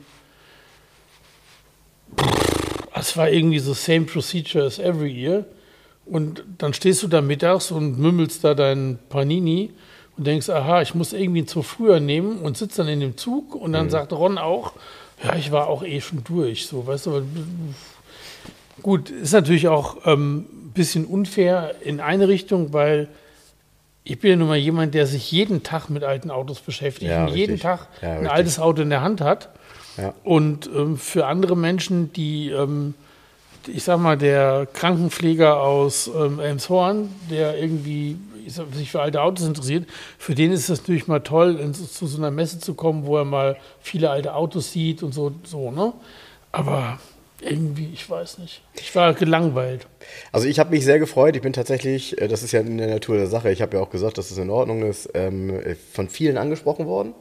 es 2.96 3.18
war 3.18 3.30
irgendwie 3.30 3.60
so 3.60 3.74
same 3.74 4.06
procedure 4.06 4.66
as 4.66 4.80
every 4.80 5.12
year. 5.12 5.46
Und 6.06 6.44
dann 6.58 6.74
stehst 6.74 7.04
du 7.04 7.08
da 7.08 7.22
mittags 7.22 7.72
und 7.72 8.00
mümmelst 8.00 8.44
da 8.44 8.54
dein 8.54 9.00
Panini 9.10 9.72
und 10.18 10.28
denkst, 10.28 10.50
aha, 10.50 10.82
ich 10.82 10.94
muss 10.94 11.14
irgendwie 11.14 11.46
zu 11.46 11.62
früher 11.64 12.00
nehmen 12.00 12.40
und 12.40 12.58
sitzt 12.58 12.80
dann 12.80 12.88
in 12.88 13.00
dem 13.00 13.18
Zug 13.18 13.56
und 13.56 13.70
Mhm. 13.72 13.74
dann 13.74 13.90
sagt 13.90 14.12
Ron 14.12 14.38
auch, 14.38 14.74
ja, 15.24 15.36
ich 15.36 15.52
war 15.52 15.68
auch 15.68 15.84
eh 15.84 16.02
schon 16.02 16.24
durch, 16.24 16.66
so, 16.68 16.86
weißt 16.88 17.08
du, 17.08 17.24
gut, 18.82 19.10
ist 19.10 19.34
natürlich 19.34 19.68
auch 19.68 19.98
ähm, 20.06 20.46
ein 20.50 20.72
bisschen 20.74 21.06
unfair 21.06 21.76
in 21.82 22.00
eine 22.00 22.28
Richtung, 22.28 22.74
weil 22.74 23.08
ich 24.04 24.20
bin 24.20 24.32
ja 24.32 24.36
nun 24.36 24.48
mal 24.48 24.58
jemand, 24.58 24.96
der 24.96 25.06
sich 25.06 25.32
jeden 25.32 25.64
Tag 25.64 25.90
mit 25.90 26.04
alten 26.04 26.32
Autos 26.32 26.60
beschäftigt 26.60 27.12
Ja, 27.12 27.26
und 27.26 27.34
jeden 27.36 27.54
richtig. 27.54 27.62
Tag 27.62 27.88
Ja, 28.02 28.18
ein 28.18 28.28
altes 28.28 28.60
Auto 28.60 28.82
in 28.82 28.90
der 28.90 29.02
Hand 29.02 29.22
hat. 29.22 29.50
Ja. 29.98 30.14
Und 30.24 30.68
ähm, 30.74 30.98
für 30.98 31.28
andere 31.28 31.56
Menschen, 31.56 32.12
die, 32.14 32.50
ähm, 32.50 32.96
ich 33.68 33.84
sag 33.84 34.00
mal, 34.00 34.18
der 34.18 34.68
Krankenpfleger 34.74 35.62
aus 35.62 36.08
ähm, 36.08 36.40
Elmshorn, 36.40 37.10
der 37.30 37.60
irgendwie 37.60 38.18
sich 38.50 38.92
für 38.92 39.02
alte 39.02 39.22
Autos 39.22 39.46
interessiert, 39.46 39.88
für 40.18 40.36
den 40.36 40.52
ist 40.52 40.70
es 40.70 40.80
natürlich 40.80 41.08
mal 41.08 41.20
toll, 41.20 41.72
zu 41.74 42.08
so 42.08 42.18
einer 42.18 42.32
Messe 42.32 42.60
zu 42.60 42.74
kommen, 42.74 43.06
wo 43.06 43.18
er 43.18 43.26
mal 43.26 43.58
viele 43.82 44.10
alte 44.10 44.36
Autos 44.36 44.72
sieht 44.72 45.04
und 45.04 45.14
so, 45.14 45.34
so 45.44 45.72
ne? 45.72 45.94
Aber 46.52 47.00
irgendwie, 47.42 47.90
ich 47.94 48.08
weiß 48.10 48.38
nicht. 48.38 48.62
Ich 48.76 48.96
war 48.96 49.14
gelangweilt. 49.14 49.88
Also 50.32 50.48
ich 50.48 50.60
habe 50.60 50.70
mich 50.70 50.86
sehr 50.86 51.00
gefreut. 51.00 51.36
Ich 51.36 51.42
bin 51.42 51.54
tatsächlich, 51.54 52.22
äh, 52.22 52.28
das 52.28 52.44
ist 52.44 52.52
ja 52.52 52.60
in 52.60 52.78
der 52.78 52.88
Natur 52.88 53.18
der 53.18 53.28
Sache, 53.28 53.52
ich 53.52 53.62
habe 53.62 53.78
ja 53.78 53.84
auch 53.84 53.90
gesagt, 53.90 54.18
dass 54.18 54.32
es 54.32 54.38
in 54.38 54.50
Ordnung 54.50 54.84
ist, 54.84 55.10
ähm, 55.14 55.50
äh, 55.50 55.76
von 55.76 56.10
vielen 56.10 56.38
angesprochen 56.38 56.86
worden. 56.86 57.14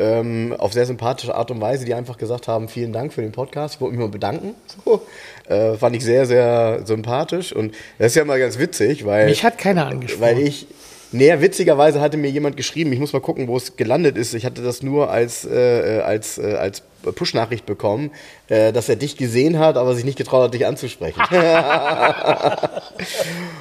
Ähm, 0.00 0.54
auf 0.58 0.72
sehr 0.72 0.86
sympathische 0.86 1.34
Art 1.34 1.50
und 1.50 1.60
Weise, 1.60 1.84
die 1.84 1.92
einfach 1.92 2.16
gesagt 2.16 2.48
haben, 2.48 2.68
vielen 2.68 2.92
Dank 2.92 3.12
für 3.12 3.20
den 3.20 3.32
Podcast, 3.32 3.74
ich 3.74 3.80
wollte 3.82 3.96
mich 3.96 4.00
mal 4.00 4.10
bedanken. 4.10 4.54
So, 4.84 5.02
äh, 5.46 5.74
fand 5.74 5.94
ich 5.94 6.02
sehr, 6.02 6.24
sehr 6.24 6.80
sympathisch. 6.86 7.52
Und 7.52 7.74
das 7.98 8.08
ist 8.08 8.14
ja 8.16 8.24
mal 8.24 8.38
ganz 8.38 8.58
witzig, 8.58 9.04
weil, 9.04 9.26
Mich 9.26 9.44
hat 9.44 9.58
keiner 9.58 9.86
angesprochen. 9.86 10.22
weil 10.22 10.38
ich, 10.38 10.66
näher 11.12 11.42
witzigerweise 11.42 12.00
hatte 12.00 12.16
mir 12.16 12.30
jemand 12.30 12.56
geschrieben, 12.56 12.92
ich 12.92 12.98
muss 12.98 13.12
mal 13.12 13.20
gucken, 13.20 13.46
wo 13.46 13.56
es 13.56 13.76
gelandet 13.76 14.16
ist. 14.16 14.32
Ich 14.32 14.46
hatte 14.46 14.62
das 14.62 14.82
nur 14.82 15.10
als, 15.10 15.44
äh, 15.44 15.98
äh, 15.98 16.00
als, 16.00 16.38
äh, 16.38 16.54
als 16.54 16.82
Push-Nachricht 17.14 17.66
bekommen, 17.66 18.10
äh, 18.48 18.72
dass 18.72 18.88
er 18.88 18.96
dich 18.96 19.16
gesehen 19.16 19.58
hat, 19.58 19.76
aber 19.76 19.94
sich 19.94 20.04
nicht 20.04 20.18
getraut 20.18 20.44
hat, 20.44 20.54
dich 20.54 20.66
anzusprechen. 20.66 21.20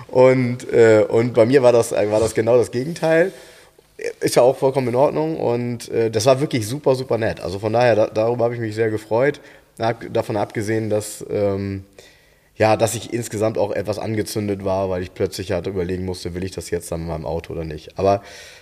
Und, 0.08 0.72
äh, 0.72 1.06
und 1.08 1.34
bei 1.34 1.46
mir 1.46 1.64
war 1.64 1.72
das, 1.72 1.92
war 1.92 2.20
das 2.20 2.34
genau 2.34 2.58
das 2.58 2.72
Gegenteil. 2.72 3.32
Ist 4.22 4.36
ja 4.36 4.44
auch 4.44 4.56
vollkommen 4.56 4.88
in 4.88 4.96
Ordnung 4.96 5.38
und 5.38 5.90
äh, 5.90 6.10
das 6.10 6.26
war 6.26 6.40
wirklich 6.40 6.68
super, 6.68 6.96
super 6.96 7.18
nett. 7.18 7.42
Also 7.42 7.60
von 7.60 7.74
daher, 7.74 7.96
da, 7.96 8.08
darüber 8.08 8.46
habe 8.46 8.54
ich 8.54 8.62
mich 8.62 8.76
sehr 8.76 8.90
gefreut. 8.90 9.42
Davon 9.78 10.38
abgesehen, 10.38 10.90
dass, 10.90 11.26
ähm, 11.30 11.84
ja, 12.56 12.76
dass 12.76 12.96
ich 12.96 13.14
insgesamt 13.14 13.58
auch 13.58 13.72
etwas 13.72 13.98
angezündet 13.98 14.66
war, 14.66 14.90
weil 14.90 15.02
ich 15.02 15.14
plötzlich 15.14 15.54
halt 15.54 15.68
überlegen 15.68 16.04
musste, 16.04 16.34
will 16.34 16.44
ich 16.44 16.52
das 16.52 16.70
jetzt 16.70 16.92
dann 16.92 17.02
in 17.02 17.08
meinem 17.08 17.26
Auto 17.26 17.54
oder 17.54 17.64
nicht. 17.64 17.98
Aber 17.98 18.22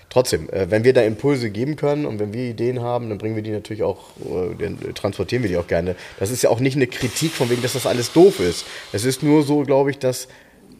trotzdem, 0.10 0.50
äh, 0.50 0.70
wenn 0.70 0.84
wir 0.84 0.94
da 0.94 1.02
Impulse 1.02 1.50
geben 1.50 1.76
können 1.76 2.06
und 2.06 2.20
wenn 2.20 2.34
wir 2.34 2.44
Ideen 2.44 2.82
haben, 2.82 3.10
dann 3.10 3.18
bringen 3.18 3.36
wir 3.36 3.44
die 3.44 3.52
natürlich 3.52 3.84
auch, 3.84 4.12
äh, 4.20 4.56
dann 4.60 4.94
transportieren 4.94 5.44
wir 5.44 5.50
die 5.50 5.58
auch 5.58 5.68
gerne. 5.68 5.96
Das 6.20 6.30
ist 6.32 6.44
ja 6.44 6.50
auch 6.50 6.60
nicht 6.60 6.76
eine 6.76 6.88
Kritik 6.88 7.32
von 7.32 7.50
wegen, 7.50 7.62
dass 7.62 7.74
das 7.74 7.86
alles 7.88 8.14
doof 8.14 8.40
ist. 8.40 8.66
Es 8.94 9.06
ist 9.06 9.24
nur 9.24 9.44
so, 9.44 9.64
glaube 9.64 9.92
ich, 9.92 10.00
dass 10.00 10.28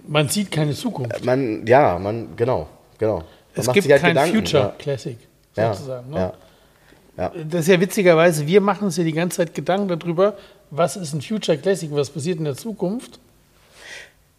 Man 0.08 0.30
sieht 0.30 0.52
keine 0.52 0.74
Zukunft. 0.74 1.26
man, 1.26 1.66
ja, 1.66 1.98
man, 2.00 2.36
genau, 2.36 2.68
genau. 3.00 3.24
Es 3.58 3.72
gibt 3.72 3.90
halt 3.90 4.02
kein 4.02 4.12
Gedanken, 4.12 4.36
Future 4.36 4.74
Classic, 4.78 5.18
ja. 5.56 5.74
sozusagen. 5.74 6.14
Ja, 6.14 6.20
Ne? 6.28 6.34
ja. 7.18 7.32
Das 7.50 7.62
ist 7.62 7.68
ja 7.68 7.80
witzigerweise, 7.80 8.46
wir 8.46 8.62
machen 8.62 8.86
uns 8.86 8.98
ja 8.98 9.04
die 9.04 9.14
ganze 9.14 9.38
Zeit 9.38 9.54
Gedanken 9.54 9.88
darüber, 9.88 10.36
was 10.70 10.96
ist 10.98 11.14
ein 11.14 11.22
Future 11.22 11.58
Classic, 11.58 11.90
was 11.92 12.10
passiert 12.10 12.38
in 12.40 12.46
der 12.46 12.56
Zukunft. 12.56 13.20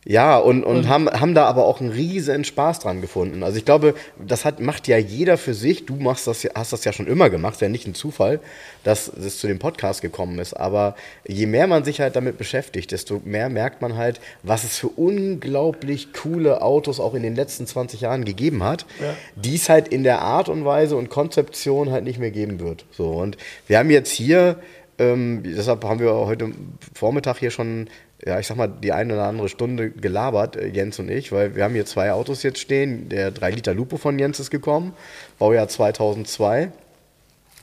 Ja, 0.04 0.38
und, 0.38 0.64
und 0.64 0.88
haben, 0.88 1.11
haben 1.11 1.34
da 1.34 1.44
aber 1.46 1.66
auch 1.66 1.80
einen 1.80 1.90
riesen 1.90 2.44
Spaß 2.44 2.78
dran 2.78 3.00
gefunden. 3.02 3.42
Also 3.42 3.58
ich 3.58 3.64
glaube, 3.66 3.94
das 4.24 4.44
hat, 4.46 4.58
macht 4.58 4.88
ja 4.88 4.96
jeder 4.96 5.37
für 5.37 5.52
sich. 5.52 5.84
Du 5.84 5.96
machst 5.96 6.26
das, 6.26 6.48
hast 6.54 6.72
das 6.72 6.84
ja 6.84 6.92
schon 6.94 7.08
immer 7.08 7.28
gemacht, 7.28 7.54
ist 7.56 7.61
ja 7.61 7.68
nicht 7.68 7.87
ein 7.87 7.94
Zufall, 7.94 8.40
dass 8.84 9.08
es 9.08 9.38
zu 9.38 9.48
dem 9.48 9.58
Podcast 9.58 10.00
gekommen 10.00 10.38
ist. 10.38 10.54
Aber 10.54 10.94
je 11.26 11.44
mehr 11.46 11.66
man 11.66 11.84
sich 11.84 12.00
halt 12.00 12.16
damit 12.16 12.38
beschäftigt, 12.38 12.90
desto 12.92 13.20
mehr 13.24 13.50
merkt 13.50 13.82
man 13.82 13.96
halt, 13.96 14.20
was 14.42 14.64
es 14.64 14.78
für 14.78 14.88
unglaublich 14.88 16.12
coole 16.14 16.62
Autos 16.62 17.00
auch 17.00 17.14
in 17.14 17.22
den 17.22 17.34
letzten 17.34 17.66
20 17.66 18.00
Jahren 18.00 18.24
gegeben 18.24 18.62
hat, 18.62 18.87
Ja. 19.02 19.14
die 19.37 19.56
es 19.56 19.68
halt 19.68 19.88
in 19.88 20.04
der 20.04 20.22
Art 20.22 20.48
und 20.48 20.64
Weise 20.64 20.96
und 20.96 21.11
Konzeption 21.11 21.90
halt 21.90 22.04
nicht 22.04 22.18
mehr 22.18 22.30
geben 22.30 22.61
wird. 22.61 22.87
So, 22.92 23.11
und 23.11 23.37
wir 23.66 23.78
haben 23.78 23.90
jetzt 23.90 24.12
hier, 24.12 24.56
ähm, 24.98 25.42
deshalb 25.44 25.84
haben 25.84 26.00
wir 26.00 26.14
heute 26.14 26.50
Vormittag 26.94 27.38
hier 27.38 27.50
schon, 27.50 27.88
ja, 28.24 28.38
ich 28.40 28.46
sag 28.46 28.57
mal, 28.57 28.68
die 28.68 28.92
eine 28.92 29.14
oder 29.14 29.24
andere 29.24 29.48
Stunde 29.48 29.90
gelabert, 29.90 30.57
äh, 30.57 30.66
Jens 30.66 30.98
und 30.98 31.11
ich, 31.11 31.31
weil 31.33 31.54
wir 31.54 31.64
haben 31.64 31.74
hier 31.74 31.87
zwei 31.87 32.12
Autos 32.12 32.42
jetzt 32.42 32.59
stehen. 32.59 33.09
Der 33.09 33.33
3-Liter 33.33 33.74
Lupo 33.74 33.96
von 33.96 34.18
Jens 34.18 34.40
ist 34.40 34.50
gekommen, 34.50 34.92
Baujahr 35.38 35.68
2002. 35.68 36.72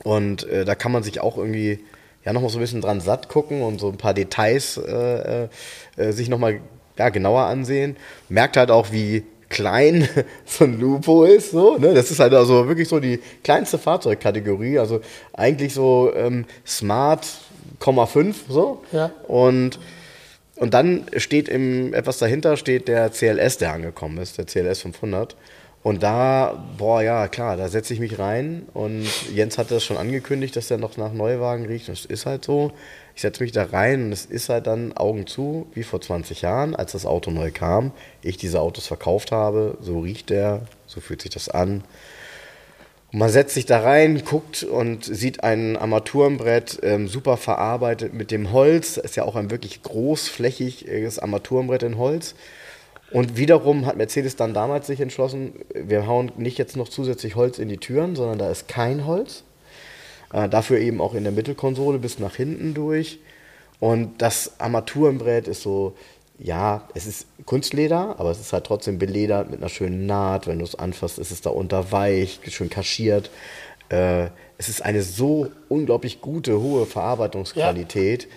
Und 0.04 0.48
äh, 0.48 0.64
da 0.64 0.74
kann 0.74 0.92
man 0.92 1.02
sich 1.02 1.20
auch 1.20 1.36
irgendwie 1.36 1.80
ja 2.24 2.32
nochmal 2.32 2.50
so 2.50 2.58
ein 2.58 2.60
bisschen 2.60 2.80
dran 2.80 3.00
satt 3.00 3.28
gucken 3.28 3.62
und 3.62 3.80
so 3.80 3.88
ein 3.88 3.98
paar 3.98 4.14
Details 4.14 4.78
äh, 4.78 5.44
äh, 5.44 5.48
äh, 5.96 6.12
sich 6.12 6.28
nochmal 6.28 6.60
ja, 6.98 7.10
genauer 7.10 7.42
ansehen. 7.42 7.96
Merkt 8.28 8.56
halt 8.56 8.70
auch, 8.70 8.92
wie 8.92 9.24
klein 9.48 10.08
so 10.44 10.64
ein 10.64 10.80
Lupo 10.80 11.24
ist. 11.24 11.50
So, 11.50 11.76
ne? 11.76 11.94
Das 11.94 12.10
ist 12.10 12.18
halt 12.18 12.34
also 12.34 12.66
wirklich 12.66 12.88
so 12.88 12.98
die 12.98 13.20
kleinste 13.44 13.78
Fahrzeugkategorie. 13.78 14.78
Also 14.78 15.00
eigentlich 15.34 15.74
so 15.74 16.12
ähm, 16.14 16.46
Smart, 16.66 17.26
5 17.78 18.44
so. 18.48 18.82
Ja. 18.92 19.10
Und 19.28 19.78
und 20.56 20.72
dann 20.74 21.04
steht 21.16 21.48
im, 21.48 21.92
etwas 21.92 22.18
dahinter 22.18 22.56
steht 22.56 22.88
der 22.88 23.10
CLS, 23.10 23.58
der 23.58 23.72
angekommen 23.72 24.18
ist, 24.18 24.38
der 24.38 24.46
CLS 24.46 24.80
500. 24.80 25.36
Und 25.82 26.02
da, 26.02 26.66
boah, 26.78 27.00
ja, 27.00 27.28
klar, 27.28 27.56
da 27.56 27.68
setze 27.68 27.94
ich 27.94 28.00
mich 28.00 28.18
rein. 28.18 28.66
Und 28.74 29.06
Jens 29.32 29.56
hat 29.56 29.70
das 29.70 29.84
schon 29.84 29.96
angekündigt, 29.96 30.56
dass 30.56 30.68
er 30.70 30.78
noch 30.78 30.96
nach 30.96 31.12
Neuwagen 31.12 31.66
riecht. 31.66 31.88
Das 31.88 32.04
ist 32.04 32.26
halt 32.26 32.44
so. 32.44 32.72
Ich 33.14 33.22
setze 33.22 33.42
mich 33.42 33.52
da 33.52 33.66
rein 33.66 34.06
und 34.06 34.12
es 34.12 34.26
ist 34.26 34.48
halt 34.48 34.66
dann 34.66 34.96
Augen 34.96 35.26
zu, 35.26 35.68
wie 35.74 35.84
vor 35.84 36.00
20 36.00 36.42
Jahren, 36.42 36.74
als 36.74 36.92
das 36.92 37.06
Auto 37.06 37.30
neu 37.30 37.50
kam, 37.52 37.92
ich 38.20 38.36
diese 38.36 38.60
Autos 38.60 38.88
verkauft 38.88 39.30
habe. 39.30 39.78
So 39.80 40.00
riecht 40.00 40.30
der, 40.30 40.62
so 40.86 41.00
fühlt 41.00 41.22
sich 41.22 41.30
das 41.30 41.48
an. 41.48 41.84
Und 43.12 43.20
man 43.20 43.30
setzt 43.30 43.54
sich 43.54 43.66
da 43.66 43.80
rein, 43.80 44.24
guckt 44.24 44.64
und 44.64 45.04
sieht 45.04 45.44
ein 45.44 45.76
Armaturenbrett 45.76 46.80
ähm, 46.82 47.08
super 47.08 47.36
verarbeitet 47.36 48.14
mit 48.14 48.30
dem 48.30 48.52
Holz. 48.52 48.96
Ist 48.96 49.16
ja 49.16 49.24
auch 49.24 49.36
ein 49.36 49.50
wirklich 49.50 49.82
großflächiges 49.82 51.18
Armaturenbrett 51.18 51.82
in 51.84 51.98
Holz. 51.98 52.34
Und 53.12 53.36
wiederum 53.36 53.86
hat 53.86 53.96
Mercedes 53.96 54.34
dann 54.34 54.52
damals 54.52 54.88
sich 54.88 55.00
entschlossen, 55.00 55.52
wir 55.72 56.06
hauen 56.06 56.32
nicht 56.36 56.58
jetzt 56.58 56.76
noch 56.76 56.88
zusätzlich 56.88 57.36
Holz 57.36 57.58
in 57.58 57.68
die 57.68 57.78
Türen, 57.78 58.16
sondern 58.16 58.38
da 58.38 58.50
ist 58.50 58.66
kein 58.66 59.06
Holz. 59.06 59.44
Äh, 60.32 60.48
dafür 60.48 60.78
eben 60.78 61.00
auch 61.00 61.14
in 61.14 61.22
der 61.22 61.32
Mittelkonsole 61.32 61.98
bis 61.98 62.18
nach 62.18 62.34
hinten 62.34 62.74
durch. 62.74 63.20
Und 63.78 64.20
das 64.22 64.58
Armaturenbrett 64.58 65.48
ist 65.48 65.62
so, 65.62 65.94
ja, 66.38 66.82
es 66.94 67.06
ist 67.06 67.26
Kunstleder, 67.44 68.16
aber 68.18 68.30
es 68.30 68.40
ist 68.40 68.52
halt 68.52 68.64
trotzdem 68.64 68.98
beledert 68.98 69.50
mit 69.50 69.60
einer 69.60 69.68
schönen 69.68 70.06
Naht. 70.06 70.46
Wenn 70.46 70.58
du 70.58 70.64
es 70.64 70.74
anfasst, 70.74 71.18
ist 71.18 71.30
es 71.30 71.40
da 71.40 71.50
unter 71.50 71.92
weich, 71.92 72.40
schön 72.48 72.70
kaschiert. 72.70 73.30
Äh, 73.88 74.26
es 74.58 74.68
ist 74.68 74.82
eine 74.82 75.02
so 75.02 75.50
unglaublich 75.68 76.20
gute, 76.20 76.60
hohe 76.60 76.86
Verarbeitungsqualität. 76.86 78.28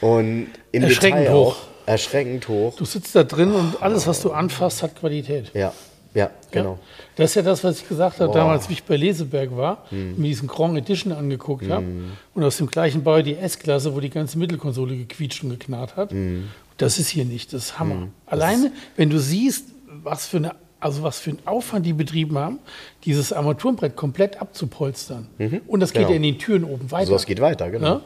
Und 0.00 0.48
im 0.72 0.82
Erschreckend 0.82 1.20
Detail 1.22 1.34
hoch. 1.34 1.56
auch 1.56 1.56
erschreckend 1.86 2.48
hoch. 2.48 2.76
Du 2.76 2.84
sitzt 2.84 3.14
da 3.14 3.24
drin 3.24 3.52
und 3.52 3.82
alles, 3.82 4.06
was 4.06 4.20
du 4.22 4.32
anfasst, 4.32 4.82
hat 4.82 4.96
Qualität. 4.96 5.50
Ja, 5.54 5.72
ja, 6.14 6.30
genau. 6.50 6.72
Ja. 6.72 6.78
Das 7.16 7.30
ist 7.30 7.34
ja 7.36 7.42
das, 7.42 7.64
was 7.64 7.80
ich 7.80 7.88
gesagt 7.88 8.20
habe, 8.20 8.26
Boah. 8.26 8.34
Hm. 8.34 8.40
damals, 8.40 8.68
wie 8.68 8.74
ich 8.74 8.84
bei 8.84 8.96
Leseberg 8.96 9.56
war, 9.56 9.86
und 9.90 10.18
mir 10.18 10.28
diesen 10.28 10.48
Grand 10.48 10.76
Edition 10.76 11.12
angeguckt 11.12 11.68
habe. 11.68 11.86
Und 12.34 12.44
aus 12.44 12.58
dem 12.58 12.66
gleichen 12.66 13.02
Bau 13.02 13.22
die 13.22 13.36
S-Klasse, 13.36 13.94
wo 13.94 14.00
die 14.00 14.10
ganze 14.10 14.38
Mittelkonsole 14.38 14.96
gequietscht 14.96 15.42
und 15.44 15.50
geknarrt 15.50 15.96
hat. 15.96 16.10
Hm. 16.10 16.48
Das 16.82 16.98
ist 16.98 17.08
hier 17.08 17.24
nicht, 17.24 17.52
das 17.52 17.66
ist 17.66 17.78
Hammer. 17.78 18.08
Alleine, 18.26 18.72
wenn 18.96 19.08
du 19.08 19.18
siehst, 19.20 19.66
was 20.02 20.26
für 20.26 20.38
eine 20.38 20.54
also 20.80 21.04
was 21.04 21.20
für 21.20 21.30
einen 21.30 21.38
Aufwand 21.46 21.86
die 21.86 21.92
betrieben 21.92 22.36
haben, 22.36 22.58
dieses 23.04 23.32
Armaturenbrett 23.32 23.94
komplett 23.94 24.42
abzupolstern. 24.42 25.28
Und 25.68 25.78
das 25.78 25.92
geht 25.92 26.00
Genau. 26.00 26.10
ja 26.10 26.16
in 26.16 26.22
den 26.24 26.38
Türen 26.40 26.64
oben 26.64 26.90
weiter. 26.90 27.06
So, 27.06 27.14
es 27.14 27.24
geht 27.24 27.40
weiter, 27.40 27.70
genau. 27.70 27.86
Ja? 27.86 28.00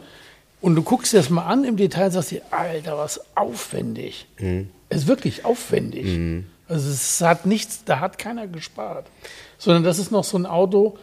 Und 0.60 0.74
du 0.74 0.82
guckst 0.82 1.14
dir 1.14 1.16
das 1.16 1.30
mal 1.30 1.46
an 1.46 1.64
im 1.64 1.78
Detail 1.78 2.06
und 2.06 2.10
sagst 2.10 2.32
dir, 2.32 2.42
Alter, 2.50 2.98
was 2.98 3.18
aufwendig. 3.34 4.26
Mhm. 4.38 4.68
Es 4.90 4.98
ist 4.98 5.06
wirklich 5.06 5.46
aufwendig. 5.46 6.44
Also 6.68 6.90
es 6.90 7.22
hat 7.22 7.46
nichts, 7.46 7.84
da 7.84 8.00
hat 8.00 8.18
keiner 8.18 8.46
gespart. 8.46 9.06
Sondern 9.56 9.82
das 9.82 9.98
ist 9.98 10.10
noch 10.12 10.24
so 10.24 10.36
ein 10.36 10.44
Auto, 10.44 10.98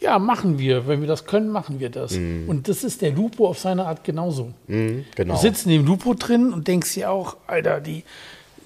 ja, 0.00 0.18
machen 0.18 0.58
wir. 0.58 0.86
Wenn 0.86 1.00
wir 1.00 1.08
das 1.08 1.24
können, 1.24 1.48
machen 1.50 1.80
wir 1.80 1.90
das. 1.90 2.12
Und 2.14 2.68
das 2.68 2.84
ist 2.84 3.02
der 3.02 3.10
Lupo 3.12 3.48
auf 3.48 3.58
seine 3.58 3.86
Art 3.86 4.04
genauso. 4.04 4.50
Mhm, 4.68 5.04
genau. 5.16 5.34
Du 5.34 5.40
sitzt 5.40 5.66
in 5.66 5.72
dem 5.72 5.86
Lupo 5.86 6.14
drin 6.14 6.52
und 6.52 6.68
denkst 6.68 6.94
dir 6.94 7.10
auch, 7.10 7.36
Alter, 7.46 7.80
die 7.80 8.04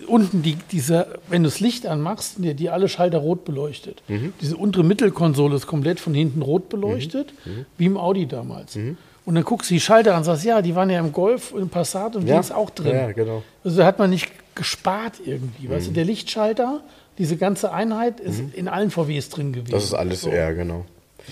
unten 0.08 0.42
die, 0.42 0.56
diese, 0.72 1.06
wenn 1.28 1.42
du 1.44 1.48
das 1.48 1.60
Licht 1.60 1.86
anmachst, 1.86 2.34
die, 2.38 2.54
die 2.54 2.70
alle 2.70 2.88
Schalter 2.88 3.18
rot 3.18 3.44
beleuchtet. 3.44 4.02
Mhm. 4.08 4.32
Diese 4.40 4.56
untere 4.56 4.82
Mittelkonsole 4.84 5.54
ist 5.56 5.66
komplett 5.66 6.00
von 6.00 6.12
hinten 6.12 6.42
rot 6.42 6.68
beleuchtet, 6.68 7.32
Mhm. 7.46 7.66
wie 7.78 7.86
im 7.86 7.96
Audi 7.96 8.26
damals. 8.26 8.76
Und 9.24 9.34
dann 9.36 9.44
guckst 9.44 9.70
du 9.70 9.74
die 9.74 9.80
Schalter 9.80 10.12
an 10.12 10.18
und 10.18 10.24
sagst, 10.24 10.44
ja, 10.44 10.60
die 10.60 10.74
waren 10.74 10.90
ja 10.90 10.98
im 10.98 11.12
Golf, 11.12 11.54
im 11.56 11.68
Passat 11.68 12.16
und 12.16 12.24
die 12.24 12.30
Ja, 12.30 12.40
ist 12.40 12.52
auch 12.52 12.70
drin. 12.70 12.92
ja, 12.94 13.12
genau. 13.12 13.44
Also 13.62 13.76
da 13.78 13.86
hat 13.86 14.00
man 14.00 14.10
nicht 14.10 14.32
gespart 14.56 15.20
irgendwie. 15.24 15.70
Weißt 15.70 15.86
Mhm. 15.86 15.90
du, 15.90 15.94
der 15.94 16.04
Lichtschalter, 16.04 16.80
diese 17.18 17.36
ganze 17.36 17.72
Einheit 17.72 18.18
ist 18.18 18.42
in 18.54 18.66
allen 18.66 18.90
VWs 18.90 19.28
drin 19.28 19.52
gewesen. 19.52 19.70
Das 19.72 19.84
ist 19.84 19.94
alles, 19.94 20.22
So. 20.22 20.30
ja, 20.30 20.50
genau. 20.50 20.84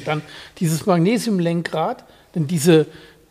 Dann 0.04 0.22
dieses 0.58 0.86
Magnesiumlenkrad, 0.86 2.04
denn 2.34 2.46
diese, 2.46 2.86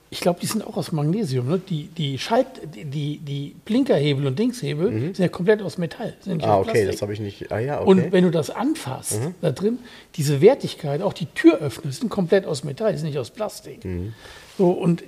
ich 0.10 0.22
glaube, 0.22 0.40
die 0.40 0.46
sind 0.46 0.66
auch 0.66 0.78
aus 0.78 0.92
Magnesium, 0.92 1.48
ne? 1.48 1.60
Die, 1.70 1.88
die 1.88 2.18
Schalt, 2.18 2.48
die, 2.74 3.18
die, 3.18 3.56
Blinkerhebel 3.66 4.26
und 4.26 4.38
Dingshebel 4.38 4.92
sind 4.92 5.20
ja 5.20 5.28
komplett 5.28 5.62
aus 5.62 5.78
Metall. 5.78 6.16
Mhm. 6.26 6.40
Ah, 6.42 6.56
aus 6.56 6.68
okay, 6.68 6.86
das 6.86 7.02
habe 7.02 7.14
ich 7.14 7.20
nicht. 7.20 7.52
Ah, 7.52 7.60
ja, 7.60 7.82
okay. 7.82 7.90
Und 7.90 8.12
wenn 8.12 8.24
du 8.24 8.32
das 8.32 8.50
anfasst, 8.50 9.20
Mhm. 9.20 9.36
da 9.42 9.52
drin, 9.52 9.80
diese 10.16 10.42
Wertigkeit, 10.42 11.02
auch 11.02 11.14
die 11.14 11.28
Türöffner 11.28 11.92
sind 11.92 12.10
komplett 12.10 12.46
aus 12.46 12.64
Metall, 12.64 12.92
die 12.92 12.98
sind 12.98 13.08
nicht 13.08 13.20
aus 13.20 13.30
Plastik. 13.30 13.86
Mhm. 13.86 14.14
So, 14.58 14.72
und 14.72 15.04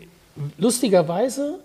lustigerweise 0.58 1.60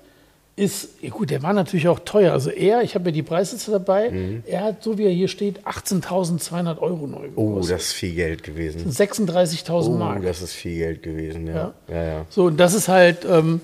ist, 0.56 0.88
gut, 1.10 1.28
der 1.30 1.42
war 1.42 1.52
natürlich 1.52 1.86
auch 1.88 1.98
teuer. 1.98 2.32
Also 2.32 2.50
er, 2.50 2.80
ich 2.82 2.94
habe 2.94 3.06
ja 3.06 3.12
die 3.12 3.22
Preisliste 3.22 3.70
dabei, 3.72 4.40
er 4.46 4.64
hat, 4.64 4.82
so 4.82 4.96
wie 4.96 5.04
er 5.04 5.10
hier 5.10 5.28
steht, 5.28 5.66
18.200 5.66 6.78
Euro 6.78 7.06
neu 7.06 7.26
Mhm. 7.28 7.32
oh, 7.36 7.48
gekostet. 7.50 7.74
das 7.76 7.82
ist 7.88 7.92
viel 7.92 8.14
Geld 8.14 8.42
gewesen. 8.42 8.90
36.000 8.90 9.86
Oh, 9.86 9.90
Mark. 9.90 10.22
das 10.22 10.40
ist 10.40 10.54
viel 10.54 10.78
Geld 10.78 11.02
gewesen, 11.02 11.46
ja. 11.46 11.54
Ja. 11.88 11.94
Ja, 11.94 12.04
ja. 12.04 12.26
So, 12.30 12.44
und 12.44 12.56
das 12.58 12.72
ist 12.74 12.88
halt, 12.88 13.26
ähm, 13.30 13.60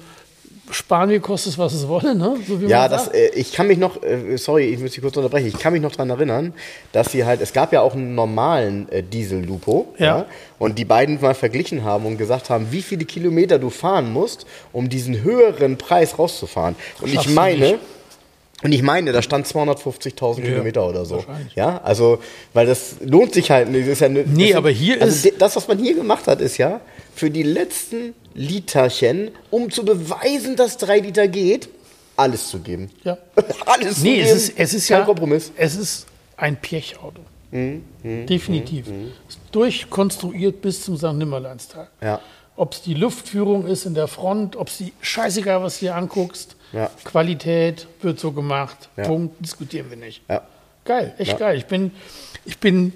sparen 0.73 1.11
wir, 1.11 1.21
kostet 1.21 1.57
was 1.59 1.73
es 1.73 1.87
wolle, 1.89 2.15
ne? 2.15 2.37
So 2.47 2.57
Ja, 2.67 2.89
das, 2.89 3.09
äh, 3.09 3.29
ich 3.35 3.53
kann 3.53 3.67
mich 3.67 3.79
noch, 3.79 4.03
äh, 4.03 4.37
sorry, 4.37 4.65
ich 4.67 4.81
muss 4.81 4.93
dich 4.93 5.01
kurz 5.03 5.17
unterbrechen, 5.17 5.47
ich 5.49 5.59
kann 5.59 5.73
mich 5.73 5.83
noch 5.83 5.93
daran 5.93 6.11
erinnern, 6.11 6.55
dass 6.93 7.13
sie 7.13 7.25
halt, 7.25 7.41
es 7.41 7.53
gab 7.53 7.73
ja 7.73 7.81
auch 7.81 7.95
einen 7.95 8.15
normalen 8.15 8.89
äh, 8.91 9.03
Diesel-Lupo, 9.03 9.95
Ja. 9.99 10.27
und 10.59 10.79
die 10.79 10.85
beiden 10.85 11.21
mal 11.21 11.35
verglichen 11.35 11.85
haben 11.85 12.07
und 12.07 12.19
gesagt 12.19 12.51
haben, 12.51 12.69
wie 12.71 12.83
viele 12.83 13.05
Kilometer 13.05 13.59
du 13.59 13.71
fahren 13.71 14.13
musst, 14.13 14.47
um 14.73 14.89
diesen 14.89 15.23
höheren 15.23 15.77
Preis 15.79 16.19
rauszufahren. 16.19 16.77
Und 17.01 17.09
ich 17.09 17.15
Schaffst 17.15 17.31
du 17.31 17.35
meine, 17.35 17.79
und 18.65 18.71
ich 18.73 18.83
meine, 18.83 19.11
da 19.13 19.23
stand 19.23 19.47
250.000 19.49 20.39
Ja, 20.39 20.45
Kilometer 20.45 20.89
oder 20.89 21.05
so. 21.05 21.25
Ja, 21.57 21.81
also, 21.83 22.21
weil 22.53 22.65
das 22.67 22.95
lohnt 23.01 23.35
sich 23.35 23.51
halt 23.51 23.69
nicht. 23.69 23.87
Das 23.89 23.95
ist 23.95 24.01
ja, 24.01 24.09
ne- 24.09 24.25
Nee, 24.25 24.55
aber 24.55 24.71
hier 24.71 25.03
also 25.03 25.29
ist- 25.29 25.41
Das, 25.41 25.57
was 25.57 25.67
man 25.67 25.79
hier 25.79 25.95
gemacht 25.95 26.29
hat, 26.29 26.41
ist 26.41 26.59
ja, 26.59 26.81
für 27.23 27.31
die 27.31 27.45
letzten 27.45 28.15
Literchen, 28.35 29.31
um 29.53 29.71
zu 29.71 29.85
beweisen, 29.85 30.57
dass 30.57 30.77
drei 30.77 30.99
Liter 30.99 31.29
geht, 31.29 31.69
alles 32.17 32.49
zu 32.49 32.59
geben. 32.59 32.91
Ja. 33.05 33.17
alles 33.67 33.99
zu 33.99 34.03
Nee, 34.03 34.17
geben. 34.17 34.27
es 34.27 34.33
ist, 34.49 34.59
es 34.59 34.75
ist 34.75 34.89
Kein 34.89 34.99
ja. 34.99 35.05
Kompromiss. 35.05 35.53
Es 35.57 35.77
ist 35.77 36.07
ein 36.37 36.57
Pirch-Auto. 36.61 37.21
Mhm, 37.53 37.85
Definitiv. 38.27 38.89
Ist 39.29 39.39
durchkonstruiert 39.53 40.61
bis 40.63 40.83
zum 40.83 40.97
St. 40.97 41.13
Nimmerleinstag. 41.13 41.93
Ja. 42.01 42.21
Ob 42.57 42.73
es 42.73 42.83
die 42.83 42.95
Luftführung 42.95 43.69
ist 43.69 43.87
in 43.87 43.95
der 43.95 44.09
Front, 44.09 44.57
ob 44.57 44.67
es 44.67 44.79
die 44.79 44.93
scheißegal, 45.01 45.63
was 45.63 45.79
du 45.79 45.85
dir 45.85 45.95
anguckst. 45.95 46.57
Ja. 46.73 46.91
Qualität 47.05 47.87
wird 48.01 48.19
so 48.19 48.33
gemacht. 48.33 48.89
Ja. 48.97 49.05
Punkt. 49.05 49.37
Diskutieren 49.39 49.91
wir 49.91 49.97
nicht. 49.97 50.23
Ja. 50.29 50.43
Geil, 50.85 51.15
echt 51.19 51.31
Ja. 51.35 51.39
geil. 51.39 51.57
Ich 51.57 51.67
bin, 51.67 51.93
ich 52.45 52.59
bin 52.59 52.93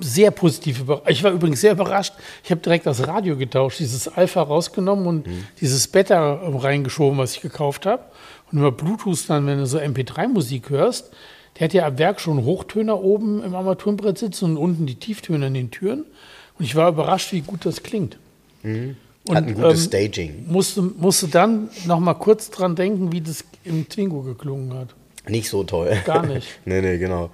sehr 0.00 0.30
positiv 0.30 0.80
überrascht. 0.80 1.10
Ich 1.10 1.22
war 1.24 1.32
übrigens 1.32 1.60
sehr 1.60 1.72
überrascht. 1.72 2.14
Ich 2.44 2.50
habe 2.50 2.60
direkt 2.60 2.86
das 2.86 3.06
Radio 3.06 3.36
getauscht, 3.36 3.80
dieses 3.80 4.06
Alpha 4.08 4.42
rausgenommen 4.42 5.06
und 5.06 5.26
Mhm. 5.26 5.44
dieses 5.60 5.88
Beta 5.88 6.34
reingeschoben, 6.34 7.18
was 7.18 7.34
ich 7.34 7.40
gekauft 7.40 7.84
habe. 7.86 8.04
Und 8.52 8.58
über 8.58 8.70
Bluetooth 8.72 9.28
dann, 9.28 9.46
wenn 9.46 9.58
du 9.58 9.66
so 9.66 9.78
MP3-Musik 9.78 10.70
hörst, 10.70 11.10
der 11.58 11.64
hat 11.64 11.74
ja 11.74 11.86
ab 11.86 11.98
Werk 11.98 12.20
schon 12.20 12.44
Hochtöner 12.44 13.02
oben 13.02 13.42
im 13.42 13.54
Armaturenbrett 13.54 14.18
sitzen 14.18 14.44
und 14.52 14.56
unten 14.56 14.86
die 14.86 14.94
Tieftöner 14.94 15.48
in 15.48 15.54
den 15.54 15.70
Türen. 15.72 16.04
Und 16.58 16.64
ich 16.64 16.76
war 16.76 16.88
überrascht, 16.88 17.32
wie 17.32 17.40
gut 17.40 17.66
das 17.66 17.82
klingt. 17.82 18.18
Und, 18.62 18.70
Mhm. 18.70 18.96
Hat 19.30 19.44
ein 19.44 19.54
gutes 19.54 19.80
ähm, 19.84 19.86
Staging. 19.88 20.44
Musste, 20.48 20.80
musste 20.80 21.28
dann 21.28 21.68
noch 21.86 22.00
mal 22.00 22.14
kurz 22.14 22.50
dran 22.50 22.76
denken, 22.76 23.12
wie 23.12 23.20
das 23.20 23.44
im 23.64 23.86
Twingo 23.88 24.22
geklungen 24.22 24.72
hat. 24.72 24.94
Nicht 25.28 25.48
so 25.48 25.64
toll. 25.64 25.96
Gar 26.04 26.26
nicht. 26.26 26.58
nee, 26.64 26.80
nee, 26.80 26.98
genau. 26.98 27.30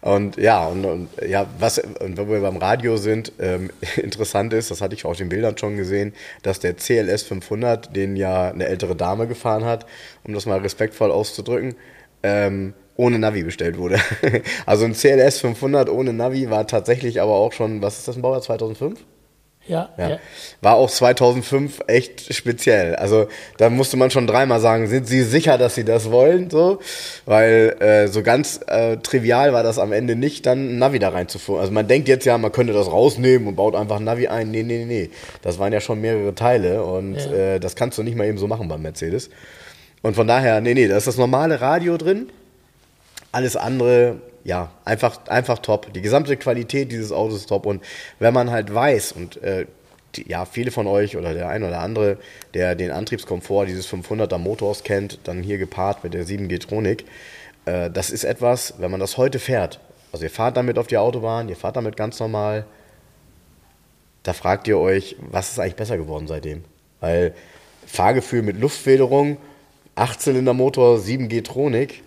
Und 0.00 0.36
ja, 0.36 0.66
und, 0.66 0.84
und 0.84 1.08
ja, 1.26 1.46
was, 1.58 1.78
und 1.78 2.16
wenn 2.16 2.28
wir 2.28 2.40
beim 2.40 2.58
Radio 2.58 2.96
sind, 2.96 3.32
ähm, 3.40 3.70
interessant 3.96 4.52
ist, 4.52 4.70
das 4.70 4.80
hatte 4.80 4.94
ich 4.94 5.04
auf 5.04 5.16
den 5.16 5.28
Bildern 5.28 5.58
schon 5.58 5.76
gesehen, 5.76 6.12
dass 6.42 6.60
der 6.60 6.76
CLS 6.76 7.22
500, 7.22 7.94
den 7.94 8.16
ja 8.16 8.50
eine 8.50 8.66
ältere 8.66 8.94
Dame 8.94 9.26
gefahren 9.26 9.64
hat, 9.64 9.86
um 10.24 10.34
das 10.34 10.46
mal 10.46 10.58
respektvoll 10.58 11.10
auszudrücken, 11.10 11.74
ähm, 12.22 12.74
ohne 12.96 13.18
Navi 13.18 13.42
bestellt 13.42 13.78
wurde. 13.78 13.98
also 14.66 14.84
ein 14.84 14.94
CLS 14.94 15.40
500 15.40 15.88
ohne 15.88 16.12
Navi 16.12 16.50
war 16.50 16.66
tatsächlich 16.66 17.20
aber 17.20 17.32
auch 17.32 17.52
schon, 17.52 17.82
was 17.82 17.98
ist 17.98 18.08
das, 18.08 18.16
ein 18.16 18.22
Baujahr 18.22 18.42
2005? 18.42 19.00
Ja, 19.68 19.88
Ja. 19.98 20.08
ja. 20.10 20.18
War 20.62 20.74
auch 20.76 20.90
2005 20.90 21.80
echt 21.88 22.32
speziell. 22.34 22.94
Also 22.96 23.26
da 23.58 23.68
musste 23.70 23.96
man 23.96 24.10
schon 24.10 24.26
dreimal 24.26 24.60
sagen, 24.60 24.86
sind 24.86 25.06
Sie 25.08 25.22
sicher, 25.22 25.58
dass 25.58 25.74
Sie 25.74 25.84
das 25.84 26.10
wollen? 26.10 26.50
So, 26.50 26.78
weil 27.24 27.76
äh, 27.80 28.08
so 28.08 28.22
ganz 28.22 28.60
äh, 28.68 28.96
trivial 28.98 29.52
war 29.52 29.62
das 29.62 29.78
am 29.78 29.92
Ende 29.92 30.14
nicht, 30.16 30.46
dann 30.46 30.70
ein 30.74 30.78
Navi 30.78 30.98
da 30.98 31.08
reinzuführen. 31.08 31.60
Also 31.60 31.72
man 31.72 31.88
denkt 31.88 32.08
jetzt 32.08 32.24
ja, 32.24 32.38
man 32.38 32.52
könnte 32.52 32.72
das 32.72 32.86
rausnehmen 32.86 33.48
und 33.48 33.56
baut 33.56 33.74
einfach 33.74 33.96
ein 33.96 34.04
Navi 34.04 34.28
ein. 34.28 34.50
Nee, 34.50 34.62
nee, 34.62 34.84
nee. 34.84 35.10
Das 35.42 35.58
waren 35.58 35.72
ja 35.72 35.80
schon 35.80 36.00
mehrere 36.00 36.34
Teile 36.34 36.84
und 36.84 37.16
Ja. 37.16 37.32
äh, 37.54 37.60
das 37.60 37.74
kannst 37.76 37.98
du 37.98 38.02
nicht 38.02 38.16
mal 38.16 38.26
eben 38.26 38.38
so 38.38 38.46
machen 38.46 38.68
beim 38.68 38.82
Mercedes. 38.82 39.30
Und 40.02 40.14
von 40.14 40.28
daher, 40.28 40.60
nee, 40.60 40.74
nee, 40.74 40.86
da 40.86 40.96
ist 40.96 41.06
das 41.08 41.16
normale 41.16 41.60
Radio 41.60 41.96
drin. 41.96 42.28
Alles 43.32 43.56
andere, 43.56 44.16
ja, 44.46 44.70
einfach, 44.84 45.26
einfach 45.26 45.58
top. 45.58 45.92
Die 45.92 46.00
gesamte 46.00 46.36
Qualität 46.36 46.92
dieses 46.92 47.10
Autos 47.10 47.40
ist 47.40 47.48
top. 47.48 47.66
Und 47.66 47.82
wenn 48.20 48.32
man 48.32 48.52
halt 48.52 48.72
weiß, 48.72 49.10
und 49.10 49.42
äh, 49.42 49.66
ja, 50.24 50.44
viele 50.44 50.70
von 50.70 50.86
euch 50.86 51.16
oder 51.16 51.34
der 51.34 51.48
ein 51.48 51.64
oder 51.64 51.80
andere, 51.80 52.16
der 52.54 52.76
den 52.76 52.92
Antriebskomfort 52.92 53.66
dieses 53.66 53.88
500er 53.92 54.38
Motors 54.38 54.84
kennt, 54.84 55.18
dann 55.24 55.42
hier 55.42 55.58
gepaart 55.58 56.04
mit 56.04 56.14
der 56.14 56.24
7 56.24 56.46
G-Tronic, 56.46 57.04
äh, 57.64 57.90
das 57.90 58.10
ist 58.10 58.22
etwas, 58.22 58.74
wenn 58.78 58.90
man 58.90 59.00
das 59.00 59.16
heute 59.16 59.40
fährt, 59.40 59.80
also 60.12 60.24
ihr 60.24 60.30
fahrt 60.30 60.56
damit 60.56 60.78
auf 60.78 60.86
die 60.86 60.96
Autobahn, 60.96 61.48
ihr 61.48 61.56
fahrt 61.56 61.76
damit 61.76 61.96
ganz 61.96 62.20
normal, 62.20 62.64
da 64.22 64.32
fragt 64.32 64.68
ihr 64.68 64.78
euch, 64.78 65.16
was 65.18 65.50
ist 65.50 65.58
eigentlich 65.58 65.76
besser 65.76 65.96
geworden 65.96 66.28
seitdem? 66.28 66.64
Weil 67.00 67.34
Fahrgefühl 67.84 68.42
mit 68.42 68.60
Luftfederung, 68.60 69.38
Achtzylindermotor, 69.96 70.98
7G 70.98 71.42
Tronik. 71.44 72.02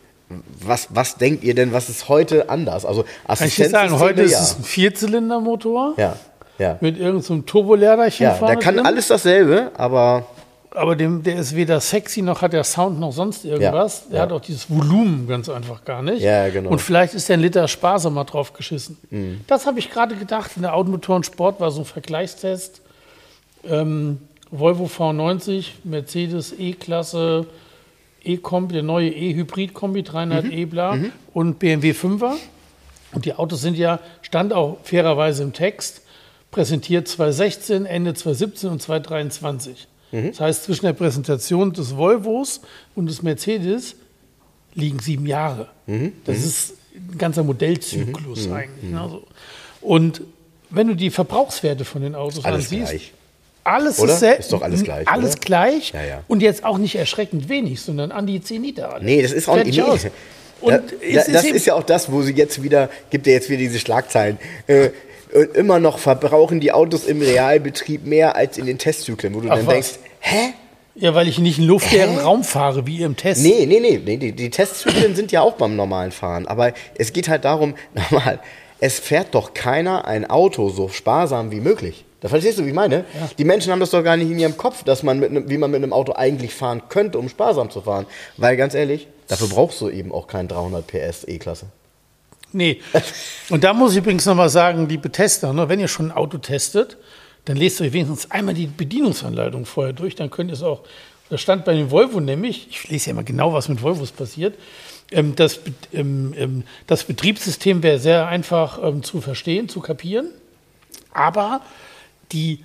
Was, 0.64 0.88
was 0.92 1.16
denkt 1.16 1.44
ihr 1.44 1.56
denn, 1.56 1.74
was 1.74 1.90
ist 1.90 2.08
heute 2.08 2.50
anders? 2.50 2.86
Also 2.86 3.04
Kann 3.28 3.48
ich 3.48 3.56
sagen, 3.56 3.98
heute 4.00 4.22
ist 4.22 4.40
es 4.40 4.58
ein 4.58 4.64
Vierzylindermotor 4.64 5.94
ja, 5.98 6.16
ja. 6.60 6.78
mit 6.82 6.98
irgendeinem 6.98 7.22
so 7.22 7.38
Turbolehrerchen 7.42 8.26
Ja, 8.26 8.34
der 8.38 8.58
kann 8.58 8.76
drin. 8.76 8.86
alles 8.86 9.08
dasselbe, 9.08 9.72
aber 9.76 10.28
Aber 10.72 10.96
dem, 10.96 11.24
der 11.24 11.38
ist 11.40 11.56
weder 11.56 11.80
sexy 11.82 12.22
noch 12.22 12.44
hat 12.44 12.54
der 12.54 12.64
Sound 12.64 13.00
noch 13.00 13.12
sonst 13.12 13.44
irgendwas. 13.44 14.04
Ja, 14.04 14.10
Der 14.10 14.18
ja. 14.18 14.24
hat 14.24 14.32
auch 14.32 14.42
dieses 14.42 14.70
Volumen 14.70 15.28
ganz 15.28 15.50
einfach 15.50 15.84
gar 15.84 16.04
nicht. 16.04 16.22
Ja, 16.22 16.48
genau. 16.50 16.70
Mhm. 16.70 16.74
Und 16.74 16.80
vielleicht 16.80 17.16
ist 17.16 17.28
der 17.28 17.38
ein 17.38 17.42
Liter 17.42 17.68
sparsamer 17.68 18.26
drauf 18.26 18.54
geschissen. 18.54 18.98
Das 19.48 19.66
habe 19.66 19.80
ich 19.80 19.90
gerade 19.90 20.16
gedacht. 20.16 20.52
In 20.58 20.62
der 20.62 20.76
Automotoren 20.76 21.24
Sport 21.24 21.60
war 21.60 21.72
so 21.72 21.82
ein 21.82 21.86
Vergleichstest. 21.86 22.82
Ähm, 23.68 24.20
Volvo 24.52 24.86
V90, 24.86 25.66
Mercedes 25.84 26.54
E-Klasse, 26.58 27.46
E-Kombi, 28.24 28.74
der 28.74 28.84
neue 28.84 29.10
E-Hybrid-Kombi 29.10 30.04
300 30.04 30.46
Mhm. 30.46 30.52
E 30.52 30.66
bla 30.66 30.98
und 31.34 31.60
BMW 31.60 31.92
5er. 31.92 32.36
Und 33.12 33.26
die 33.26 33.34
Autos 33.34 33.62
sind 33.62 33.78
ja, 33.78 34.00
stand 34.22 34.54
auch 34.54 34.78
fairerweise 34.84 35.44
im 35.44 35.54
Text, 35.54 36.02
präsentiert 36.52 37.08
2016, 37.08 37.86
Ende 37.86 38.14
2017 38.14 38.70
und 38.70 38.82
2023. 38.82 39.88
Mhm. 40.12 40.28
Das 40.30 40.40
heißt, 40.40 40.64
zwischen 40.64 40.86
der 40.86 40.94
Präsentation 40.94 41.74
des 41.74 41.96
Volvos 41.96 42.62
und 42.96 43.08
des 43.08 43.22
Mercedes 43.24 43.96
liegen 44.74 45.00
sieben 45.00 45.26
Jahre. 45.26 45.70
Mhm. 45.88 46.14
Das 46.26 46.38
ist 46.38 46.76
ein 46.96 47.18
ganzer 47.18 47.44
Modellzyklus 47.44 48.50
eigentlich. 48.52 48.92
Ne? 48.92 49.20
Und 49.82 50.22
wenn 50.70 50.88
du 50.88 50.96
die 50.96 51.10
Verbrauchswerte 51.10 51.86
von 51.86 52.02
den 52.02 52.16
Autos 52.16 52.46
alles 52.46 52.66
ansiehst, 52.66 52.90
gleich. 52.90 53.14
Alles 53.70 54.00
Oder? 54.00 54.14
ist, 54.14 54.22
Ist 54.40 54.54
doch 54.54 54.62
alles 54.62 54.84
gleich, 54.84 55.08
Alles 55.08 55.32
oder? 55.34 55.40
gleich 55.42 55.92
Ja, 55.94 56.04
ja. 56.04 56.24
und 56.28 56.42
jetzt 56.42 56.64
auch 56.64 56.78
nicht 56.78 56.96
erschreckend 56.96 57.50
wenig, 57.50 57.82
sondern 57.82 58.12
an 58.12 58.28
die 58.28 58.42
10 58.42 58.64
Liter. 58.64 58.94
alle. 58.94 59.06
Nee, 59.06 59.22
das 59.22 59.32
ist 59.32 59.48
auch 59.48 59.56
Fertig 59.56 59.76
nicht. 59.78 59.84
aus. 59.86 60.06
Und 60.62 60.72
da, 60.74 60.78
da, 60.80 60.84
ist 61.22 61.34
das 61.34 61.44
ist 61.46 61.66
ja 61.68 61.76
auch 61.76 61.84
das, 61.84 62.12
wo 62.12 62.22
sie 62.22 62.34
jetzt 62.34 62.62
wieder, 62.64 62.90
gibt 63.10 63.28
ja 63.28 63.34
jetzt 63.34 63.50
wieder 63.50 63.60
diese 63.60 63.80
Schlagzeilen. 63.80 64.38
Äh, 64.68 64.90
immer 65.54 65.80
noch 65.80 66.00
verbrauchen 66.00 66.60
die 66.60 66.72
Autos 66.72 67.06
im 67.06 67.22
Realbetrieb 67.22 68.06
mehr 68.06 68.36
als 68.36 68.58
in 68.58 68.66
den 68.66 68.78
Testzyklen, 68.78 69.34
wo 69.36 69.42
du 69.42 69.50
Ach, 69.50 69.56
dann 69.58 69.68
was? 69.68 69.74
denkst, 69.74 69.90
hä? 70.20 70.54
Ja, 70.96 71.14
weil 71.16 71.28
ich 71.30 71.40
nicht 71.40 71.60
in 71.60 71.66
luftleeren 71.66 72.18
Raum 72.18 72.44
fahre, 72.44 72.86
wie 72.86 73.04
im 73.04 73.16
Test. 73.16 73.42
Nee, 73.42 73.66
nee, 73.66 73.80
nee, 73.80 74.02
nee 74.04 74.18
die, 74.18 74.32
die 74.34 74.50
Testzyklen 74.50 75.16
sind 75.16 75.32
ja 75.32 75.42
auch 75.42 75.54
beim 75.54 75.76
normalen 75.78 76.12
Fahren. 76.12 76.46
Aber 76.48 76.74
es 76.98 77.14
geht 77.14 77.30
halt 77.30 77.46
darum, 77.46 77.76
nochmal, 77.94 78.40
es 78.82 79.00
fährt 79.00 79.34
doch 79.36 79.54
keiner 79.54 80.06
ein 80.06 80.30
Auto 80.30 80.70
so 80.70 80.90
sparsam 80.90 81.52
wie 81.52 81.62
möglich. 81.62 82.04
Da 82.22 82.28
verstehst 82.28 82.60
du, 82.60 82.66
wie 82.66 82.70
ich 82.70 82.76
meine? 82.76 83.06
Die 83.38 83.46
Menschen 83.46 83.72
haben 83.72 83.80
das 83.80 83.92
doch 83.92 84.04
gar 84.04 84.18
nicht 84.18 84.30
in 84.30 84.40
ihrem 84.40 84.58
Kopf, 84.58 84.84
dass 84.84 85.04
man 85.04 85.20
mit 85.20 85.30
einem, 85.30 85.50
wie 85.50 85.58
man 85.58 85.72
mit 85.72 85.82
einem 85.82 85.94
Auto 85.94 86.14
eigentlich 86.14 86.54
fahren 86.54 86.84
könnte, 86.90 87.18
um 87.18 87.30
sparsam 87.30 87.70
zu 87.70 87.82
fahren. 87.82 88.06
Weil 88.38 88.58
ganz 88.58 88.74
ehrlich, 88.74 89.08
dafür 89.28 89.48
brauchst 89.48 89.80
du 89.80 89.90
eben 89.90 90.12
auch 90.12 90.28
kein 90.28 90.48
300 90.48 90.86
PS 90.86 91.24
E-Klasse. 91.26 91.68
Nee. 92.52 92.82
Und 93.50 93.64
da 93.64 93.74
muss 93.74 93.92
ich 93.92 94.00
übrigens 94.00 94.26
noch 94.26 94.36
mal 94.36 94.50
sagen, 94.50 94.90
liebe 94.90 95.12
Tester, 95.12 95.54
ne, 95.54 95.70
wenn 95.70 95.80
ihr 95.80 95.88
schon 95.88 96.08
ein 96.08 96.18
Auto 96.18 96.40
testet, 96.40 96.98
dann 97.46 97.58
lest 97.58 97.80
euch 97.80 97.94
wenigstens 97.94 98.32
einmal 98.32 98.54
die 98.54 98.68
Bedienungsanleitung 98.68 99.66
vorher 99.66 99.94
durch, 99.94 100.16
dann 100.16 100.30
könnt 100.30 100.50
ihr 100.50 100.56
es 100.56 100.64
auch. 100.64 100.82
Das 101.30 101.42
stand 101.42 101.64
bei 101.64 101.74
den 101.74 101.92
Volvo 101.92 102.20
nämlich, 102.20 102.68
ich 102.70 102.90
lese 102.90 103.08
ja 103.08 103.12
immer 103.12 103.24
genau, 103.24 103.54
was 103.54 103.70
mit 103.70 103.82
Volvos 103.82 104.12
passiert. 104.12 104.56
Ähm, 105.12 105.36
das, 105.36 105.60
ähm, 105.94 106.34
ähm, 106.38 106.64
das 106.88 107.04
Betriebssystem 107.04 107.82
wäre 107.84 108.00
sehr 108.00 108.28
einfach 108.28 108.80
ähm, 108.84 109.04
zu 109.04 109.22
verstehen, 109.22 109.70
zu 109.70 109.80
kapieren. 109.80 110.30
Aber 111.14 111.62
die 112.32 112.64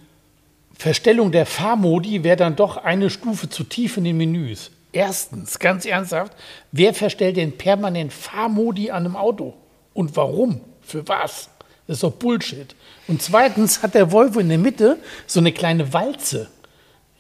Verstellung 0.77 1.33
der 1.33 1.47
Fahrmodi 1.47 2.25
wäre 2.25 2.37
dann 2.37 2.57
doch 2.57 2.77
eine 2.77 3.11
Stufe 3.11 3.49
zu 3.49 3.65
tief 3.65 3.97
in 3.97 4.05
den 4.05 4.17
Menüs. 4.17 4.71
Erstens, 4.93 5.59
ganz 5.59 5.87
ernsthaft, 5.87 6.33
wer 6.73 6.95
verstellt 6.95 7.37
denn 7.37 7.57
permanent 7.57 8.13
Fahrmodi 8.13 8.91
an 8.91 9.05
einem 9.05 9.17
Auto? 9.17 9.55
Und 9.93 10.17
warum? 10.17 10.61
Für 10.83 11.07
was? 11.09 11.49
Das 11.87 11.97
ist 11.97 12.03
doch 12.03 12.13
Bullshit. 12.13 12.75
Und 13.09 13.21
zweitens 13.21 13.83
hat 13.83 13.95
der 13.95 14.13
Volvo 14.13 14.41
in 14.41 14.49
der 14.49 14.59
Mitte 14.59 14.99
so 15.27 15.41
eine 15.41 15.53
kleine 15.53 15.93
Walze 15.93 16.49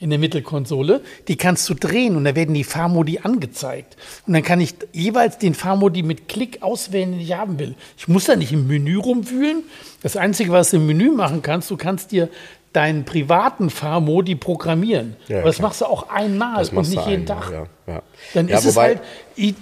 in 0.04 0.10
der 0.10 0.18
Mittelkonsole, 0.18 1.00
die 1.28 1.36
kannst 1.36 1.66
du 1.70 1.72
drehen 1.72 2.14
und 2.14 2.24
da 2.24 2.36
werden 2.36 2.54
die 2.54 2.62
Fahrmodi 2.62 3.20
angezeigt. 3.20 3.96
Und 4.26 4.34
dann 4.34 4.42
kann 4.42 4.60
ich 4.60 4.74
jeweils 4.92 5.38
den 5.38 5.54
Fahrmodi 5.54 6.02
mit 6.02 6.28
Klick 6.28 6.62
auswählen, 6.62 7.12
den 7.12 7.20
ich 7.20 7.32
haben 7.32 7.58
will. 7.58 7.74
Ich 7.96 8.06
muss 8.06 8.26
da 8.26 8.36
nicht 8.36 8.52
im 8.52 8.66
Menü 8.66 8.98
rumwühlen. 8.98 9.62
Das 10.02 10.18
Einzige, 10.18 10.52
was 10.52 10.70
du 10.70 10.76
im 10.76 10.86
Menü 10.86 11.10
machen 11.10 11.40
kannst, 11.40 11.70
du 11.70 11.78
kannst 11.78 12.12
dir 12.12 12.28
deinen 12.74 13.06
privaten 13.06 13.70
Fahrmodi 13.70 14.34
programmieren. 14.34 15.16
Ja, 15.26 15.38
Aber 15.38 15.46
das 15.46 15.56
klar. 15.56 15.68
machst 15.68 15.80
du 15.80 15.86
auch 15.86 16.10
einmal 16.10 16.68
und 16.68 16.90
nicht 16.90 17.06
jeden 17.06 17.26
einmal, 17.30 17.40
Tag. 17.50 17.68
Ja, 17.86 17.94
ja. 17.94 18.02
Dann 18.34 18.48
ist 18.48 18.64
es 18.66 18.76
halt 18.76 19.00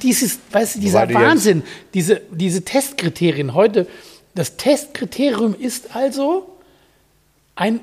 dieses, 0.03 0.41
weißt 0.51 0.75
du, 0.75 0.81
dieser 0.81 1.09
Wobei 1.09 1.15
Wahnsinn, 1.15 1.63
diese, 1.95 2.21
diese 2.33 2.65
Testkriterien 2.65 3.55
heute. 3.55 3.87
Das 4.35 4.57
Testkriterium 4.57 5.55
ist 5.55 5.95
also 5.95 6.49
ein 7.55 7.79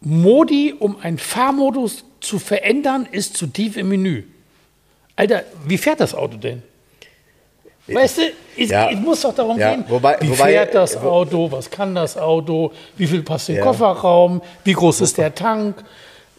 Modi, 0.00 0.74
um 0.78 0.96
einen 1.00 1.18
Fahrmodus 1.18 2.04
zu 2.20 2.38
verändern, 2.38 3.06
ist 3.10 3.36
zu 3.36 3.46
tief 3.46 3.76
im 3.76 3.88
Menü. 3.90 4.24
Alter, 5.16 5.42
wie 5.66 5.76
fährt 5.78 6.00
das 6.00 6.14
Auto 6.14 6.36
denn? 6.36 6.62
Weißt 7.86 8.18
du, 8.18 8.22
es, 8.56 8.70
Ja. 8.70 8.90
muss 8.92 9.22
doch 9.22 9.34
darum 9.34 9.58
Ja, 9.58 9.74
gehen, 9.74 9.84
wobei- 9.88 10.16
wie 10.20 10.30
wobei- 10.30 10.52
fährt 10.52 10.74
das 10.74 10.96
Auto, 10.96 11.50
was 11.50 11.68
kann 11.70 11.94
das 11.94 12.16
Auto, 12.16 12.72
wie 12.96 13.06
viel 13.06 13.22
passt 13.22 13.48
in 13.48 13.56
den 13.56 13.64
Ja. 13.64 13.66
Kofferraum, 13.70 14.40
wie 14.64 14.72
groß 14.74 15.00
ist 15.00 15.18
der 15.18 15.34
Tank, 15.34 15.82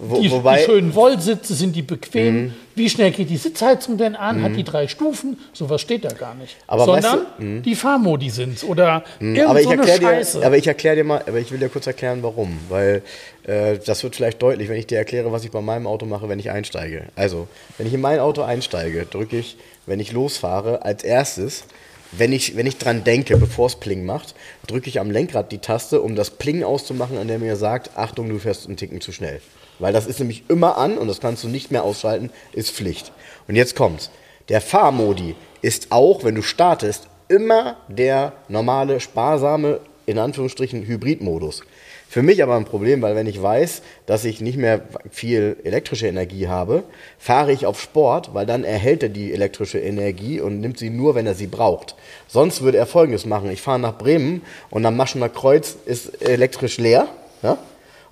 Wo- 0.04 0.20
die, 0.20 0.32
wobei- 0.32 0.54
Mhm. 0.54 0.58
die 0.58 0.64
schönen 0.66 0.96
Wollsitze, 0.96 1.54
sind 1.54 1.76
die 1.76 1.84
bequem, 1.84 2.54
wie 2.74 2.90
schnell 2.90 3.12
geht 3.12 3.30
die 3.30 3.38
Sitzheizung 3.38 3.98
denn 3.98 4.16
an, 4.16 4.42
hat 4.42 4.56
die 4.56 4.64
drei 4.64 4.88
Stufen, 4.88 5.38
sowas 5.54 5.80
steht 5.82 6.04
da 6.06 6.10
gar 6.10 6.34
nicht. 6.34 6.56
Aber 6.66 6.88
weißt 6.88 7.08
Sondern 7.08 7.28
du- 7.38 7.44
mhm. 7.44 7.62
die 7.62 7.76
Fahrmodi 7.76 8.30
sind 8.32 8.64
oder 8.64 9.04
irgend 9.20 9.42
aber 9.48 9.60
ich 9.60 9.66
so 9.68 9.72
dir, 9.76 10.44
aber 10.46 10.58
ich 10.58 10.66
erkläre 10.66 10.96
dir 10.96 11.04
mal, 11.04 11.22
aber 11.28 11.38
ich 11.38 11.52
will 11.52 11.60
dir 11.60 11.70
kurz 11.70 11.86
erklären, 11.86 12.24
warum, 12.24 12.58
weil 12.70 13.04
äh, 13.44 13.78
das 13.86 14.02
wird 14.04 14.16
vielleicht 14.16 14.42
deutlich, 14.42 14.70
wenn 14.70 14.78
ich 14.78 14.88
dir 14.88 14.98
erkläre, 14.98 15.32
was 15.32 15.44
ich 15.44 15.52
bei 15.52 15.62
meinem 15.62 15.86
Auto 15.86 16.06
mache, 16.08 16.28
wenn 16.30 16.40
ich 16.40 16.50
einsteige. 16.50 17.04
Also, 17.16 17.48
wenn 17.78 17.86
ich 17.86 17.94
in 17.94 18.02
mein 18.02 18.20
Auto 18.20 18.42
einsteige, 18.42 19.06
drücke 19.06 19.38
ich, 19.38 19.58
wenn 19.86 20.00
ich 20.00 20.12
losfahre, 20.12 20.84
als 20.84 21.04
erstes, 21.04 21.64
wenn 22.12 22.34
ich, 22.34 22.56
wenn 22.56 22.68
ich 22.68 22.78
dran 22.78 23.04
denke, 23.04 23.38
bevor 23.38 23.68
es 23.68 23.76
Pling 23.76 24.06
macht, 24.06 24.36
drücke 24.68 24.90
ich 24.90 25.00
am 25.00 25.12
Lenkrad 25.12 25.52
die 25.52 25.60
Taste, 25.60 26.02
um 26.02 26.16
das 26.16 26.32
Pling 26.32 26.64
auszumachen, 26.64 27.18
an 27.18 27.28
der 27.28 27.40
mir 27.40 27.56
sagt, 27.56 27.98
Achtung, 27.98 28.30
du 28.30 28.40
fährst 28.40 28.68
einen 28.68 28.78
Ticken 28.78 29.02
zu 29.02 29.12
schnell. 29.12 29.42
Weil 29.80 29.94
das 29.94 30.06
ist 30.06 30.20
nämlich 30.20 30.44
immer 30.48 30.78
an 30.78 30.98
und 30.98 31.08
das 31.08 31.22
kannst 31.22 31.44
du 31.44 31.48
nicht 31.48 31.72
mehr 31.72 31.84
ausschalten, 31.84 32.30
ist 32.54 32.72
Pflicht. 32.72 33.12
Und 33.48 33.56
jetzt 33.56 33.76
kommt's. 33.76 34.12
Der 34.50 34.62
Fahrmodi 34.62 35.36
ist 35.62 35.92
auch, 35.92 36.24
wenn 36.24 36.36
du 36.36 36.42
startest, 36.42 37.08
immer 37.30 37.78
der 37.88 38.34
normale, 38.50 39.00
sparsame, 39.00 39.80
in 40.06 40.20
Anführungsstrichen, 40.20 40.86
Hybridmodus. 40.86 41.64
Für 42.12 42.24
mich 42.24 42.44
aber 42.44 42.58
ein 42.58 42.66
Problem, 42.66 43.02
weil 43.02 43.16
wenn 43.16 43.26
ich 43.26 43.42
weiß, 43.42 43.84
dass 44.06 44.26
ich 44.26 44.42
nicht 44.42 44.58
mehr 44.58 44.82
viel 45.10 45.56
elektrische 45.64 46.08
Energie 46.08 46.50
habe, 46.50 46.84
fahre 47.18 47.54
ich 47.54 47.66
auf 47.66 47.80
Sport, 47.80 48.34
weil 48.34 48.46
dann 48.46 48.66
erhält 48.66 49.02
er 49.02 49.08
die 49.08 49.32
elektrische 49.32 49.80
Energie 49.80 50.42
und 50.42 50.60
nimmt 50.60 50.78
sie 50.78 50.90
nur, 50.90 51.16
wenn 51.16 51.26
er 51.26 51.36
sie 51.36 51.48
braucht. 51.48 51.96
Sonst 52.28 52.64
würde 52.64 52.80
er 52.80 52.86
Folgendes 52.86 53.26
machen. 53.26 53.50
Ich 53.50 53.62
fahre 53.62 53.80
nach 53.80 53.98
Bremen 53.98 54.42
und 54.70 54.86
am 54.86 54.98
Maschener 54.98 55.30
Kreuz 55.30 55.78
ist 55.86 56.22
elektrisch 56.22 56.80
leer. 56.80 57.08
Ja? 57.44 57.58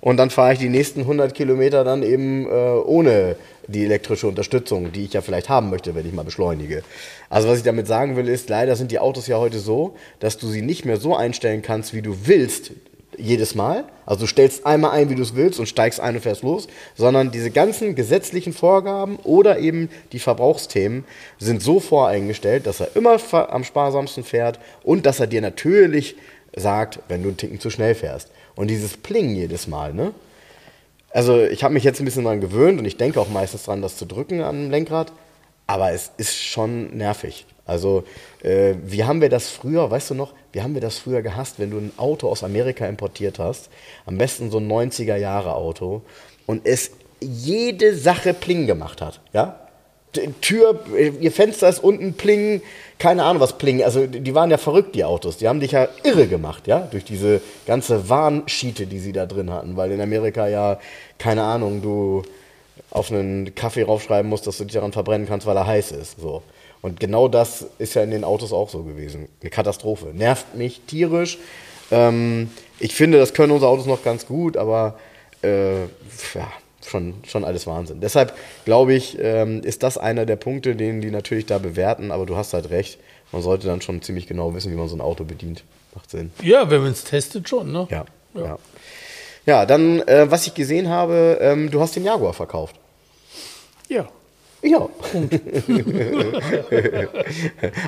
Und 0.00 0.16
dann 0.16 0.30
fahre 0.30 0.54
ich 0.54 0.58
die 0.58 0.70
nächsten 0.70 1.00
100 1.00 1.34
Kilometer 1.34 1.84
dann 1.84 2.02
eben 2.02 2.46
äh, 2.46 2.48
ohne 2.48 3.36
die 3.66 3.84
elektrische 3.84 4.28
Unterstützung, 4.28 4.92
die 4.92 5.04
ich 5.04 5.12
ja 5.12 5.20
vielleicht 5.20 5.50
haben 5.50 5.68
möchte, 5.68 5.94
wenn 5.94 6.06
ich 6.06 6.14
mal 6.14 6.24
beschleunige. 6.24 6.84
Also 7.28 7.48
was 7.48 7.58
ich 7.58 7.64
damit 7.64 7.86
sagen 7.86 8.16
will, 8.16 8.28
ist, 8.28 8.48
leider 8.48 8.76
sind 8.76 8.92
die 8.92 8.98
Autos 8.98 9.26
ja 9.26 9.36
heute 9.36 9.58
so, 9.58 9.94
dass 10.20 10.38
du 10.38 10.48
sie 10.48 10.62
nicht 10.62 10.86
mehr 10.86 10.96
so 10.96 11.14
einstellen 11.14 11.60
kannst, 11.60 11.92
wie 11.92 12.00
du 12.00 12.16
willst, 12.24 12.72
jedes 13.20 13.54
Mal. 13.54 13.84
Also 14.06 14.22
du 14.22 14.26
stellst 14.26 14.66
einmal 14.66 14.92
ein, 14.92 15.10
wie 15.10 15.14
du 15.14 15.22
es 15.22 15.36
willst 15.36 15.60
und 15.60 15.66
steigst 15.66 16.00
ein 16.00 16.16
und 16.16 16.22
fährst 16.22 16.42
los, 16.42 16.68
sondern 16.96 17.30
diese 17.30 17.50
ganzen 17.50 17.94
gesetzlichen 17.94 18.52
Vorgaben 18.52 19.16
oder 19.24 19.58
eben 19.58 19.88
die 20.12 20.18
Verbrauchsthemen 20.18 21.04
sind 21.38 21.62
so 21.62 21.80
voreingestellt, 21.80 22.66
dass 22.66 22.80
er 22.80 22.96
immer 22.96 23.18
am 23.32 23.64
sparsamsten 23.64 24.24
fährt 24.24 24.58
und 24.82 25.06
dass 25.06 25.20
er 25.20 25.26
dir 25.26 25.40
natürlich 25.40 26.16
sagt, 26.56 27.00
wenn 27.08 27.22
du 27.22 27.28
einen 27.28 27.36
Ticken 27.36 27.60
zu 27.60 27.70
schnell 27.70 27.94
fährst. 27.94 28.30
Und 28.56 28.68
dieses 28.68 28.96
Pling 28.96 29.34
jedes 29.34 29.68
Mal, 29.68 29.94
ne? 29.94 30.12
Also 31.12 31.42
ich 31.42 31.64
habe 31.64 31.74
mich 31.74 31.82
jetzt 31.82 32.00
ein 32.00 32.04
bisschen 32.04 32.24
daran 32.24 32.40
gewöhnt 32.40 32.78
und 32.78 32.84
ich 32.84 32.96
denke 32.96 33.20
auch 33.20 33.28
meistens 33.28 33.64
dran, 33.64 33.82
das 33.82 33.96
zu 33.96 34.06
drücken 34.06 34.42
am 34.42 34.70
Lenkrad, 34.70 35.12
aber 35.66 35.92
es 35.92 36.12
ist 36.16 36.36
schon 36.36 36.96
nervig. 36.96 37.46
Also 37.66 38.04
äh, 38.42 38.74
wie 38.84 39.04
haben 39.04 39.20
wir 39.20 39.28
das 39.28 39.48
früher, 39.48 39.90
weißt 39.90 40.10
du 40.10 40.14
noch, 40.14 40.34
wie 40.52 40.62
haben 40.62 40.74
wir 40.74 40.80
das 40.80 40.98
früher 40.98 41.22
gehasst, 41.22 41.58
wenn 41.58 41.70
du 41.70 41.78
ein 41.78 41.92
Auto 41.96 42.28
aus 42.28 42.44
Amerika 42.44 42.86
importiert 42.86 43.38
hast, 43.38 43.70
am 44.06 44.18
besten 44.18 44.50
so 44.50 44.58
ein 44.58 44.70
90er 44.70 45.16
Jahre 45.16 45.54
Auto 45.54 46.02
und 46.46 46.66
es 46.66 46.92
jede 47.20 47.94
Sache 47.96 48.34
Pling 48.34 48.66
gemacht 48.66 49.00
hat, 49.00 49.20
ja? 49.32 49.56
Tür, 50.40 50.80
ihr 51.20 51.30
Fenster 51.30 51.68
ist 51.68 51.84
unten 51.84 52.14
Pling, 52.14 52.62
keine 52.98 53.22
Ahnung 53.22 53.40
was 53.40 53.58
Pling, 53.58 53.84
also 53.84 54.08
die 54.08 54.34
waren 54.34 54.50
ja 54.50 54.58
verrückt, 54.58 54.96
die 54.96 55.04
Autos, 55.04 55.36
die 55.36 55.46
haben 55.46 55.60
dich 55.60 55.70
ja 55.70 55.86
irre 56.02 56.26
gemacht, 56.26 56.66
ja, 56.66 56.80
durch 56.80 57.04
diese 57.04 57.40
ganze 57.64 58.08
Warnschiete, 58.08 58.88
die 58.88 58.98
sie 58.98 59.12
da 59.12 59.26
drin 59.26 59.50
hatten, 59.50 59.76
weil 59.76 59.92
in 59.92 60.00
Amerika 60.00 60.48
ja, 60.48 60.80
keine 61.18 61.44
Ahnung, 61.44 61.80
du 61.80 62.24
auf 62.90 63.12
einen 63.12 63.54
Kaffee 63.54 63.84
raufschreiben 63.84 64.28
musst, 64.28 64.48
dass 64.48 64.58
du 64.58 64.64
dich 64.64 64.74
daran 64.74 64.92
verbrennen 64.92 65.28
kannst, 65.28 65.46
weil 65.46 65.56
er 65.56 65.66
heiß 65.66 65.92
ist. 65.92 66.20
So. 66.20 66.42
Und 66.82 66.98
genau 66.98 67.28
das 67.28 67.66
ist 67.78 67.94
ja 67.94 68.02
in 68.02 68.10
den 68.10 68.24
Autos 68.24 68.52
auch 68.52 68.70
so 68.70 68.82
gewesen. 68.82 69.28
Eine 69.40 69.50
Katastrophe. 69.50 70.06
Nervt 70.14 70.54
mich 70.54 70.80
tierisch. 70.86 71.38
Ähm, 71.90 72.50
ich 72.78 72.94
finde, 72.94 73.18
das 73.18 73.34
können 73.34 73.52
unsere 73.52 73.70
Autos 73.70 73.86
noch 73.86 74.02
ganz 74.02 74.26
gut, 74.26 74.56
aber 74.56 74.98
äh, 75.42 75.82
ja, 75.82 76.50
schon, 76.86 77.14
schon 77.26 77.44
alles 77.44 77.66
Wahnsinn. 77.66 78.00
Deshalb 78.00 78.34
glaube 78.64 78.94
ich, 78.94 79.18
ähm, 79.20 79.62
ist 79.62 79.82
das 79.82 79.98
einer 79.98 80.24
der 80.24 80.36
Punkte, 80.36 80.76
den 80.76 81.00
die 81.00 81.10
natürlich 81.10 81.46
da 81.46 81.58
bewerten, 81.58 82.10
aber 82.10 82.26
du 82.26 82.36
hast 82.36 82.54
halt 82.54 82.70
recht. 82.70 82.98
Man 83.32 83.42
sollte 83.42 83.66
dann 83.66 83.80
schon 83.80 84.02
ziemlich 84.02 84.26
genau 84.26 84.54
wissen, 84.54 84.72
wie 84.72 84.76
man 84.76 84.88
so 84.88 84.96
ein 84.96 85.00
Auto 85.00 85.24
bedient. 85.24 85.62
Macht 85.94 86.10
Sinn. 86.10 86.32
Ja, 86.42 86.70
wenn 86.70 86.82
man 86.82 86.92
es 86.92 87.04
testet, 87.04 87.48
schon, 87.48 87.72
ne? 87.72 87.86
Ja. 87.90 88.04
Ja, 88.34 88.40
ja. 88.44 88.58
ja 89.46 89.66
dann, 89.66 90.00
äh, 90.02 90.30
was 90.30 90.46
ich 90.46 90.54
gesehen 90.54 90.88
habe, 90.88 91.38
ähm, 91.40 91.70
du 91.70 91.80
hast 91.80 91.96
den 91.96 92.04
Jaguar 92.04 92.32
verkauft. 92.32 92.76
Ja. 93.88 94.08
Ja. 94.62 94.88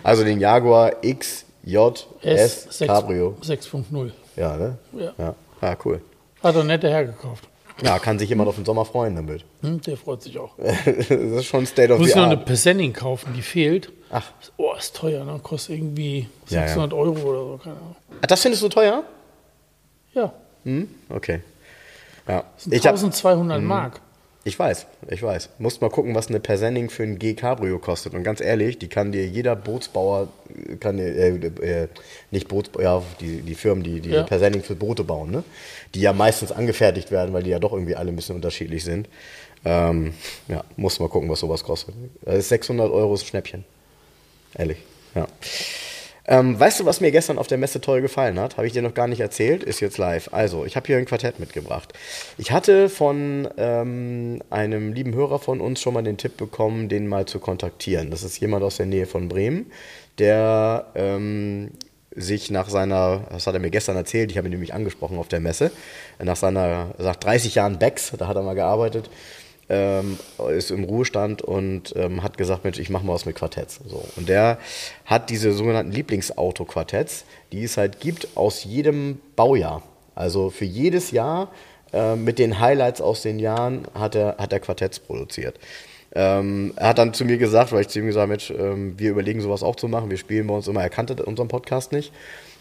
also 0.02 0.24
den 0.24 0.40
Jaguar 0.40 0.92
XJ 1.02 1.76
S, 2.22 2.68
Cabrio. 2.87 3.37
6.0. 3.42 4.11
Ja, 4.37 4.56
ne? 4.56 4.78
Ja. 4.92 5.12
ja. 5.18 5.35
Ah, 5.61 5.76
cool. 5.85 6.00
Hat 6.42 6.56
er 6.56 6.64
nett 6.64 6.82
hergekauft. 6.82 7.48
Ja, 7.82 7.98
kann 7.98 8.18
sich 8.18 8.28
jemand 8.28 8.48
auf 8.48 8.56
den 8.56 8.64
Sommer 8.64 8.85
freuen 8.85 9.16
damit. 9.16 9.44
Hm, 9.62 9.80
der 9.80 9.96
freut 9.96 10.22
sich 10.22 10.38
auch. 10.38 10.50
das 10.58 11.08
ist 11.08 11.46
schon 11.46 11.66
State 11.66 11.92
of 11.92 11.98
Muss 12.00 12.12
the 12.12 12.18
noch 12.18 12.26
eine 12.26 12.37
Art. 12.37 12.46
Persenning 12.46 12.92
kaufen, 12.92 13.32
die 13.35 13.42
fehlt. 13.42 13.90
Ach. 14.11 14.30
Oh, 14.56 14.72
ist 14.78 14.94
teuer, 14.94 15.24
ne? 15.24 15.40
Kostet 15.42 15.76
irgendwie 15.76 16.28
Ja, 16.48 16.61
ja. 16.61 16.66
600 16.68 16.92
Euro 16.92 17.18
oder 17.20 17.38
so, 17.40 17.61
keine 17.62 17.76
Ahnung. 17.76 17.96
Ah, 18.20 18.26
Das 18.26 18.42
findest 18.42 18.62
du 18.62 18.68
teuer? 18.68 19.02
Ja, 20.14 20.32
Hm? 20.64 20.88
Okay. 21.08 21.40
Ja. 22.28 22.44
das 22.54 22.64
sind 22.64 22.74
Ich, 22.74 22.87
hab, 22.87 22.94
1200 22.94 23.61
Mhm. 23.61 23.66
Mark. 23.66 24.00
Ich 24.44 24.59
weiß, 24.59 24.87
ich 25.09 25.22
weiß. 25.22 25.50
Musst 25.59 25.81
mal 25.81 25.90
gucken, 25.90 26.14
was 26.14 26.28
eine 26.28 26.40
Persenning 26.40 26.90
für 26.90 27.05
ein 27.05 27.18
G 27.18 27.35
Cabrio 27.35 27.78
kostet. 27.78 28.14
Und 28.14 28.24
ganz 28.24 28.40
ehrlich, 28.40 28.78
die 28.78 28.88
kann 28.88 29.12
dir 29.12 29.24
jeder 29.24 29.55
Bootsbauer, 29.55 30.28
kann 30.81 30.96
dir, 30.96 31.14
äh, 31.14 31.83
äh, 31.83 31.88
nicht 32.33 32.48
Bootsbauer, 32.48 32.83
ja, 32.83 33.02
die, 33.20 33.42
die 33.42 33.55
Firmen, 33.55 33.85
die 33.85 34.00
die 34.00 34.11
Ja. 34.11 34.24
Persenning 34.24 34.62
für 34.62 34.74
Boote 34.74 35.05
bauen, 35.05 35.31
ne? 35.31 35.44
die 35.94 36.00
ja 36.00 36.12
meistens 36.12 36.50
angefertigt 36.50 37.11
werden, 37.12 37.33
weil 37.33 37.44
die 37.44 37.50
ja 37.50 37.61
doch 37.61 37.72
irgendwie 37.72 37.94
alle 37.94 38.09
ein 38.11 38.16
bisschen 38.16 38.35
unterschiedlich 38.35 38.83
sind. 38.83 39.09
Ähm, 39.64 40.12
ja, 40.48 40.64
muss 40.76 40.98
mal 40.98 41.09
gucken, 41.09 41.31
was 41.31 41.38
sowas 41.38 41.62
kostet. 41.62 41.94
Das 42.22 42.37
ist 42.38 42.48
600 42.48 42.90
Euro 42.90 43.14
ist 43.14 43.22
ein 43.22 43.26
Schnäppchen. 43.26 43.64
Ehrlich, 44.59 44.78
ja. 45.14 45.28
Ähm, 46.24 46.58
weißt 46.58 46.80
du, 46.80 46.85
was 46.85 47.00
mir 47.00 47.11
gestern 47.11 47.38
auf 47.38 47.48
der 47.48 47.58
Messe 47.58 47.80
toll 47.80 48.00
gefallen 48.00 48.38
hat? 48.38 48.56
Habe 48.56 48.66
ich 48.66 48.72
dir 48.72 48.82
noch 48.82 48.94
gar 48.94 49.08
nicht 49.08 49.20
erzählt, 49.20 49.64
ist 49.64 49.80
jetzt 49.80 49.98
live. 49.98 50.28
Also, 50.32 50.64
ich 50.64 50.76
habe 50.76 50.87
hier 50.87 50.96
ein 50.96 51.04
Quartett 51.04 51.40
mitgebracht. 51.40 51.92
Ich 52.38 52.52
hatte 52.52 52.88
von 52.88 53.48
ähm, 53.56 54.40
einem 54.50 54.92
lieben 54.92 55.14
Hörer 55.14 55.40
von 55.40 55.61
uns 55.61 55.80
schon 55.80 55.94
mal 55.94 56.02
den 56.02 56.18
Tipp 56.18 56.37
bekommen, 56.37 56.88
den 56.88 57.08
mal 57.08 57.26
zu 57.26 57.40
kontaktieren. 57.40 58.11
Das 58.11 58.22
ist 58.22 58.38
jemand 58.38 58.62
aus 58.62 58.76
der 58.76 58.87
Nähe 58.87 59.06
von 59.06 59.28
Bremen, 59.28 59.72
der 60.18 60.87
ähm, 60.94 61.72
sich 62.14 62.50
nach 62.50 62.68
seiner, 62.68 63.24
das 63.30 63.46
hat 63.46 63.54
er 63.54 63.61
mir 63.61 63.70
gestern 63.70 63.96
erzählt, 63.96 64.30
ich 64.30 64.37
habe 64.37 64.48
ihn 64.48 64.52
nämlich 64.52 64.74
angesprochen 64.74 65.18
auf 65.18 65.28
der 65.28 65.40
Messe, 65.40 65.70
nach 66.22 66.37
seiner, 66.37 66.94
nach 66.98 67.16
30 67.16 67.54
Jahren 67.54 67.78
Becks, 67.78 68.12
da 68.16 68.28
hat 68.28 68.37
er 68.37 68.42
mal 68.42 68.54
gearbeitet, 68.54 69.11
ähm, 69.72 70.18
ist 70.50 70.70
im 70.70 70.85
Ruhestand 70.85 71.40
und 71.40 71.94
ähm, 71.96 72.22
hat 72.22 72.37
gesagt, 72.37 72.62
Mensch, 72.62 72.78
ich 72.78 72.90
mache 72.90 73.06
mal 73.06 73.14
was 73.14 73.24
mit 73.24 73.37
Quartetts. 73.37 73.80
So. 73.87 74.04
Und 74.16 74.28
der 74.28 74.58
hat 75.06 75.30
diese 75.30 75.52
sogenannten 75.52 75.92
Lieblingsauto-Quartetts, 75.92 77.24
die 77.52 77.64
es 77.64 77.78
halt 77.78 77.98
gibt 77.98 78.37
aus 78.37 78.64
jedem 78.64 79.18
Baujahr. 79.35 79.82
Also 80.14 80.50
für 80.50 80.66
jedes 80.66 81.11
Jahr 81.11 81.50
äh, 81.94 82.16
mit 82.16 82.38
den 82.38 82.61
Highlights 82.61 83.00
aus 83.00 83.22
den 83.22 83.38
Jahren 83.38 83.87
hat 83.94 84.14
er, 84.14 84.37
hat 84.37 84.52
er 84.52 84.61
Quartetts 84.61 85.00
produziert. 85.00 85.58
Ähm, 86.14 86.74
er 86.76 86.88
hat 86.88 86.98
dann 86.98 87.14
zu 87.14 87.24
mir 87.24 87.38
gesagt, 87.38 87.72
weil 87.72 87.80
ich 87.80 87.88
zu 87.88 87.98
ihm 87.98 88.06
gesagt 88.06 88.22
habe, 88.22 88.30
Mensch, 88.30 88.50
ähm, 88.50 88.98
wir 88.98 89.11
überlegen 89.11 89.40
sowas 89.40 89.62
auch 89.62 89.76
zu 89.76 89.88
machen. 89.88 90.11
Wir 90.11 90.18
spielen 90.18 90.48
bei 90.48 90.54
uns 90.54 90.68
immer, 90.68 90.82
er 90.82 90.90
kannte 90.90 91.14
unseren 91.24 91.48
Podcast 91.48 91.92
nicht. 91.92 92.12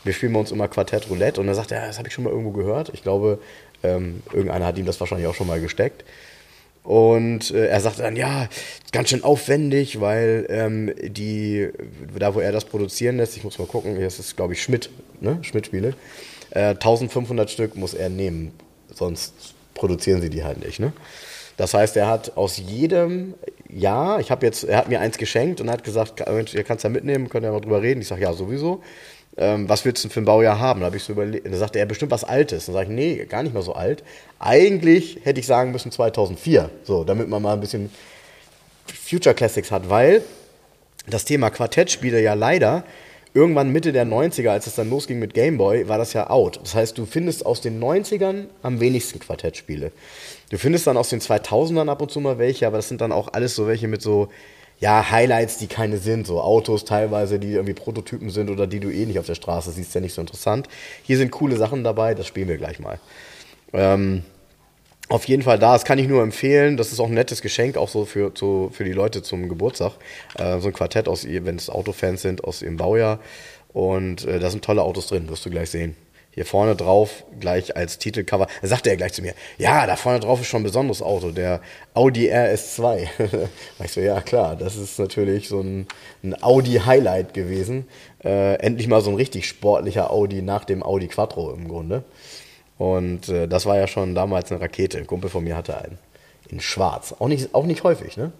Wir 0.05 0.13
spielen 0.13 0.31
bei 0.31 0.39
uns 0.39 0.53
immer 0.53 0.69
Quartett 0.69 1.09
Roulette 1.09 1.41
und 1.41 1.49
er 1.49 1.55
sagt, 1.55 1.71
ja, 1.71 1.85
das 1.85 1.97
habe 1.97 2.07
ich 2.07 2.13
schon 2.13 2.23
mal 2.23 2.29
irgendwo 2.29 2.51
gehört. 2.51 2.89
Ich 2.93 3.03
glaube, 3.03 3.39
ähm, 3.83 4.23
irgendeiner 4.31 4.65
hat 4.65 4.77
ihm 4.77 4.85
das 4.85 4.99
wahrscheinlich 5.01 5.27
auch 5.27 5.35
schon 5.35 5.47
mal 5.47 5.59
gesteckt. 5.59 6.05
Und 6.83 7.51
äh, 7.51 7.67
er 7.67 7.79
sagte 7.79 8.01
dann, 8.01 8.15
ja, 8.15 8.49
ganz 8.91 9.09
schön 9.09 9.23
aufwendig, 9.23 10.01
weil 10.01 10.47
ähm, 10.49 10.93
die, 11.01 11.69
da 12.17 12.33
wo 12.33 12.39
er 12.39 12.51
das 12.51 12.65
produzieren 12.65 13.17
lässt, 13.17 13.37
ich 13.37 13.43
muss 13.43 13.59
mal 13.59 13.67
gucken, 13.67 13.95
hier 13.97 14.07
ist 14.07 14.19
es, 14.19 14.35
glaube 14.35 14.53
ich, 14.53 14.63
Schmidt, 14.63 14.89
ne? 15.19 15.37
Schmidt-Spiele, 15.43 15.93
äh, 16.49 16.69
1500 16.69 17.51
Stück 17.51 17.75
muss 17.75 17.93
er 17.93 18.09
nehmen, 18.09 18.51
sonst 18.93 19.53
produzieren 19.75 20.21
sie 20.21 20.29
die 20.31 20.43
halt 20.43 20.65
nicht, 20.65 20.79
ne? 20.79 20.91
Das 21.57 21.75
heißt, 21.75 21.95
er 21.97 22.07
hat 22.07 22.37
aus 22.37 22.57
jedem 22.57 23.35
Jahr, 23.69 24.19
ich 24.19 24.31
habe 24.31 24.45
jetzt, 24.45 24.63
er 24.63 24.77
hat 24.77 24.89
mir 24.89 24.99
eins 24.99 25.19
geschenkt 25.19 25.61
und 25.61 25.69
hat 25.69 25.83
gesagt, 25.83 26.19
ihr 26.53 26.63
kannst 26.63 26.83
ja 26.83 26.89
mitnehmen, 26.89 27.29
könnt 27.29 27.45
ihr 27.45 27.51
mal 27.51 27.61
drüber 27.61 27.83
reden. 27.83 28.01
Ich 28.01 28.07
sage, 28.07 28.23
ja, 28.23 28.33
sowieso. 28.33 28.81
Ähm, 29.41 29.67
was 29.67 29.83
willst 29.85 30.03
du 30.03 30.07
denn 30.07 30.13
für 30.13 30.21
ein 30.21 30.25
Baujahr 30.25 30.59
haben? 30.59 30.81
Da 30.81 30.85
habe 30.85 30.97
ich 30.97 31.03
so 31.03 31.13
überlegt, 31.13 31.47
da 31.51 31.57
sagte 31.57 31.79
er 31.79 31.87
bestimmt 31.87 32.11
was 32.11 32.23
Altes. 32.23 32.67
Dann 32.67 32.73
sage 32.73 32.89
ich, 32.89 32.95
nee, 32.95 33.25
gar 33.25 33.41
nicht 33.41 33.55
mal 33.55 33.63
so 33.63 33.73
alt. 33.73 34.03
Eigentlich 34.37 35.19
hätte 35.23 35.39
ich 35.39 35.47
sagen 35.47 35.71
müssen 35.71 35.91
2004, 35.91 36.69
so, 36.83 37.03
damit 37.03 37.27
man 37.27 37.41
mal 37.41 37.53
ein 37.53 37.59
bisschen 37.59 37.89
Future 38.85 39.33
Classics 39.33 39.71
hat, 39.71 39.89
weil 39.89 40.21
das 41.07 41.25
Thema 41.25 41.49
Quartettspiele 41.49 42.21
ja 42.21 42.35
leider 42.35 42.83
irgendwann 43.33 43.71
Mitte 43.71 43.93
der 43.93 44.05
90er, 44.05 44.49
als 44.49 44.67
es 44.67 44.75
dann 44.75 44.91
losging 44.91 45.17
mit 45.17 45.33
Game 45.33 45.57
Boy, 45.57 45.87
war 45.87 45.97
das 45.97 46.13
ja 46.13 46.29
out. 46.29 46.59
Das 46.61 46.75
heißt, 46.75 46.97
du 46.99 47.07
findest 47.07 47.43
aus 47.43 47.61
den 47.61 47.81
90ern 47.81 48.45
am 48.61 48.79
wenigsten 48.79 49.19
Quartettspiele. 49.19 49.91
Du 50.51 50.57
findest 50.59 50.85
dann 50.85 50.97
aus 50.97 51.09
den 51.09 51.19
2000ern 51.19 51.89
ab 51.89 52.01
und 52.01 52.11
zu 52.11 52.19
mal 52.19 52.37
welche, 52.37 52.67
aber 52.67 52.77
das 52.77 52.89
sind 52.89 53.01
dann 53.01 53.11
auch 53.11 53.29
alles 53.33 53.55
so 53.55 53.65
welche 53.65 53.87
mit 53.87 54.03
so, 54.03 54.29
ja, 54.81 55.11
Highlights, 55.11 55.57
die 55.59 55.67
keine 55.67 55.97
sind. 55.97 56.27
So 56.27 56.41
Autos 56.41 56.83
teilweise, 56.83 57.39
die 57.39 57.53
irgendwie 57.53 57.73
Prototypen 57.73 58.29
sind 58.31 58.49
oder 58.49 58.67
die 58.67 58.79
du 58.79 58.89
eh 58.89 59.05
nicht 59.05 59.19
auf 59.19 59.27
der 59.27 59.35
Straße 59.35 59.71
siehst, 59.71 59.95
ja 59.95 60.01
nicht 60.01 60.13
so 60.13 60.21
interessant. 60.21 60.67
Hier 61.03 61.17
sind 61.17 61.31
coole 61.31 61.55
Sachen 61.55 61.83
dabei, 61.83 62.15
das 62.15 62.27
spielen 62.27 62.49
wir 62.49 62.57
gleich 62.57 62.79
mal. 62.79 62.99
Ähm, 63.73 64.23
auf 65.07 65.25
jeden 65.25 65.43
Fall 65.43 65.59
da, 65.59 65.73
das 65.73 65.85
kann 65.85 65.99
ich 65.99 66.07
nur 66.07 66.23
empfehlen. 66.23 66.77
Das 66.77 66.91
ist 66.91 66.99
auch 66.99 67.07
ein 67.07 67.13
nettes 67.13 67.41
Geschenk, 67.41 67.77
auch 67.77 67.89
so 67.89 68.05
für, 68.05 68.33
zu, 68.33 68.71
für 68.73 68.83
die 68.83 68.93
Leute 68.93 69.21
zum 69.21 69.49
Geburtstag. 69.49 69.93
Äh, 70.37 70.59
so 70.59 70.67
ein 70.67 70.73
Quartett, 70.73 71.07
aus, 71.07 71.25
wenn 71.27 71.55
es 71.55 71.69
Autofans 71.69 72.23
sind, 72.23 72.43
aus 72.43 72.63
ihrem 72.63 72.77
Baujahr. 72.77 73.19
Und 73.73 74.25
äh, 74.25 74.39
da 74.39 74.49
sind 74.49 74.65
tolle 74.65 74.81
Autos 74.81 75.07
drin, 75.07 75.29
wirst 75.29 75.45
du 75.45 75.51
gleich 75.51 75.69
sehen. 75.69 75.95
Hier 76.33 76.45
vorne 76.45 76.77
drauf, 76.77 77.25
gleich 77.41 77.75
als 77.75 77.97
Titelcover, 77.97 78.47
da 78.61 78.67
sagte 78.67 78.89
er 78.89 78.95
gleich 78.95 79.11
zu 79.11 79.21
mir, 79.21 79.33
ja, 79.57 79.85
da 79.85 79.97
vorne 79.97 80.21
drauf 80.21 80.39
ist 80.39 80.47
schon 80.47 80.61
ein 80.61 80.65
besonderes 80.65 81.01
Auto, 81.01 81.31
der 81.31 81.59
Audi 81.93 82.31
RS2. 82.31 83.09
Da 83.77 83.85
ich 83.85 83.91
so, 83.91 83.99
ja 83.99 84.21
klar, 84.21 84.55
das 84.55 84.77
ist 84.77 84.97
natürlich 84.97 85.49
so 85.49 85.59
ein, 85.59 85.87
ein 86.23 86.41
Audi-Highlight 86.41 87.33
gewesen. 87.33 87.85
Äh, 88.23 88.55
endlich 88.55 88.87
mal 88.87 89.01
so 89.01 89.09
ein 89.09 89.17
richtig 89.17 89.45
sportlicher 89.45 90.11
Audi 90.11 90.41
nach 90.41 90.63
dem 90.63 90.83
Audi 90.83 91.07
Quattro 91.07 91.51
im 91.51 91.67
Grunde. 91.67 92.03
Und 92.77 93.27
äh, 93.27 93.47
das 93.47 93.65
war 93.65 93.77
ja 93.77 93.87
schon 93.87 94.15
damals 94.15 94.51
eine 94.51 94.61
Rakete. 94.61 94.97
Ein 94.97 95.07
Kumpel 95.07 95.29
von 95.29 95.43
mir 95.43 95.57
hatte 95.57 95.77
einen. 95.77 95.97
In 96.49 96.61
schwarz. 96.61 97.13
Auch 97.19 97.27
nicht, 97.27 97.53
auch 97.53 97.65
nicht 97.65 97.83
häufig, 97.83 98.17
ne? 98.17 98.31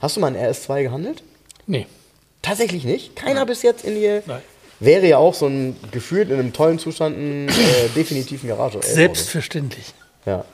Hast 0.00 0.16
du 0.16 0.20
mal 0.20 0.28
einen 0.28 0.36
RS2 0.36 0.82
gehandelt? 0.82 1.22
Nee. 1.66 1.86
Tatsächlich 2.42 2.84
nicht? 2.84 3.16
Keiner 3.16 3.46
bis 3.46 3.62
jetzt 3.62 3.84
in 3.84 3.94
die. 3.94 4.20
Nein. 4.26 4.42
Wäre 4.80 5.06
ja 5.06 5.18
auch 5.18 5.34
so 5.34 5.46
ein 5.46 5.76
gefühlt 5.92 6.30
in 6.30 6.38
einem 6.38 6.52
tollen 6.52 6.78
Zustand 6.78 7.16
ein 7.16 7.48
äh, 7.48 7.52
definitiven 7.94 8.48
Garage. 8.48 8.80
Selbstverständlich. 8.82 9.94
Ja. 10.26 10.44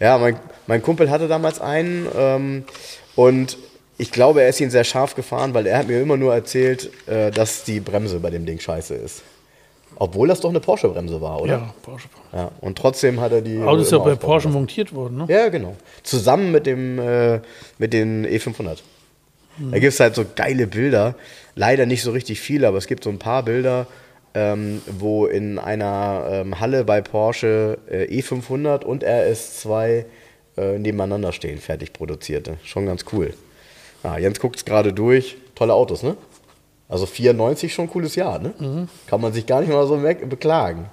Ja, 0.00 0.18
mein, 0.18 0.36
mein 0.66 0.82
Kumpel 0.82 1.10
hatte 1.10 1.28
damals 1.28 1.60
einen 1.60 2.08
ähm, 2.16 2.64
und 3.16 3.58
ich 3.96 4.10
glaube, 4.10 4.42
er 4.42 4.48
ist 4.48 4.60
ihn 4.60 4.70
sehr 4.70 4.84
scharf 4.84 5.14
gefahren, 5.14 5.54
weil 5.54 5.66
er 5.66 5.78
hat 5.78 5.86
mir 5.86 6.00
immer 6.00 6.16
nur 6.16 6.34
erzählt, 6.34 6.90
äh, 7.06 7.30
dass 7.30 7.64
die 7.64 7.80
Bremse 7.80 8.18
bei 8.18 8.30
dem 8.30 8.44
Ding 8.44 8.58
scheiße 8.58 8.94
ist. 8.94 9.22
Obwohl 9.96 10.26
das 10.26 10.40
doch 10.40 10.50
eine 10.50 10.58
Porsche-Bremse 10.58 11.20
war, 11.20 11.40
oder? 11.40 11.52
Ja, 11.52 11.74
Porsche. 11.82 12.08
Ja, 12.32 12.50
und 12.60 12.76
trotzdem 12.76 13.20
hat 13.20 13.30
er 13.30 13.42
die. 13.42 13.62
Auto 13.62 13.82
ist 13.82 13.92
ja 13.92 13.98
bei 13.98 14.16
Porsche 14.16 14.48
lassen. 14.48 14.58
montiert 14.58 14.92
worden, 14.92 15.18
ne? 15.18 15.26
Ja, 15.28 15.48
genau. 15.48 15.76
Zusammen 16.02 16.50
mit 16.50 16.66
dem 16.66 16.98
äh, 16.98 17.40
mit 17.78 17.92
den 17.92 18.26
E500. 18.26 18.78
Da 19.56 19.78
gibt 19.78 19.92
es 19.92 20.00
halt 20.00 20.16
so 20.16 20.24
geile 20.34 20.66
Bilder. 20.66 21.14
Leider 21.54 21.86
nicht 21.86 22.02
so 22.02 22.10
richtig 22.10 22.40
viele, 22.40 22.68
aber 22.68 22.78
es 22.78 22.86
gibt 22.86 23.04
so 23.04 23.10
ein 23.10 23.18
paar 23.18 23.42
Bilder, 23.44 23.86
ähm, 24.34 24.82
wo 24.98 25.26
in 25.26 25.58
einer 25.58 26.26
ähm, 26.28 26.60
Halle 26.60 26.84
bei 26.84 27.00
Porsche 27.00 27.78
äh, 27.88 28.20
E500 28.20 28.84
und 28.84 29.04
RS2 29.04 30.04
äh, 30.56 30.78
nebeneinander 30.78 31.32
stehen, 31.32 31.58
fertig 31.58 31.92
produzierte. 31.92 32.58
Schon 32.64 32.86
ganz 32.86 33.04
cool. 33.12 33.34
Ah, 34.02 34.18
Jens 34.18 34.40
guckt 34.40 34.56
es 34.56 34.64
gerade 34.64 34.92
durch. 34.92 35.36
Tolle 35.54 35.74
Autos, 35.74 36.02
ne? 36.02 36.16
Also 36.88 37.06
94 37.06 37.72
schon 37.72 37.86
ein 37.86 37.90
cooles 37.90 38.16
Jahr, 38.16 38.38
ne? 38.38 38.52
Kann 39.06 39.20
man 39.20 39.32
sich 39.32 39.46
gar 39.46 39.60
nicht 39.60 39.72
mal 39.72 39.86
so 39.86 39.96
beklagen. 39.96 40.86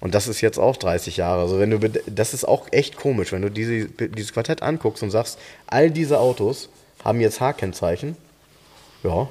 Und 0.00 0.14
das 0.14 0.26
ist 0.26 0.40
jetzt 0.40 0.58
auch 0.58 0.76
30 0.76 1.16
Jahre. 1.16 1.42
Also 1.42 1.60
wenn 1.60 1.70
du 1.70 1.78
das 2.06 2.34
ist 2.34 2.44
auch 2.44 2.66
echt 2.72 2.96
komisch, 2.96 3.32
wenn 3.32 3.42
du 3.42 3.50
diese, 3.50 3.86
dieses 3.86 4.32
Quartett 4.32 4.60
anguckst 4.60 5.02
und 5.02 5.10
sagst, 5.10 5.38
all 5.68 5.90
diese 5.90 6.18
Autos 6.18 6.68
haben 7.04 7.20
jetzt 7.20 7.40
H-Kennzeichen. 7.40 8.16
Ja. 9.04 9.28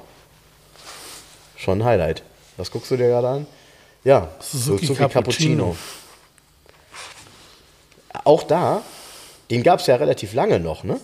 Schon 1.62 1.80
ein 1.80 1.84
Highlight. 1.84 2.22
Was 2.56 2.70
guckst 2.70 2.90
du 2.90 2.96
dir 2.96 3.08
gerade 3.08 3.28
an? 3.28 3.46
Ja, 4.04 4.28
Suzuki 4.40 4.94
Cappuccino. 4.94 5.76
Auch 8.24 8.42
da 8.42 8.82
den 9.52 9.62
gab 9.62 9.80
es 9.80 9.86
ja 9.86 9.96
relativ 9.96 10.32
lange 10.32 10.58
noch, 10.60 10.82
ne? 10.82 10.98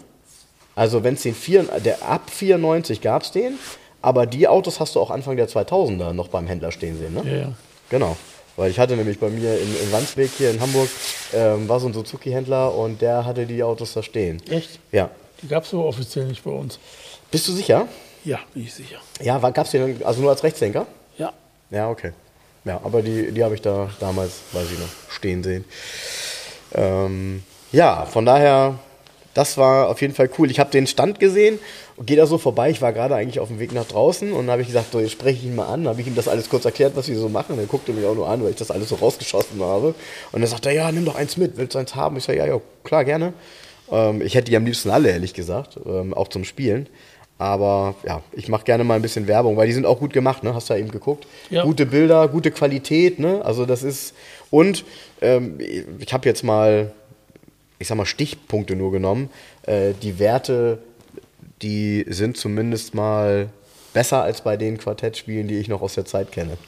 Also 0.74 1.04
wenn 1.04 1.14
es 1.14 1.22
den 1.22 1.34
vier, 1.34 1.64
der 1.64 2.02
ab 2.02 2.30
94 2.30 3.02
gab 3.02 3.22
es 3.22 3.30
den, 3.30 3.58
aber 4.00 4.24
die 4.24 4.48
Autos 4.48 4.80
hast 4.80 4.94
du 4.94 5.00
auch 5.00 5.10
Anfang 5.10 5.36
der 5.36 5.50
2000er 5.50 6.14
noch 6.14 6.28
beim 6.28 6.46
Händler 6.46 6.72
stehen 6.72 6.98
sehen, 6.98 7.12
ne? 7.12 7.22
Ja, 7.30 7.36
ja. 7.36 7.52
Genau. 7.90 8.16
Weil 8.56 8.70
ich 8.70 8.78
hatte 8.78 8.96
nämlich 8.96 9.20
bei 9.20 9.28
mir 9.28 9.60
in, 9.60 9.76
in 9.82 9.92
Wandsbek 9.92 10.30
hier 10.38 10.50
in 10.50 10.60
Hamburg, 10.60 10.88
ähm, 11.34 11.68
war 11.68 11.78
so 11.78 11.88
ein 11.88 11.92
Suzuki-Händler 11.92 12.74
und 12.74 13.02
der 13.02 13.26
hatte 13.26 13.44
die 13.44 13.62
Autos 13.62 13.92
da 13.92 14.02
stehen. 14.02 14.42
Echt? 14.50 14.78
Ja. 14.92 15.10
Die 15.42 15.48
gab 15.48 15.64
es 15.64 15.74
aber 15.74 15.84
offiziell 15.84 16.24
nicht 16.24 16.42
bei 16.42 16.50
uns. 16.50 16.78
Bist 17.30 17.46
du 17.48 17.52
sicher? 17.52 17.86
Ja, 18.24 18.38
bin 18.54 18.64
ich 18.64 18.74
sicher. 18.74 18.98
Ja, 19.20 19.38
gab 19.38 19.66
es 19.66 19.70
den 19.70 20.02
also 20.04 20.20
nur 20.20 20.30
als 20.30 20.42
Rechtslenker? 20.42 20.86
Ja. 21.16 21.32
Ja, 21.70 21.88
okay. 21.90 22.12
Ja, 22.64 22.80
aber 22.84 23.02
die, 23.02 23.32
die 23.32 23.44
habe 23.44 23.54
ich 23.54 23.62
da 23.62 23.88
damals, 24.00 24.40
weiß 24.52 24.66
ich 24.72 24.78
noch, 24.78 24.88
stehen 25.10 25.42
sehen. 25.42 25.64
Ähm, 26.74 27.42
ja, 27.72 28.04
von 28.04 28.26
daher, 28.26 28.78
das 29.34 29.56
war 29.56 29.88
auf 29.88 30.00
jeden 30.00 30.14
Fall 30.14 30.28
cool. 30.38 30.50
Ich 30.50 30.58
habe 30.58 30.70
den 30.70 30.86
Stand 30.86 31.20
gesehen 31.20 31.58
und 31.96 32.06
gehe 32.06 32.16
da 32.16 32.26
so 32.26 32.38
vorbei. 32.38 32.70
Ich 32.70 32.82
war 32.82 32.92
gerade 32.92 33.14
eigentlich 33.14 33.40
auf 33.40 33.48
dem 33.48 33.58
Weg 33.58 33.72
nach 33.72 33.86
draußen 33.86 34.32
und 34.32 34.50
habe 34.50 34.62
ich 34.62 34.68
gesagt, 34.68 34.92
so, 34.92 35.00
jetzt 35.00 35.12
spreche 35.12 35.38
ich 35.38 35.44
ihn 35.44 35.54
mal 35.54 35.66
an. 35.66 35.86
Habe 35.86 36.00
ich 36.00 36.06
ihm 36.06 36.14
das 36.14 36.28
alles 36.28 36.50
kurz 36.50 36.64
erklärt, 36.64 36.96
was 36.96 37.08
wir 37.08 37.18
so 37.18 37.28
machen. 37.28 37.58
Er 37.58 37.66
guckte 37.66 37.92
mich 37.92 38.04
auch 38.04 38.14
nur 38.14 38.28
an, 38.28 38.42
weil 38.42 38.50
ich 38.50 38.56
das 38.56 38.70
alles 38.70 38.88
so 38.88 38.96
rausgeschossen 38.96 39.62
habe. 39.62 39.94
Und 40.32 40.40
dann 40.40 40.50
sagt 40.50 40.66
er, 40.66 40.72
ja, 40.72 40.90
nimm 40.92 41.04
doch 41.04 41.14
eins 41.14 41.36
mit, 41.36 41.56
willst 41.56 41.74
du 41.74 41.78
eins 41.78 41.94
haben? 41.94 42.16
Ich 42.16 42.24
sage, 42.24 42.38
ja, 42.38 42.46
ja, 42.46 42.60
klar, 42.84 43.04
gerne. 43.04 43.32
Ähm, 43.90 44.22
ich 44.22 44.34
hätte 44.34 44.50
die 44.50 44.56
am 44.56 44.64
liebsten 44.64 44.90
alle, 44.90 45.10
ehrlich 45.10 45.34
gesagt, 45.34 45.78
ähm, 45.86 46.14
auch 46.14 46.28
zum 46.28 46.44
Spielen. 46.44 46.88
Aber 47.38 47.94
ja, 48.04 48.22
ich 48.32 48.48
mache 48.48 48.64
gerne 48.64 48.82
mal 48.82 48.96
ein 48.96 49.02
bisschen 49.02 49.28
Werbung, 49.28 49.56
weil 49.56 49.68
die 49.68 49.72
sind 49.72 49.86
auch 49.86 50.00
gut 50.00 50.12
gemacht, 50.12 50.42
ne? 50.42 50.54
Hast 50.54 50.68
du 50.68 50.74
ja 50.74 50.80
eben 50.80 50.90
geguckt. 50.90 51.26
Ja. 51.50 51.62
Gute 51.62 51.86
Bilder, 51.86 52.26
gute 52.26 52.50
Qualität, 52.50 53.20
ne? 53.20 53.44
Also 53.44 53.64
das 53.64 53.84
ist. 53.84 54.14
Und 54.50 54.84
ähm, 55.20 55.58
ich 56.00 56.12
habe 56.12 56.28
jetzt 56.28 56.42
mal, 56.42 56.92
ich 57.78 57.86
sag 57.86 57.96
mal, 57.96 58.06
Stichpunkte 58.06 58.74
nur 58.74 58.90
genommen. 58.90 59.30
Äh, 59.62 59.92
die 60.02 60.18
Werte, 60.18 60.78
die 61.62 62.04
sind 62.08 62.36
zumindest 62.36 62.94
mal 62.94 63.50
besser 63.92 64.22
als 64.22 64.40
bei 64.40 64.56
den 64.56 64.76
Quartettspielen, 64.76 65.46
die 65.46 65.58
ich 65.58 65.68
noch 65.68 65.80
aus 65.80 65.94
der 65.94 66.04
Zeit 66.04 66.32
kenne. 66.32 66.58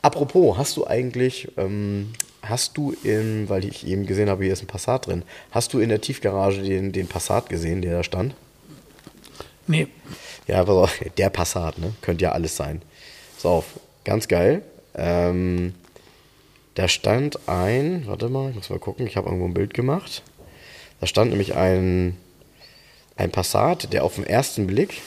Apropos, 0.00 0.56
hast 0.56 0.76
du 0.76 0.86
eigentlich, 0.86 1.48
ähm, 1.56 2.12
hast 2.42 2.76
du 2.76 2.94
in, 3.02 3.48
weil 3.48 3.64
ich 3.64 3.86
eben 3.86 4.06
gesehen 4.06 4.28
habe, 4.28 4.44
hier 4.44 4.52
ist 4.52 4.62
ein 4.62 4.66
Passat 4.66 5.06
drin, 5.06 5.22
hast 5.50 5.72
du 5.72 5.78
in 5.78 5.88
der 5.88 6.00
Tiefgarage 6.00 6.62
den, 6.62 6.92
den 6.92 7.06
Passat 7.06 7.48
gesehen, 7.48 7.82
der 7.82 7.96
da 7.96 8.02
stand? 8.02 8.34
Nee. 9.66 9.88
Ja, 10.46 10.64
pass 10.64 10.74
auf, 10.74 11.00
der 11.16 11.30
Passat, 11.30 11.78
ne? 11.78 11.92
Könnte 12.02 12.24
ja 12.24 12.32
alles 12.32 12.56
sein. 12.56 12.82
Pass 13.36 13.46
auf, 13.46 13.64
ganz 14.04 14.28
geil. 14.28 14.62
Ähm, 14.94 15.74
da 16.74 16.88
stand 16.88 17.48
ein, 17.48 18.06
warte 18.06 18.28
mal, 18.28 18.50
ich 18.50 18.56
muss 18.56 18.70
mal 18.70 18.78
gucken, 18.78 19.06
ich 19.06 19.16
habe 19.16 19.28
irgendwo 19.28 19.46
ein 19.46 19.54
Bild 19.54 19.74
gemacht. 19.74 20.22
Da 21.00 21.06
stand 21.06 21.30
nämlich 21.30 21.54
ein, 21.54 22.16
ein 23.16 23.30
Passat, 23.30 23.92
der 23.92 24.04
auf 24.04 24.16
den 24.16 24.24
ersten 24.24 24.66
Blick, 24.66 25.00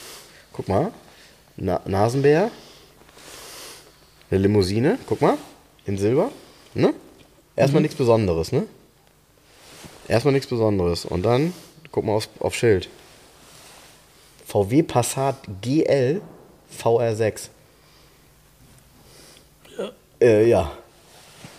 guck 0.52 0.68
mal, 0.68 0.92
Na 1.56 1.80
Nasenbär, 1.86 2.50
eine 4.30 4.40
Limousine, 4.40 4.98
guck 5.06 5.20
mal, 5.20 5.36
in 5.86 5.98
Silber, 5.98 6.30
ne? 6.74 6.94
Erstmal 7.56 7.82
nichts 7.82 7.96
Besonderes, 7.96 8.52
ne? 8.52 8.64
Erstmal 10.06 10.32
nichts 10.32 10.48
Besonderes. 10.48 11.04
Und 11.04 11.22
dann, 11.24 11.52
guck 11.90 12.04
mal 12.04 12.12
aufs, 12.12 12.28
auf 12.40 12.54
Schild. 12.54 12.88
VW 14.48 14.82
Passat 14.82 15.36
GL 15.60 16.22
VR6. 16.74 17.50
Ja. 19.76 19.90
Äh, 20.22 20.48
ja. 20.48 20.72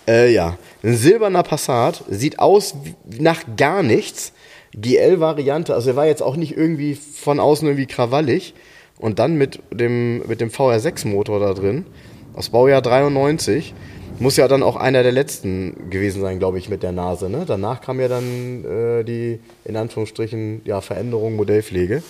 Äh, 0.08 0.34
ja. 0.34 0.58
Ein 0.82 0.96
silberner 0.96 1.44
Passat, 1.44 2.04
sieht 2.10 2.40
aus 2.40 2.74
wie 3.06 3.22
nach 3.22 3.44
gar 3.58 3.84
nichts. 3.84 4.34
GL-Variante, 4.74 5.74
also 5.74 5.92
er 5.92 5.96
war 5.96 6.06
jetzt 6.06 6.24
auch 6.24 6.36
nicht 6.36 6.58
irgendwie 6.58 6.96
von 6.96 7.40
außen 7.40 7.68
irgendwie 7.68 7.86
krawallig. 7.86 8.56
Und 8.98 9.20
dann 9.20 9.36
mit 9.36 9.60
dem, 9.72 10.28
mit 10.28 10.42
dem 10.42 10.50
VR6-Motor 10.50 11.40
da 11.40 11.54
drin, 11.54 11.86
aus 12.34 12.50
Baujahr 12.50 12.82
93, 12.82 13.76
muss 14.18 14.36
ja 14.36 14.48
dann 14.48 14.64
auch 14.64 14.76
einer 14.76 15.04
der 15.04 15.12
letzten 15.12 15.92
gewesen 15.92 16.22
sein, 16.22 16.40
glaube 16.40 16.58
ich, 16.58 16.70
mit 16.70 16.82
der 16.82 16.92
Nase. 16.92 17.30
Ne? 17.30 17.46
Danach 17.48 17.82
kam 17.82 18.00
ja 18.00 18.08
dann 18.08 18.66
äh, 18.66 19.04
die, 19.04 19.40
in 19.64 19.78
Anführungsstrichen, 19.78 20.62
ja, 20.66 20.82
Veränderung, 20.82 21.36
Modellpflege. 21.36 22.02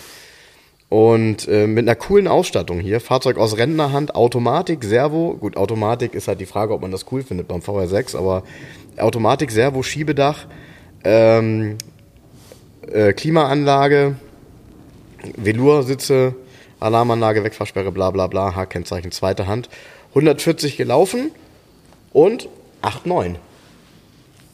Und 0.90 1.48
äh, 1.48 1.68
mit 1.68 1.88
einer 1.88 1.96
coolen 1.96 2.28
Ausstattung 2.28 2.80
hier. 2.80 3.00
Fahrzeug 3.00 3.38
aus 3.38 3.58
Rentnerhand, 3.58 4.16
Automatik, 4.16 4.84
Servo. 4.84 5.38
Gut, 5.40 5.56
Automatik 5.56 6.16
ist 6.16 6.28
halt 6.28 6.42
die 6.42 6.48
Frage, 6.48 6.74
ob 6.74 6.82
man 6.82 6.92
das 6.92 7.06
cool 7.12 7.22
findet 7.22 7.48
beim 7.48 7.62
VR6, 7.62 8.18
aber 8.18 8.44
Automatik, 8.98 9.52
Servo, 9.52 9.84
Schiebedach, 9.84 10.48
ähm, 11.04 11.78
äh, 12.92 13.14
Klimaanlage, 13.14 14.16
Velursitze, 15.38 16.34
Alarmanlage, 16.80 17.44
Wegfahrsperre, 17.44 17.92
bla 17.92 18.10
bla 18.10 18.26
bla, 18.26 18.56
H-Kennzeichen, 18.56 19.12
zweite 19.12 19.46
Hand. 19.46 19.70
140 20.10 20.76
gelaufen 20.76 21.32
und 22.14 22.50
8,9. 22.82 23.36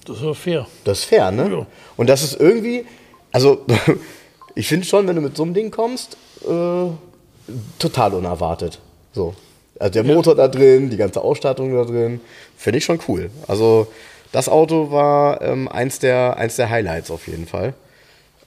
Das 0.06 0.22
war 0.22 0.36
fair. 0.36 0.68
Das 0.84 1.00
ist 1.00 1.06
fair, 1.06 1.32
ne? 1.32 1.50
Ja. 1.50 1.66
Und 1.96 2.10
das 2.10 2.24
ist 2.24 2.40
irgendwie, 2.40 2.86
also 3.32 3.66
ich 4.56 4.68
finde 4.68 4.86
schon, 4.86 5.08
wenn 5.08 5.16
du 5.16 5.22
mit 5.22 5.38
so 5.38 5.44
einem 5.44 5.54
Ding 5.54 5.72
kommst, 5.72 6.18
äh, 6.46 7.52
total 7.80 8.14
unerwartet. 8.14 8.80
So. 9.14 9.34
Also 9.80 9.91
der 9.91 10.04
Motor 10.04 10.36
da 10.36 10.48
drin, 10.48 10.89
die 10.89 10.98
ganze 10.98 11.22
Ausstattung 11.22 11.74
da 11.74 11.84
drin, 11.84 12.22
finde 12.58 12.78
ich 12.78 12.86
schon 12.86 13.00
cool. 13.08 13.30
Also 13.48 13.88
das 14.32 14.50
Auto 14.50 14.91
war 14.91 15.41
ähm, 15.41 15.68
eins, 15.68 16.00
der, 16.00 16.38
eins 16.38 16.56
der 16.56 16.70
Highlights 16.70 17.12
auf 17.12 17.28
jeden 17.28 17.46
Fall. 17.46 17.74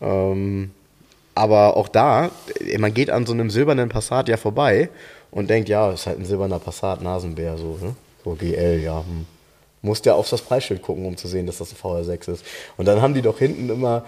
Ähm, 0.00 0.70
aber 1.34 1.76
auch 1.76 1.88
da, 1.88 2.30
äh, 2.60 2.78
man 2.78 2.92
geht 2.94 3.10
an 3.10 3.26
so 3.26 3.32
einem 3.32 3.50
silbernen 3.50 3.88
Passat 3.88 4.28
ja 4.28 4.36
vorbei 4.36 4.88
und 5.30 5.48
denkt, 5.50 5.68
ja, 5.68 5.90
ist 5.92 6.06
halt 6.06 6.18
ein 6.18 6.24
silberner 6.24 6.58
Passat, 6.58 7.02
Nasenbär, 7.02 7.56
so, 7.56 7.78
ne? 7.80 7.94
So 8.24 8.32
GL, 8.32 8.80
ja. 8.82 9.00
Hm. 9.00 9.26
Musst 9.80 10.06
ja 10.06 10.14
auf 10.14 10.28
das 10.28 10.42
Preisschild 10.42 10.82
gucken, 10.82 11.06
um 11.06 11.16
zu 11.16 11.28
sehen, 11.28 11.46
dass 11.46 11.58
das 11.58 11.72
ein 11.72 11.76
VR6 11.76 12.32
ist. 12.32 12.44
Und 12.76 12.86
dann 12.86 13.00
haben 13.00 13.14
die 13.14 13.22
doch 13.22 13.38
hinten 13.38 13.70
immer, 13.70 14.04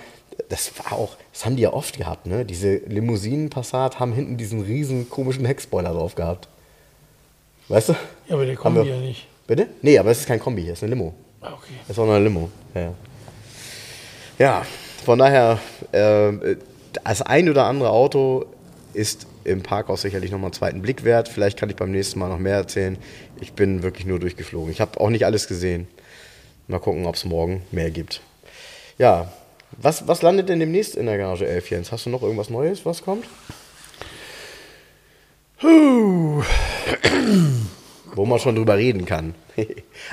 das 0.48 0.72
war 0.78 0.92
auch, 0.98 1.16
das 1.32 1.44
haben 1.44 1.56
die 1.56 1.62
ja 1.62 1.72
oft 1.72 1.96
gehabt, 1.98 2.26
ne? 2.26 2.44
Diese 2.44 2.76
Limousinen-Passat 2.76 3.98
haben 4.00 4.12
hinten 4.12 4.36
diesen 4.36 4.62
riesen 4.62 5.08
komischen 5.10 5.44
Heckspoiler 5.44 5.92
drauf 5.92 6.14
gehabt. 6.14 6.48
Weißt 7.68 7.90
du? 7.90 7.92
Ja, 8.28 8.34
aber 8.34 8.46
der 8.46 8.56
kommt 8.56 8.76
wir- 8.76 8.84
ja 8.84 8.96
nicht. 9.00 9.26
Bitte? 9.46 9.66
Nee, 9.82 9.98
aber 9.98 10.10
es 10.10 10.20
ist 10.20 10.26
kein 10.26 10.38
Kombi, 10.40 10.62
es 10.68 10.78
ist 10.78 10.82
eine 10.84 10.94
Limo. 10.94 11.12
Ah, 11.40 11.52
okay. 11.54 11.72
Das 11.86 11.96
ist 11.96 11.98
auch 11.98 12.06
noch 12.06 12.14
eine 12.14 12.24
Limo. 12.24 12.50
Ja, 12.74 12.80
ja. 12.80 12.94
ja 14.38 14.66
von 15.04 15.18
daher, 15.18 15.58
äh, 15.92 16.56
das 17.04 17.22
ein 17.22 17.48
oder 17.48 17.64
andere 17.66 17.90
Auto 17.90 18.44
ist 18.92 19.26
im 19.44 19.62
Parkhaus 19.62 20.02
sicherlich 20.02 20.30
nochmal 20.30 20.48
einen 20.48 20.52
zweiten 20.54 20.82
Blick 20.82 21.04
wert. 21.04 21.28
Vielleicht 21.28 21.58
kann 21.58 21.70
ich 21.70 21.76
beim 21.76 21.90
nächsten 21.90 22.18
Mal 22.18 22.28
noch 22.28 22.38
mehr 22.38 22.56
erzählen. 22.56 22.98
Ich 23.40 23.52
bin 23.54 23.82
wirklich 23.82 24.06
nur 24.06 24.18
durchgeflogen. 24.18 24.70
Ich 24.70 24.80
habe 24.80 25.00
auch 25.00 25.10
nicht 25.10 25.24
alles 25.24 25.48
gesehen. 25.48 25.88
Mal 26.68 26.78
gucken, 26.78 27.06
ob 27.06 27.14
es 27.14 27.24
morgen 27.24 27.62
mehr 27.72 27.90
gibt. 27.90 28.20
Ja, 28.98 29.32
was, 29.76 30.06
was 30.06 30.22
landet 30.22 30.48
denn 30.48 30.60
demnächst 30.60 30.94
in 30.96 31.06
der 31.06 31.18
Garage 31.18 31.46
11, 31.46 31.70
Jens? 31.70 31.92
Hast 31.92 32.06
du 32.06 32.10
noch 32.10 32.22
irgendwas 32.22 32.50
Neues, 32.50 32.84
was 32.84 33.02
kommt? 33.02 33.24
Wo 35.62 36.42
man 38.24 38.38
schon 38.38 38.56
drüber 38.56 38.76
reden 38.76 39.04
kann. 39.04 39.34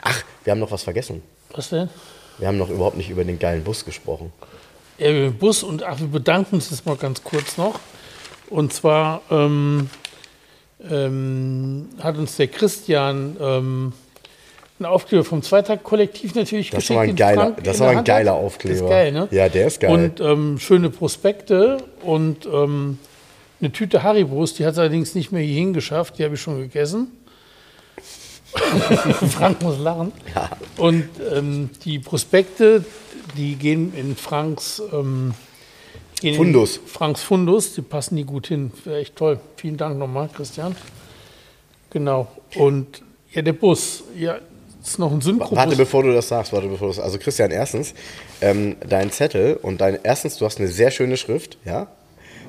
Ach, 0.02 0.24
wir 0.44 0.52
haben 0.52 0.60
noch 0.60 0.72
was 0.72 0.84
vergessen. 0.84 1.24
Was 1.52 1.70
denn? 1.70 1.90
Wir 2.38 2.48
haben 2.48 2.58
noch 2.58 2.70
überhaupt 2.70 2.98
nicht 2.98 3.10
über 3.10 3.24
den 3.24 3.40
geilen 3.40 3.64
Bus 3.64 3.84
gesprochen. 3.86 4.32
Ja, 4.98 5.14
wir 5.14 5.26
haben 5.28 5.38
Bus 5.38 5.64
und 5.64 5.84
ach, 5.84 6.00
wir 6.00 6.08
bedanken 6.08 6.56
uns 6.56 6.70
jetzt 6.70 6.86
mal 6.86 6.96
ganz 6.96 7.24
kurz 7.24 7.58
noch. 7.58 7.80
Und 8.50 8.74
zwar 8.74 9.22
ähm, 9.30 9.90
ähm, 10.90 11.90
hat 12.00 12.18
uns 12.18 12.36
der 12.36 12.48
Christian 12.48 13.38
ähm, 13.40 13.94
einen 14.80 14.86
Aufkleber 14.86 15.24
vom 15.24 15.42
Zweitag-Kollektiv 15.42 16.36
natürlich 16.36 16.70
Das 16.70 16.80
geschickt. 16.80 17.00
aber 17.00 17.10
ein 17.10 17.16
geiler- 17.16 17.42
Frank 17.42 17.64
das 17.64 17.78
der 17.78 17.90
ein 17.90 18.04
geiler. 18.04 18.34
Aufkleber. 18.34 18.74
Das 18.76 18.84
ist 18.84 18.90
geil, 18.90 19.12
ne? 19.12 19.28
Ja, 19.32 19.50
der 19.50 19.68
ist 19.68 19.80
geil. 19.80 19.92
Und 19.92 20.20
ähm, 20.20 20.60
schöne 20.60 20.90
Prospekte 20.90 21.78
und 22.04 22.46
ähm, 22.46 23.00
eine 23.60 23.72
Tüte 23.72 24.04
Haribos, 24.04 24.54
die 24.54 24.66
hat 24.66 24.74
es 24.74 24.80
allerdings 24.80 25.16
nicht 25.16 25.32
mehr 25.32 25.42
hierhin 25.42 25.74
geschafft, 25.74 26.20
die 26.20 26.24
habe 26.24 26.36
ich 26.36 26.42
schon 26.42 26.60
gegessen. 26.60 27.08
Frank 28.54 29.62
muss 29.62 29.78
lachen. 29.80 30.12
Ja. 30.34 30.50
Und 30.78 31.10
ähm, 31.36 31.70
die 31.84 32.00
Prospekte, 32.00 32.84
die 33.36 33.56
gehen 33.56 33.94
in 33.96 34.16
Franks 34.16 34.82
ähm, 34.94 35.34
gehen 36.22 36.36
Fundus. 36.36 36.78
In 36.78 36.88
Franks 36.88 37.22
Fundus, 37.24 37.74
die 37.74 37.82
passen 37.82 38.16
die 38.16 38.24
gut 38.24 38.48
hin. 38.48 38.72
Wäre 38.86 39.00
echt 39.00 39.16
toll. 39.16 39.40
Vielen 39.58 39.78
Dank 39.78 39.98
nochmal, 39.98 40.30
Christian. 40.34 40.76
Genau. 41.90 42.28
Und 42.56 43.02
ja, 43.32 43.42
der 43.42 43.54
Bus, 43.54 44.04
ja, 44.18 44.38
ist 44.88 45.00
noch 45.00 45.12
ein 45.12 45.22
Synchrobus. 45.22 45.58
Warte, 45.58 45.76
bevor 45.76 46.04
du 46.04 46.14
das 46.14 46.28
sagst, 46.28 46.54
warte, 46.54 46.68
bevor 46.68 46.88
du 46.88 46.94
das 46.94 47.04
Also 47.04 47.18
Christian, 47.18 47.52
erstens, 47.52 47.94
ähm, 48.42 48.76
dein 48.88 49.12
Zettel 49.12 49.58
und 49.62 49.82
dein, 49.82 50.00
erstens, 50.04 50.38
du 50.38 50.46
hast 50.46 50.60
eine 50.60 50.68
sehr 50.68 50.92
schöne 50.92 51.18
Schrift, 51.18 51.58
ja. 51.66 51.88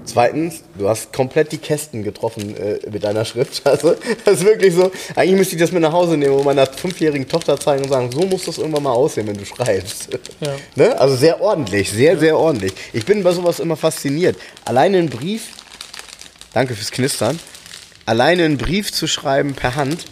Zweitens, 0.05 0.63
du 0.79 0.89
hast 0.89 1.13
komplett 1.13 1.53
die 1.53 1.59
Kästen 1.59 2.03
getroffen 2.03 2.57
äh, 2.57 2.79
mit 2.91 3.05
deiner 3.05 3.25
Schrift. 3.25 3.63
Also, 3.69 3.95
das 4.25 4.39
ist 4.39 4.45
wirklich 4.45 4.75
so. 4.75 4.91
Eigentlich 5.15 5.39
müsste 5.39 5.57
ich 5.57 5.61
das 5.61 5.73
mit 5.73 5.83
nach 5.83 5.93
Hause 5.93 6.17
nehmen 6.17 6.35
und 6.35 6.45
meiner 6.45 6.67
fünfjährigen 6.67 7.29
Tochter 7.29 7.59
zeigen 7.61 7.85
und 7.85 7.91
sagen, 7.91 8.11
so 8.11 8.21
muss 8.21 8.45
das 8.45 8.59
irgendwann 8.59 8.85
mal 8.85 8.93
aussehen, 8.93 9.27
wenn 9.27 9.37
du 9.37 9.45
schreibst. 9.45 10.09
Ja. 10.41 10.55
Ne? 10.77 11.01
Also 11.01 11.17
sehr 11.17 11.41
ordentlich, 11.41 11.91
sehr, 11.91 12.17
sehr 12.17 12.39
ordentlich. 12.39 12.73
Ich 12.93 13.05
bin 13.05 13.25
bei 13.25 13.33
sowas 13.33 13.59
immer 13.59 13.77
fasziniert. 13.77 14.37
Alleine 14.65 14.99
einen 14.99 15.11
Brief, 15.11 15.49
danke 16.55 16.75
fürs 16.75 16.93
Knistern, 16.93 17.39
alleine 18.07 18.45
einen 18.45 18.57
Brief 18.57 18.93
zu 18.93 19.09
schreiben 19.09 19.55
per 19.55 19.75
Hand, 19.75 20.05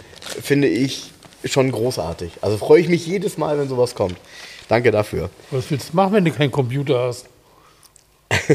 finde 0.43 0.66
ich 0.66 1.12
schon 1.53 1.71
großartig. 1.73 2.33
Also 2.43 2.57
freue 2.59 2.81
ich 2.81 2.89
mich 2.89 3.07
jedes 3.07 3.39
Mal, 3.39 3.59
wenn 3.59 3.69
sowas 3.69 3.95
kommt. 3.95 4.17
Danke 4.69 4.91
dafür. 4.91 5.31
Was 5.51 5.71
willst 5.71 5.93
du 5.93 5.97
machen, 5.97 6.13
wenn 6.15 6.25
du 6.25 6.33
keinen 6.33 6.51
Computer 6.51 7.07
hast? 7.09 7.27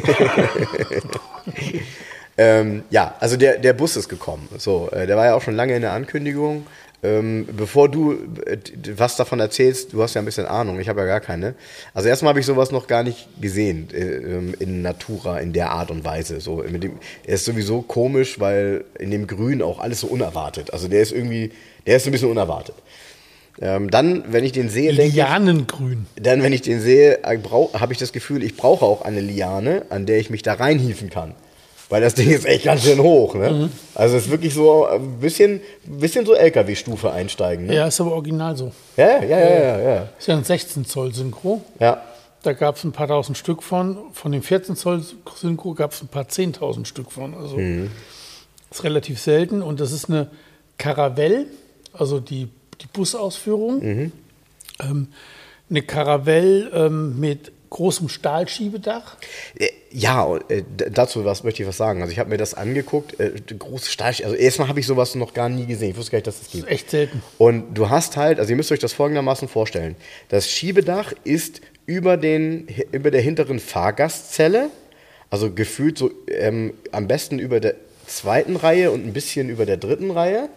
Ähm, 2.37 2.83
ja, 2.89 3.15
also 3.19 3.37
der, 3.37 3.59
der 3.59 3.73
Bus 3.73 3.95
ist 3.95 4.09
gekommen. 4.09 4.47
So, 4.57 4.89
äh, 4.91 5.05
der 5.05 5.17
war 5.17 5.25
ja 5.25 5.35
auch 5.35 5.41
schon 5.41 5.55
lange 5.55 5.75
in 5.75 5.81
der 5.81 5.93
Ankündigung. 5.93 6.65
Ähm, 7.03 7.47
bevor 7.57 7.89
du 7.89 8.13
äh, 8.45 8.57
was 8.95 9.15
davon 9.15 9.39
erzählst, 9.39 9.93
du 9.93 10.03
hast 10.03 10.13
ja 10.13 10.21
ein 10.21 10.25
bisschen 10.25 10.45
Ahnung, 10.45 10.79
ich 10.79 10.87
habe 10.87 11.01
ja 11.01 11.07
gar 11.07 11.19
keine. 11.19 11.55
Also 11.95 12.09
erstmal 12.09 12.29
habe 12.29 12.39
ich 12.39 12.45
sowas 12.45 12.71
noch 12.71 12.85
gar 12.85 13.01
nicht 13.01 13.27
gesehen 13.41 13.87
äh, 13.91 13.97
ähm, 13.97 14.53
in 14.59 14.83
Natura 14.83 15.39
in 15.39 15.51
der 15.51 15.71
Art 15.71 15.89
und 15.89 16.03
Weise. 16.03 16.39
So, 16.41 16.57
mit 16.57 16.83
dem, 16.83 16.99
er 17.25 17.35
ist 17.35 17.45
sowieso 17.45 17.81
komisch, 17.81 18.39
weil 18.39 18.85
in 18.99 19.09
dem 19.09 19.25
Grün 19.25 19.63
auch 19.63 19.79
alles 19.79 20.01
so 20.01 20.07
unerwartet. 20.07 20.73
Also 20.73 20.87
der 20.87 21.01
ist 21.01 21.11
irgendwie, 21.11 21.51
der 21.87 21.97
ist 21.97 22.05
ein 22.05 22.11
bisschen 22.11 22.29
unerwartet. 22.29 22.75
Ähm, 23.59 23.89
dann, 23.89 24.23
wenn 24.31 24.43
ich 24.43 24.51
den 24.51 24.69
sehe, 24.69 24.93
denke 24.93 25.09
ich, 25.09 25.15
Lianengrün. 25.15 26.05
dann, 26.15 26.43
wenn 26.43 26.53
ich 26.53 26.61
den 26.61 26.79
sehe, 26.79 27.19
habe 27.23 27.93
ich 27.93 27.99
das 27.99 28.13
Gefühl, 28.13 28.43
ich 28.43 28.55
brauche 28.55 28.85
auch 28.85 29.01
eine 29.01 29.21
Liane, 29.21 29.85
an 29.89 30.05
der 30.05 30.19
ich 30.19 30.29
mich 30.29 30.43
da 30.43 30.53
reinhieven 30.53 31.09
kann. 31.09 31.33
Weil 31.91 32.01
das 32.01 32.15
Ding 32.15 32.29
ist 32.29 32.45
echt 32.45 32.63
ganz 32.63 32.83
schön 32.83 32.99
hoch. 33.01 33.35
Ne? 33.35 33.69
Also 33.95 34.15
es 34.15 34.23
ist 34.25 34.31
wirklich 34.31 34.53
so 34.53 34.85
ein 34.85 35.19
bisschen, 35.19 35.59
bisschen 35.85 36.25
so 36.25 36.33
LKW-Stufe 36.33 37.11
einsteigen. 37.11 37.65
Ne? 37.65 37.75
Ja, 37.75 37.87
ist 37.87 37.99
aber 37.99 38.13
original 38.13 38.55
so. 38.55 38.71
Ja, 38.95 39.21
ja, 39.21 39.37
ja, 39.39 39.59
ja, 39.59 39.79
ja. 39.79 40.09
Ist 40.17 40.27
ja 40.27 40.37
ein 40.37 40.43
16 40.45 40.85
Zoll 40.85 41.13
Synchro. 41.13 41.61
ja. 41.79 42.01
Da 42.43 42.53
gab 42.53 42.77
es 42.77 42.83
ein 42.83 42.91
paar 42.91 43.07
tausend 43.07 43.37
Stück 43.37 43.61
von. 43.61 43.97
Von 44.13 44.31
dem 44.31 44.41
14 44.41 44.75
Zoll 44.75 45.03
Synchro 45.35 45.75
gab 45.75 45.91
es 45.91 46.01
ein 46.01 46.07
paar 46.07 46.23
10.000 46.23 46.85
Stück 46.85 47.11
von. 47.11 47.35
Also 47.35 47.57
ist 47.59 48.83
relativ 48.83 49.19
selten. 49.19 49.61
Und 49.61 49.79
das 49.79 49.91
ist 49.91 50.09
eine 50.09 50.27
Caravelle, 50.79 51.45
also 51.93 52.19
die, 52.19 52.47
die 52.81 52.87
Busausführung. 52.91 54.11
Ähm, 54.79 55.07
eine 55.69 55.81
Caravelle 55.83 56.69
ähm, 56.73 57.19
mit 57.19 57.51
großem 57.71 58.07
Stahlschiebedach. 58.09 59.17
Äh, 59.57 59.69
Ja, 59.93 60.37
äh, 60.49 60.63
dazu 60.91 61.25
was 61.25 61.43
möchte 61.43 61.63
ich 61.63 61.67
was 61.67 61.75
sagen. 61.77 62.01
Also 62.01 62.13
ich 62.13 62.19
habe 62.19 62.29
mir 62.29 62.37
das 62.37 62.53
angeguckt, 62.53 63.19
äh, 63.19 63.31
große 63.57 63.89
Stahl. 63.89 64.13
Also 64.23 64.35
erstmal 64.35 64.67
habe 64.67 64.79
ich 64.79 64.85
sowas 64.85 65.15
noch 65.15 65.33
gar 65.33 65.49
nie 65.49 65.65
gesehen. 65.65 65.89
Ich 65.91 65.97
wusste 65.97 66.11
gar 66.11 66.17
nicht, 66.19 66.27
dass 66.27 66.35
es 66.35 66.41
das 66.43 66.51
gibt. 66.51 66.65
Ist 66.65 66.71
echt 66.71 66.91
selten. 66.91 67.23
Und 67.39 67.73
du 67.73 67.89
hast 67.89 68.15
halt, 68.15 68.39
also 68.39 68.51
ihr 68.51 68.55
müsst 68.55 68.71
euch 68.71 68.79
das 68.79 68.93
folgendermaßen 68.93 69.47
vorstellen. 69.47 69.95
Das 70.29 70.49
Schiebedach 70.49 71.13
ist 71.23 71.61
über, 71.85 72.15
den, 72.17 72.67
über 72.91 73.09
der 73.11 73.21
hinteren 73.21 73.59
Fahrgastzelle, 73.59 74.69
also 75.29 75.51
gefühlt 75.51 75.97
so 75.97 76.11
ähm, 76.27 76.73
am 76.91 77.07
besten 77.07 77.39
über 77.39 77.59
der 77.59 77.75
zweiten 78.07 78.55
Reihe 78.57 78.91
und 78.91 79.05
ein 79.05 79.13
bisschen 79.13 79.49
über 79.49 79.65
der 79.65 79.77
dritten 79.77 80.11
Reihe. 80.11 80.49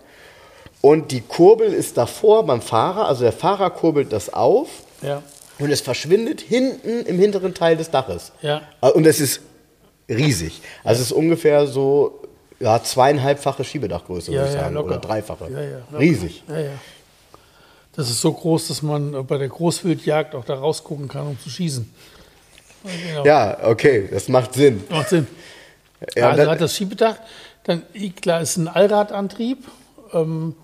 Und 0.80 1.12
die 1.12 1.22
Kurbel 1.22 1.72
ist 1.72 1.96
davor 1.96 2.44
beim 2.44 2.60
Fahrer, 2.60 3.08
also 3.08 3.22
der 3.22 3.32
Fahrer 3.32 3.70
kurbelt 3.70 4.12
das 4.12 4.32
auf 4.32 4.68
Ja. 5.02 5.22
Und 5.58 5.70
es 5.70 5.80
verschwindet 5.80 6.40
hinten 6.40 7.06
im 7.06 7.18
hinteren 7.18 7.54
Teil 7.54 7.76
des 7.76 7.90
Daches. 7.90 8.32
Ja. 8.42 8.62
Und 8.80 9.06
es 9.06 9.20
ist 9.20 9.40
riesig. 10.08 10.60
Also 10.82 11.00
es 11.02 11.08
ist 11.08 11.12
ungefähr 11.12 11.66
so 11.66 12.20
ja, 12.60 12.82
zweieinhalbfache 12.82 13.64
Schiebedachgröße, 13.64 14.32
Ja, 14.32 14.38
würde 14.38 14.48
ich 14.50 14.54
ja, 14.54 14.60
sagen. 14.62 14.74
locker. 14.74 14.86
Oder 14.88 14.98
dreifache. 14.98 15.50
Ja, 15.92 15.98
riesig. 15.98 16.42
Ja, 16.48 16.58
ja. 16.58 16.70
Das 17.96 18.10
ist 18.10 18.20
so 18.20 18.32
groß, 18.32 18.68
dass 18.68 18.82
man 18.82 19.14
äh, 19.14 19.22
bei 19.22 19.38
der 19.38 19.48
Großwildjagd 19.48 20.34
auch 20.34 20.44
da 20.44 20.54
rausgucken 20.54 21.06
kann, 21.08 21.26
um 21.28 21.38
zu 21.40 21.48
schießen. 21.50 21.88
Genau. 22.82 23.24
Ja, 23.24 23.58
okay, 23.64 24.08
das 24.10 24.28
macht 24.28 24.54
Sinn. 24.54 24.82
Macht 24.90 25.08
Sinn. 25.10 25.26
Ja, 26.16 26.28
also 26.30 26.42
dann- 26.42 26.50
hat 26.50 26.60
das 26.60 26.76
Schiebedach, 26.76 27.16
dann 27.64 27.82
klar 28.20 28.40
ist 28.42 28.56
ein 28.56 28.68
Allradantrieb, 28.68 29.58
ähm, 30.12 30.54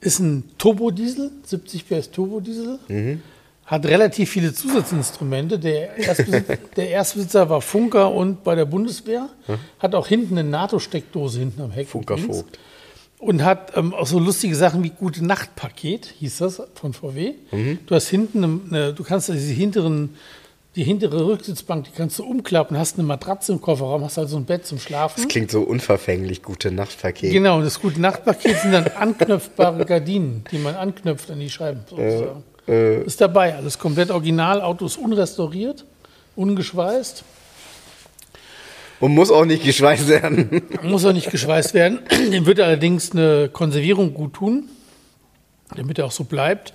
ist 0.00 0.18
ein 0.18 0.50
Turbodiesel, 0.58 1.30
70 1.44 1.88
PS 1.88 2.10
Turbodiesel, 2.10 2.78
Mhm. 2.88 3.22
Hat 3.66 3.86
relativ 3.86 4.30
viele 4.30 4.52
Zusatzinstrumente. 4.52 5.58
Der 5.58 5.96
Erstbesitzer, 5.96 6.56
der 6.76 6.90
Erstbesitzer 6.90 7.48
war 7.48 7.60
Funker 7.60 8.12
und 8.12 8.44
bei 8.44 8.54
der 8.54 8.64
Bundeswehr, 8.64 9.28
hat 9.78 9.94
auch 9.94 10.06
hinten 10.06 10.38
eine 10.38 10.48
NATO-Steckdose 10.48 11.38
hinten 11.38 11.62
am 11.62 11.70
Heck. 11.70 11.88
Funker. 11.88 12.18
Vogt. 12.18 12.58
Und 13.18 13.44
hat 13.44 13.76
ähm, 13.76 13.94
auch 13.94 14.06
so 14.06 14.18
lustige 14.18 14.56
Sachen 14.56 14.82
wie 14.82 14.90
Gute 14.90 15.24
Nacht-Paket, 15.24 16.14
hieß 16.18 16.38
das 16.38 16.60
von 16.74 16.92
VW. 16.92 17.34
Mhm. 17.52 17.78
Du 17.86 17.94
hast 17.94 18.08
hinten, 18.08 18.42
eine, 18.42 18.60
eine, 18.68 18.94
du 18.94 19.04
kannst 19.04 19.28
diese 19.28 19.52
hinteren, 19.52 20.16
die 20.74 20.82
hintere 20.82 21.24
Rücksitzbank, 21.24 21.84
die 21.84 21.92
kannst 21.96 22.18
du 22.18 22.24
umklappen, 22.24 22.76
hast 22.76 22.98
eine 22.98 23.06
Matratze 23.06 23.52
im 23.52 23.60
Kofferraum, 23.60 24.02
hast 24.02 24.18
also 24.18 24.38
ein 24.38 24.44
Bett 24.44 24.66
zum 24.66 24.80
Schlafen. 24.80 25.22
Das 25.22 25.28
klingt 25.28 25.52
so 25.52 25.60
unverfänglich, 25.62 26.42
gute 26.42 26.72
Nachtpaket. 26.72 27.32
Genau, 27.32 27.58
und 27.58 27.64
das 27.64 27.80
Gute 27.80 28.00
Nacht-Paket 28.00 28.58
sind 28.58 28.72
dann 28.72 28.88
anknöpfbare 28.96 29.86
Gardinen, 29.86 30.42
die 30.50 30.58
man 30.58 30.74
anknöpft 30.74 31.30
an 31.30 31.38
die 31.38 31.50
Scheiben. 31.50 31.82
Sozusagen. 31.88 32.42
Ist 32.66 33.20
dabei, 33.20 33.54
alles 33.56 33.78
komplett 33.78 34.10
original, 34.10 34.60
Auto 34.62 34.86
ist 34.86 34.96
unrestauriert, 34.96 35.84
ungeschweißt. 36.36 37.24
Und 39.00 39.14
muss 39.14 39.32
auch 39.32 39.44
nicht 39.44 39.64
geschweißt 39.64 40.06
werden. 40.08 40.62
Muss 40.84 41.04
auch 41.04 41.12
nicht 41.12 41.28
geschweißt 41.28 41.74
werden. 41.74 41.98
Dem 42.30 42.46
wird 42.46 42.60
allerdings 42.60 43.10
eine 43.10 43.48
Konservierung 43.48 44.14
gut 44.14 44.34
tun, 44.34 44.68
damit 45.74 45.98
er 45.98 46.06
auch 46.06 46.12
so 46.12 46.22
bleibt. 46.22 46.72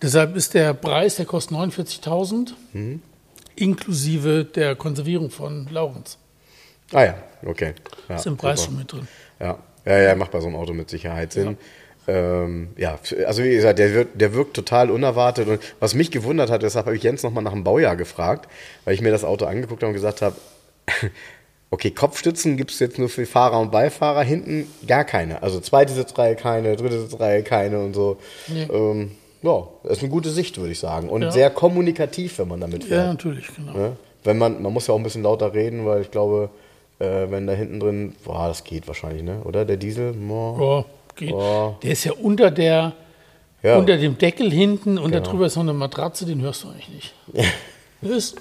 Deshalb 0.00 0.36
ist 0.36 0.54
der 0.54 0.72
Preis, 0.72 1.16
der 1.16 1.26
kostet 1.26 1.54
49.000, 1.58 2.52
inklusive 3.56 4.44
der 4.46 4.74
Konservierung 4.74 5.28
von 5.30 5.68
Laurens. 5.70 6.16
ah 6.92 7.04
ja, 7.04 7.14
okay. 7.44 7.74
Ja, 8.08 8.16
Ist 8.16 8.26
im 8.26 8.38
Preis 8.38 8.60
super. 8.60 8.70
schon 8.70 8.78
mit 8.78 8.92
drin. 8.92 9.08
Ja. 9.38 9.58
ja, 9.84 9.98
ja, 9.98 10.14
macht 10.14 10.30
bei 10.30 10.40
so 10.40 10.46
einem 10.46 10.56
Auto 10.56 10.72
mit 10.72 10.88
Sicherheit 10.88 11.32
Sinn. 11.34 11.50
Ja. 11.50 11.56
Ähm, 12.08 12.68
ja, 12.76 12.98
also 13.26 13.42
wie 13.42 13.50
gesagt, 13.54 13.78
der, 13.78 13.92
wird, 13.94 14.08
der 14.20 14.32
wirkt 14.34 14.54
total 14.54 14.90
unerwartet. 14.90 15.48
Und 15.48 15.60
was 15.80 15.94
mich 15.94 16.10
gewundert 16.10 16.50
hat, 16.50 16.62
deshalb 16.62 16.86
habe 16.86 16.96
ich 16.96 17.02
Jens 17.02 17.22
nochmal 17.22 17.42
nach 17.42 17.52
dem 17.52 17.64
Baujahr 17.64 17.96
gefragt, 17.96 18.48
weil 18.84 18.94
ich 18.94 19.00
mir 19.00 19.10
das 19.10 19.24
Auto 19.24 19.44
angeguckt 19.44 19.82
habe 19.82 19.88
und 19.88 19.94
gesagt 19.94 20.22
habe, 20.22 20.36
okay, 21.70 21.90
Kopfstützen 21.90 22.56
gibt 22.56 22.70
es 22.70 22.78
jetzt 22.78 22.98
nur 22.98 23.08
für 23.08 23.26
Fahrer 23.26 23.58
und 23.60 23.72
Beifahrer, 23.72 24.22
hinten 24.22 24.68
gar 24.86 25.04
keine. 25.04 25.42
Also 25.42 25.58
zweite 25.60 25.92
Sitzreihe 25.92 26.36
keine, 26.36 26.76
dritte 26.76 27.00
Sitzreihe 27.00 27.42
keine 27.42 27.80
und 27.80 27.94
so. 27.94 28.18
Nee. 28.46 28.68
Ähm, 28.72 29.10
ja, 29.42 29.66
das 29.82 29.98
ist 29.98 30.02
eine 30.02 30.10
gute 30.10 30.30
Sicht, 30.30 30.58
würde 30.58 30.72
ich 30.72 30.78
sagen. 30.78 31.08
Und 31.08 31.22
Ja. 31.22 31.30
sehr 31.30 31.50
kommunikativ, 31.50 32.38
wenn 32.38 32.48
man 32.48 32.60
damit 32.60 32.84
fährt. 32.84 33.00
Ja, 33.04 33.06
natürlich, 33.08 33.48
genau. 33.54 33.72
Ne? 33.72 33.96
Wenn 34.24 34.38
man, 34.38 34.62
man 34.62 34.72
muss 34.72 34.86
ja 34.86 34.94
auch 34.94 34.98
ein 34.98 35.02
bisschen 35.04 35.22
lauter 35.22 35.54
reden, 35.54 35.86
weil 35.86 36.02
ich 36.02 36.10
glaube, 36.10 36.50
äh, 36.98 37.26
wenn 37.30 37.46
da 37.46 37.52
hinten 37.52 37.78
drin, 37.80 38.14
boah, 38.24 38.48
das 38.48 38.64
geht 38.64 38.86
wahrscheinlich, 38.88 39.22
ne? 39.22 39.40
Oder 39.44 39.64
der 39.64 39.76
Diesel? 39.76 40.12
Boah. 40.14 40.60
Ja, 40.78 40.84
geht. 41.16 41.32
Oh. 41.32 41.76
Der 41.82 41.92
ist 41.92 42.04
ja 42.04 42.12
unter 42.12 42.50
der, 42.50 42.92
Ja. 43.62 43.76
unter 43.78 43.96
dem 43.96 44.16
Deckel 44.18 44.50
hinten 44.52 44.98
und 44.98 45.10
Genau. 45.12 45.24
darüber 45.24 45.46
ist 45.46 45.56
noch 45.56 45.62
eine 45.62 45.72
Matratze, 45.72 46.24
den 46.26 46.40
hörst 46.42 46.64
du 46.64 46.68
eigentlich 46.68 46.88
nicht. 46.88 47.14
ist, 48.02 48.36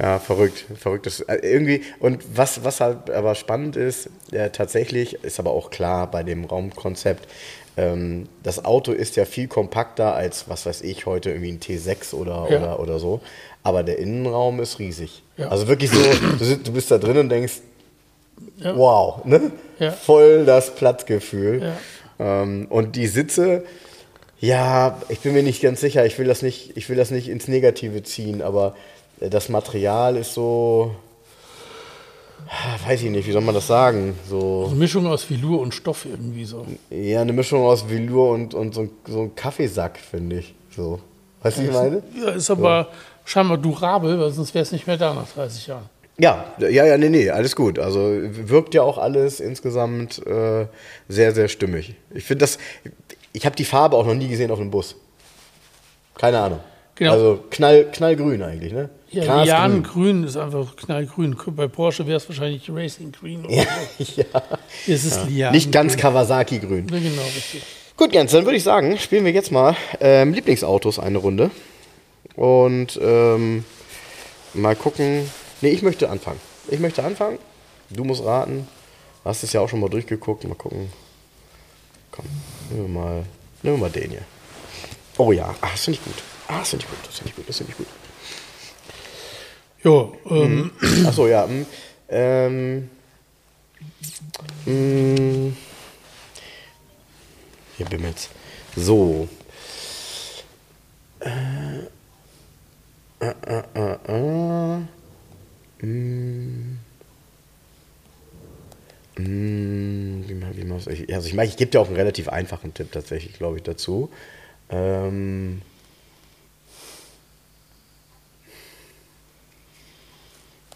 Ja, 0.00 0.18
verrückt, 0.18 0.64
verrückt. 0.76 1.06
Das, 1.06 1.20
äh, 1.20 1.36
irgendwie, 1.42 1.82
und 2.00 2.24
was, 2.36 2.64
was 2.64 2.80
halt 2.80 3.08
aber 3.10 3.34
spannend 3.34 3.76
ist, 3.76 4.10
äh, 4.32 4.50
tatsächlich, 4.50 5.14
ist 5.22 5.38
aber 5.38 5.50
auch 5.52 5.70
klar 5.70 6.10
bei 6.10 6.22
dem 6.24 6.44
Raumkonzept, 6.44 7.28
ähm, 7.76 8.28
das 8.42 8.64
Auto 8.64 8.90
ist 8.92 9.14
ja 9.16 9.24
viel 9.26 9.46
kompakter 9.46 10.14
als, 10.14 10.48
was 10.48 10.66
weiß 10.66 10.82
ich, 10.82 11.06
heute 11.06 11.30
irgendwie 11.30 11.52
ein 11.52 11.60
T6 11.60 12.14
oder, 12.14 12.48
Ja. 12.50 12.58
oder, 12.58 12.80
oder 12.80 12.98
so. 12.98 13.20
Aber 13.62 13.82
der 13.84 13.98
Innenraum 13.98 14.58
ist 14.60 14.78
riesig. 14.80 15.22
Ja. 15.36 15.48
Also 15.48 15.68
wirklich 15.68 15.90
so, 15.90 15.98
du, 16.38 16.56
du 16.56 16.72
bist 16.72 16.90
da 16.90 16.98
drin 16.98 17.18
und 17.18 17.28
denkst, 17.28 17.60
Ja. 18.58 18.76
wow, 18.76 19.24
ne? 19.24 19.50
Ja. 19.78 19.90
Voll 19.92 20.44
das 20.44 20.74
Platzgefühl. 20.74 21.62
Ja. 22.18 22.42
Ähm, 22.42 22.66
und 22.68 22.96
die 22.96 23.06
Sitze, 23.06 23.64
ja, 24.38 24.98
ich 25.08 25.20
bin 25.20 25.32
mir 25.32 25.42
nicht 25.42 25.62
ganz 25.62 25.80
sicher, 25.80 26.04
ich 26.06 26.18
will 26.18 26.26
das 26.26 26.42
nicht, 26.42 26.76
ich 26.76 26.88
will 26.88 26.96
das 26.96 27.10
nicht 27.10 27.28
ins 27.28 27.48
Negative 27.48 28.02
ziehen, 28.02 28.42
aber 28.42 28.74
äh, 29.20 29.30
das 29.30 29.48
Material 29.48 30.16
ist 30.16 30.34
so, 30.34 30.94
ah, 32.48 32.88
weiß 32.88 33.02
ich 33.02 33.10
nicht, 33.10 33.26
wie 33.26 33.32
soll 33.32 33.42
man 33.42 33.54
das 33.54 33.66
sagen? 33.66 34.18
So, 34.28 34.66
eine 34.68 34.76
Mischung 34.76 35.06
aus 35.06 35.28
Velour 35.30 35.60
und 35.60 35.74
Stoff 35.74 36.04
irgendwie 36.04 36.44
so. 36.44 36.66
ja, 36.90 37.20
eine 37.22 37.32
Mischung 37.32 37.64
aus 37.64 37.88
Velour 37.88 38.30
und, 38.32 38.54
und 38.54 38.74
so, 38.74 38.82
ein- 38.82 38.90
so 39.06 39.22
ein 39.22 39.34
Kaffeesack, 39.34 39.98
finde 39.98 40.38
ich. 40.40 40.54
So. 40.76 41.00
Weißt 41.42 41.58
du, 41.58 41.62
wie 41.62 41.66
ich 41.66 41.72
meine? 41.72 42.02
Ja, 42.22 42.30
ist 42.32 42.50
aber 42.50 42.88
scheinbar 43.24 43.56
durabel, 43.58 44.18
weil 44.20 44.30
sonst 44.30 44.52
wäre 44.54 44.62
es 44.62 44.72
nicht 44.72 44.86
mehr 44.86 44.96
da 44.98 45.14
nach 45.14 45.28
30 45.28 45.66
Jahren. 45.68 45.88
Ja, 46.20 46.52
ja, 46.58 46.84
ja, 46.84 46.98
nee, 46.98 47.08
nee, 47.08 47.30
alles 47.30 47.56
gut. 47.56 47.78
Also 47.78 48.10
wirkt 48.22 48.74
ja 48.74 48.82
auch 48.82 48.98
alles 48.98 49.40
insgesamt 49.40 50.24
äh, 50.26 50.66
sehr, 51.08 51.32
sehr 51.32 51.48
stimmig. 51.48 51.94
Ich 52.12 52.24
finde 52.24 52.42
das, 52.42 52.58
ich 53.32 53.46
habe 53.46 53.56
die 53.56 53.64
Farbe 53.64 53.96
auch 53.96 54.04
noch 54.06 54.14
nie 54.14 54.28
gesehen 54.28 54.50
auf 54.50 54.60
einem 54.60 54.70
Bus. 54.70 54.96
Keine 56.16 56.38
Ahnung. 56.38 56.60
Genau. 56.96 57.12
Also 57.12 57.44
knall, 57.48 57.86
knallgrün 57.90 58.42
eigentlich, 58.42 58.74
ne? 58.74 58.90
Ja, 59.10 59.24
Grasgrün. 59.24 59.46
Lianengrün 59.46 60.24
ist 60.24 60.36
einfach 60.36 60.76
knallgrün. 60.76 61.34
Bei 61.46 61.66
Porsche 61.66 62.06
wäre 62.06 62.18
es 62.18 62.28
wahrscheinlich 62.28 62.68
Racing 62.70 63.12
Green. 63.12 63.46
oder 63.46 63.54
Ja, 63.54 63.64
so. 63.98 64.04
ja. 64.20 64.42
Es 64.86 65.04
ist 65.04 65.26
Lianen. 65.26 65.54
Nicht 65.54 65.72
ganz 65.72 65.96
Kawasaki-grün. 65.96 66.88
Ja, 66.92 66.98
genau, 66.98 67.22
richtig. 67.22 67.62
Gut, 67.96 68.12
Jens, 68.12 68.32
dann 68.32 68.44
würde 68.44 68.56
ich 68.58 68.62
sagen, 68.62 68.98
spielen 68.98 69.24
wir 69.24 69.32
jetzt 69.32 69.50
mal 69.50 69.74
ähm, 70.00 70.34
Lieblingsautos 70.34 70.98
eine 70.98 71.18
Runde. 71.18 71.50
Und 72.36 73.00
ähm, 73.02 73.64
mal 74.52 74.76
gucken. 74.76 75.22
Nee, 75.60 75.70
ich 75.70 75.82
möchte 75.82 76.08
anfangen. 76.08 76.40
Ich 76.68 76.80
möchte 76.80 77.02
anfangen. 77.04 77.38
Du 77.90 78.04
musst 78.04 78.24
raten. 78.24 78.66
Hast 79.24 79.42
es 79.44 79.52
ja 79.52 79.60
auch 79.60 79.68
schon 79.68 79.80
mal 79.80 79.90
durchgeguckt. 79.90 80.44
Mal 80.44 80.54
gucken. 80.54 80.90
Komm, 82.10 82.24
nehmen 82.70 82.94
wir 82.94 83.00
mal, 83.00 83.24
nehmen 83.62 83.76
wir 83.76 83.80
mal 83.88 83.90
den 83.90 84.10
hier. 84.10 84.24
Oh 85.18 85.32
ja, 85.32 85.54
ah, 85.60 85.68
das 85.70 85.84
finde 85.84 85.98
ich 85.98 86.04
gut. 86.04 86.22
Ah, 86.48 86.58
das 86.60 86.70
finde 86.70 86.84
ich 86.84 86.90
gut, 86.90 86.98
das 87.06 87.16
finde 87.18 87.30
ich 87.30 87.36
gut, 87.36 87.48
das 87.48 87.56
finde 87.58 87.72
ich 87.72 87.78
gut. 87.78 87.86
Jo, 89.82 90.16
ähm, 90.28 90.70
Achso, 91.06 91.26
ja. 91.26 91.46
mm, 91.46 91.66
Ähm, 92.08 92.90
mm, 94.66 95.56
hier 97.76 97.86
bimmelt's. 97.86 98.28
So. 98.76 99.28
Äh, 101.20 101.78
äh, 103.20 103.34
äh, 103.46 103.62
äh, 103.74 104.76
äh. 104.78 104.80
Mm. 105.82 106.78
Mm, 109.18 110.22
wie 110.54 110.64
ich- 110.86 111.12
also 111.14 111.26
ich 111.28 111.34
meine, 111.34 111.48
ich 111.48 111.56
gebe 111.56 111.70
dir 111.70 111.80
auch 111.80 111.88
einen 111.88 111.96
relativ 111.96 112.28
einfachen 112.28 112.72
Tipp 112.74 112.92
tatsächlich, 112.92 113.34
glaube 113.34 113.56
ich, 113.58 113.62
dazu. 113.62 114.10
Ähm, 114.70 115.62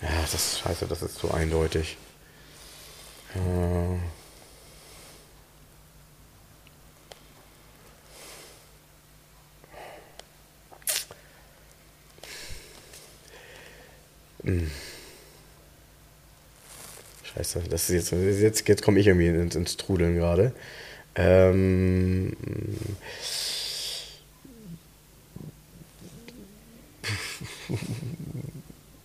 Ja, 0.02 0.08
das 0.20 0.34
ist 0.34 0.58
scheiße, 0.60 0.86
das 0.86 1.02
ist 1.02 1.16
zu 1.18 1.30
eindeutig. 1.32 1.96
Äh. 3.34 3.98
Hm. 14.44 14.70
Scheiße, 17.36 17.62
das 17.68 17.90
ist 17.90 18.10
jetzt, 18.12 18.40
jetzt, 18.40 18.68
jetzt 18.68 18.82
komme 18.82 19.00
ich 19.00 19.06
irgendwie 19.06 19.28
ins, 19.28 19.54
ins 19.56 19.76
Trudeln 19.76 20.14
gerade. 20.16 20.52
Ähm, 21.16 22.36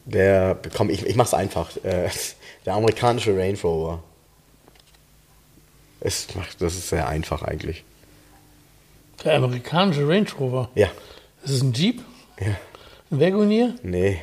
Der, 0.05 0.57
komm, 0.75 0.89
ich, 0.89 1.05
ich 1.05 1.15
mach's 1.15 1.33
einfach. 1.33 1.75
Äh, 1.83 2.09
der 2.65 2.73
amerikanische 2.73 3.35
Range 3.37 3.57
Rover. 3.63 4.03
Es 6.01 6.33
macht, 6.35 6.61
das 6.61 6.73
ist 6.75 6.89
sehr 6.89 7.07
einfach 7.07 7.43
eigentlich. 7.43 7.83
der 9.23 9.35
amerikanische 9.35 10.07
Range 10.07 10.27
Rover. 10.39 10.69
Ja. 10.75 10.89
Das 11.41 11.51
ist 11.51 11.61
ein 11.61 11.73
Jeep, 11.73 12.01
Ja. 12.39 12.55
ein 13.11 13.19
Wagoneer, 13.19 13.75
Nee. 13.83 14.21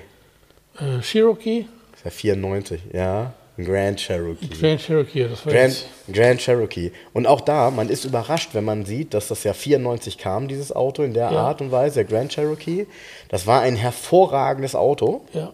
äh, 0.79 1.01
Cherokee, 1.03 1.67
Ist 1.95 2.05
ja 2.05 2.11
94, 2.11 2.81
ja. 2.93 3.33
Grand 3.59 3.99
Cherokee. 4.01 4.47
Grand 4.61 4.81
Cherokee. 4.81 5.29
Das 5.29 5.47
war 5.47 5.53
Grand, 5.53 5.85
Grand 6.13 6.41
Cherokee. 6.41 6.93
Und 7.15 7.27
auch 7.27 7.41
da, 7.41 7.71
man 7.71 7.89
ist 7.89 8.05
überrascht, 8.05 8.51
wenn 8.53 8.65
man 8.65 8.85
sieht, 8.85 9.15
dass 9.15 9.29
das 9.29 9.45
ja 9.45 9.53
94 9.55 10.19
kam, 10.19 10.47
dieses 10.49 10.75
Auto 10.75 11.03
in 11.03 11.15
der 11.15 11.31
Ja. 11.33 11.39
Art 11.39 11.61
und 11.61 11.73
Weise, 11.73 11.97
der 11.97 12.05
Grand 12.05 12.33
Cherokee. 12.33 12.87
Das 13.29 13.47
war 13.47 13.63
ein 13.63 13.77
hervorragendes 13.77 14.75
Auto, 14.75 15.23
ja, 15.33 15.53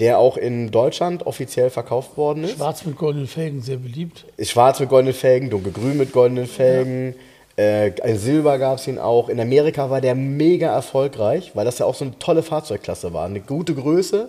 der 0.00 0.18
auch 0.18 0.36
in 0.36 0.70
Deutschland 0.70 1.24
offiziell 1.26 1.70
verkauft 1.70 2.16
worden 2.16 2.44
ist. 2.44 2.56
schwarz 2.56 2.84
mit 2.84 2.96
goldenen 2.98 3.28
Felgen, 3.28 3.62
sehr 3.62 3.76
beliebt. 3.78 4.24
Schwarz 4.42 4.80
mit 4.80 4.88
goldenen 4.88 5.14
Felgen, 5.14 5.48
dunkelgrün 5.50 5.96
mit 5.96 6.12
goldenen 6.12 6.46
Felgen. 6.46 7.14
Äh, 7.58 7.92
in 8.06 8.18
Silber 8.18 8.58
gab 8.58 8.76
es 8.78 8.86
ihn 8.86 8.98
auch. 8.98 9.30
In 9.30 9.40
Amerika 9.40 9.88
war 9.88 10.02
der 10.02 10.14
mega 10.14 10.74
erfolgreich, 10.74 11.52
weil 11.54 11.64
das 11.64 11.78
ja 11.78 11.86
auch 11.86 11.94
so 11.94 12.04
eine 12.04 12.18
tolle 12.18 12.42
Fahrzeugklasse 12.42 13.14
war. 13.14 13.24
Eine 13.24 13.40
gute 13.40 13.74
Größe. 13.74 14.28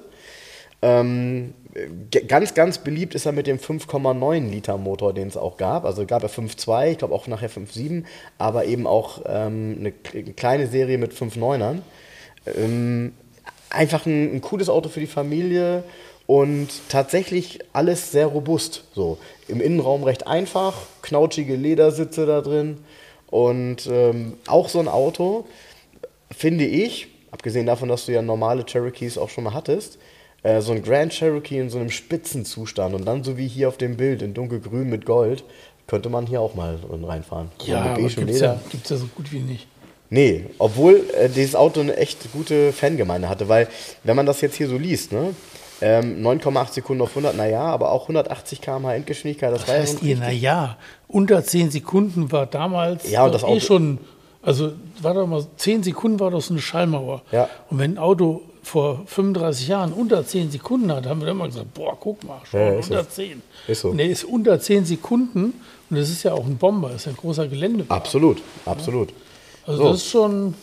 Ähm, 0.81 1.53
ganz, 2.27 2.53
ganz 2.53 2.79
beliebt 2.79 3.15
ist 3.15 3.25
er 3.25 3.31
mit 3.31 3.47
dem 3.47 3.57
5,9 3.57 4.49
Liter 4.49 4.77
Motor, 4.77 5.13
den 5.13 5.27
es 5.27 5.37
auch 5.37 5.57
gab. 5.57 5.85
Also 5.85 6.05
gab 6.05 6.23
er 6.23 6.29
5,2, 6.29 6.91
ich 6.91 6.97
glaube 6.99 7.13
auch 7.13 7.27
nachher 7.27 7.49
5,7, 7.49 8.03
aber 8.37 8.65
eben 8.65 8.87
auch 8.87 9.21
ähm, 9.25 9.77
eine 9.79 9.91
kleine 9.91 10.67
Serie 10.67 10.97
mit 10.97 11.13
5,9ern. 11.13 11.79
Ähm, 12.55 13.13
einfach 13.69 14.05
ein, 14.05 14.35
ein 14.35 14.41
cooles 14.41 14.69
Auto 14.69 14.89
für 14.89 14.99
die 14.99 15.07
Familie 15.07 15.83
und 16.25 16.67
tatsächlich 16.89 17.59
alles 17.73 18.11
sehr 18.11 18.27
robust. 18.27 18.83
So 18.93 19.17
im 19.47 19.61
Innenraum 19.61 20.03
recht 20.03 20.27
einfach, 20.27 20.75
knautschige 21.01 21.55
Ledersitze 21.55 22.25
da 22.25 22.41
drin 22.41 22.77
und 23.27 23.87
ähm, 23.91 24.33
auch 24.47 24.69
so 24.69 24.79
ein 24.79 24.87
Auto 24.87 25.45
finde 26.31 26.65
ich, 26.65 27.07
abgesehen 27.31 27.65
davon, 27.65 27.89
dass 27.89 28.05
du 28.05 28.13
ja 28.13 28.21
normale 28.21 28.65
Cherokees 28.65 29.17
auch 29.17 29.29
schon 29.29 29.45
mal 29.45 29.53
hattest, 29.53 29.97
äh, 30.47 30.61
so 30.61 30.71
ein 30.71 30.81
Grand 30.83 31.11
Cherokee 31.13 31.59
in 31.59 31.69
so 31.69 31.77
einem 31.79 31.89
Spitzenzustand 31.89 32.95
und 32.95 33.05
dann 33.05 33.23
so 33.23 33.37
wie 33.37 33.47
hier 33.47 33.67
auf 33.67 33.77
dem 33.77 33.97
Bild 33.97 34.21
in 34.21 34.33
dunkelgrün 34.33 34.89
mit 34.89 35.05
Gold, 35.05 35.43
könnte 35.87 36.09
man 36.09 36.25
hier 36.27 36.41
auch 36.41 36.55
mal 36.55 36.77
reinfahren. 37.03 37.49
So 37.59 37.71
Ja, 37.71 37.81
aber 37.81 37.89
beigem 38.01 38.25
gibt's 38.25 38.39
ja, 38.41 38.59
gibt's 38.69 38.89
ja 38.89 38.97
so 38.97 39.07
gut 39.15 39.31
wie 39.31 39.39
nicht. 39.39 39.67
Nee, 40.09 40.45
obwohl 40.57 41.03
äh, 41.19 41.27
dieses 41.29 41.55
Auto 41.55 41.81
eine 41.81 41.97
echt 41.97 42.31
gute 42.31 42.71
Fangemeinde 42.71 43.27
hatte, 43.27 43.49
weil 43.49 43.67
wenn 44.03 44.15
man 44.15 44.25
das 44.25 44.39
jetzt 44.41 44.55
hier 44.55 44.67
so 44.69 44.77
liest, 44.77 45.11
ne, 45.11 45.33
ähm, 45.81 46.25
9,8 46.25 46.73
Sekunden 46.73 47.03
auf 47.03 47.09
100, 47.09 47.35
naja, 47.35 47.61
aber 47.61 47.91
auch 47.91 48.03
180 48.03 48.61
km/h 48.61 48.95
Endgeschwindigkeit, 48.95 49.51
das, 49.51 49.59
Das 49.61 49.67
war 49.67 49.75
ja 49.75 49.81
heißt 49.81 49.99
schon 49.99 50.07
ihr, 50.07 50.17
naja, 50.17 50.77
unter 51.07 51.43
10 51.43 51.71
Sekunden 51.71 52.31
war 52.31 52.45
damals 52.47 53.09
Ja, 53.09 53.25
und 53.25 53.33
das 53.33 53.43
eh 53.43 53.47
Auto- 53.47 53.59
schon, 53.59 53.97
also 54.41 54.71
war 55.01 55.13
doch 55.13 55.27
mal, 55.27 55.45
10 55.57 55.83
Sekunden 55.83 56.19
war 56.19 56.31
so 56.41 56.53
eine 56.53 56.61
Schallmauer. 56.61 57.21
Ja. 57.31 57.49
Und 57.69 57.79
wenn 57.79 57.93
ein 57.95 57.97
Auto 57.97 58.41
vor 58.67 59.03
35 59.05 59.67
Jahren 59.69 59.93
unter 59.93 60.25
10 60.25 60.51
Sekunden 60.51 60.91
hat, 60.91 61.05
haben 61.05 61.21
wir 61.21 61.29
immer 61.29 61.45
gesagt, 61.47 61.73
boah, 61.73 61.97
guck 61.99 62.23
mal, 62.25 62.41
schon 62.49 62.59
Ja, 62.59 62.69
ist 62.73 62.89
unter 62.89 63.03
so. 63.05 63.09
10. 63.09 63.41
Ist 63.67 63.81
so. 63.81 63.89
Und 63.89 63.97
der 63.97 64.07
ist 64.09 64.23
unter 64.25 64.59
10 64.59 64.85
Sekunden 64.85 65.53
und 65.89 65.97
das 65.97 66.09
ist 66.09 66.23
ja 66.23 66.33
auch 66.33 66.45
ein 66.45 66.57
Bomber, 66.57 66.91
ist 66.93 67.05
ja 67.05 67.13
ein 67.13 67.17
großer 67.17 67.47
Gelände. 67.47 67.85
Absolut, 67.87 68.41
absolut. 68.65 69.09
Also 69.65 69.83
So. 69.83 69.89
das 69.91 69.97
ist 70.01 70.09
schon, 70.09 70.53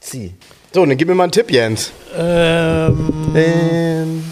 Zieh. 0.00 0.32
So, 0.72 0.86
dann 0.86 0.96
gib 0.96 1.08
mir 1.08 1.14
mal 1.14 1.24
einen 1.24 1.32
Tipp, 1.32 1.50
Jens. 1.50 1.92
ähm, 2.16 3.32
Ähm, 3.34 4.24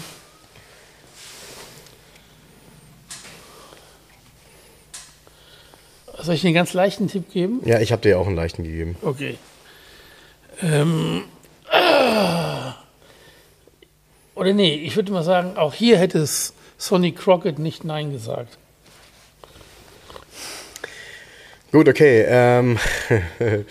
soll 6.21 6.35
ich 6.35 6.43
einen 6.45 6.53
ganz 6.55 6.73
leichten 6.73 7.07
Tipp 7.07 7.31
geben? 7.31 7.61
ja, 7.65 7.79
ich 7.79 7.91
habe 7.91 8.01
dir 8.01 8.09
ja 8.09 8.17
auch 8.17 8.27
einen 8.27 8.35
leichten 8.35 8.63
gegeben. 8.63 8.95
Okay. 9.01 9.37
Ähm. 10.61 11.23
Oder 14.35 14.53
nee, 14.53 14.75
ich 14.75 14.95
würde 14.95 15.11
mal 15.11 15.23
sagen, 15.23 15.57
auch 15.57 15.73
hier 15.73 15.97
hätte 15.97 16.19
es 16.19 16.53
Sonny 16.77 17.11
Crockett 17.11 17.59
nicht 17.59 17.83
Nein 17.83 18.11
gesagt. 18.11 18.57
Gut, 21.71 21.89
okay. 21.89 22.25
Ähm, 22.27 22.79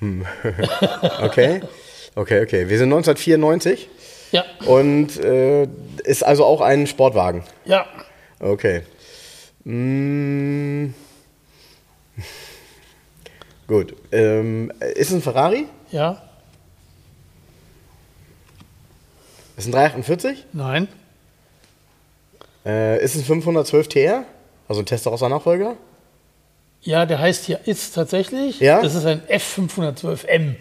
hm. 0.00 0.26
okay. 1.22 1.60
Okay, 2.14 2.42
okay. 2.42 2.68
Wir 2.68 2.78
sind 2.78 2.92
1994 2.92 3.88
Ja, 4.30 4.44
und 4.66 5.18
äh, 5.18 5.66
ist 6.04 6.24
also 6.24 6.44
auch 6.44 6.60
ein 6.60 6.86
Sportwagen. 6.86 7.44
ja, 7.64 7.86
Okay. 8.40 8.82
Mm. 9.64 10.88
Gut. 13.66 13.94
Ähm, 14.12 14.70
ist 14.94 15.08
es 15.08 15.14
ein 15.14 15.22
Ferrari? 15.22 15.66
ja, 15.90 16.22
Ist 19.56 19.66
ein 19.66 19.72
348? 19.72 20.46
nein, 20.52 20.88
Äh, 22.66 23.02
ist 23.04 23.14
es 23.14 23.22
ein 23.22 23.24
512 23.42 23.88
TR? 23.88 24.24
Also 24.68 24.80
ein 24.80 24.86
Testarossa 24.86 25.28
Nachfolger? 25.28 25.76
ja, 26.82 27.06
der 27.06 27.18
heißt 27.18 27.44
hier 27.46 27.60
ist 27.66 27.94
tatsächlich. 27.94 28.60
Ja? 28.60 28.82
Das 28.82 28.94
ist 28.94 29.06
ein 29.06 29.22
F512M, 29.28 30.54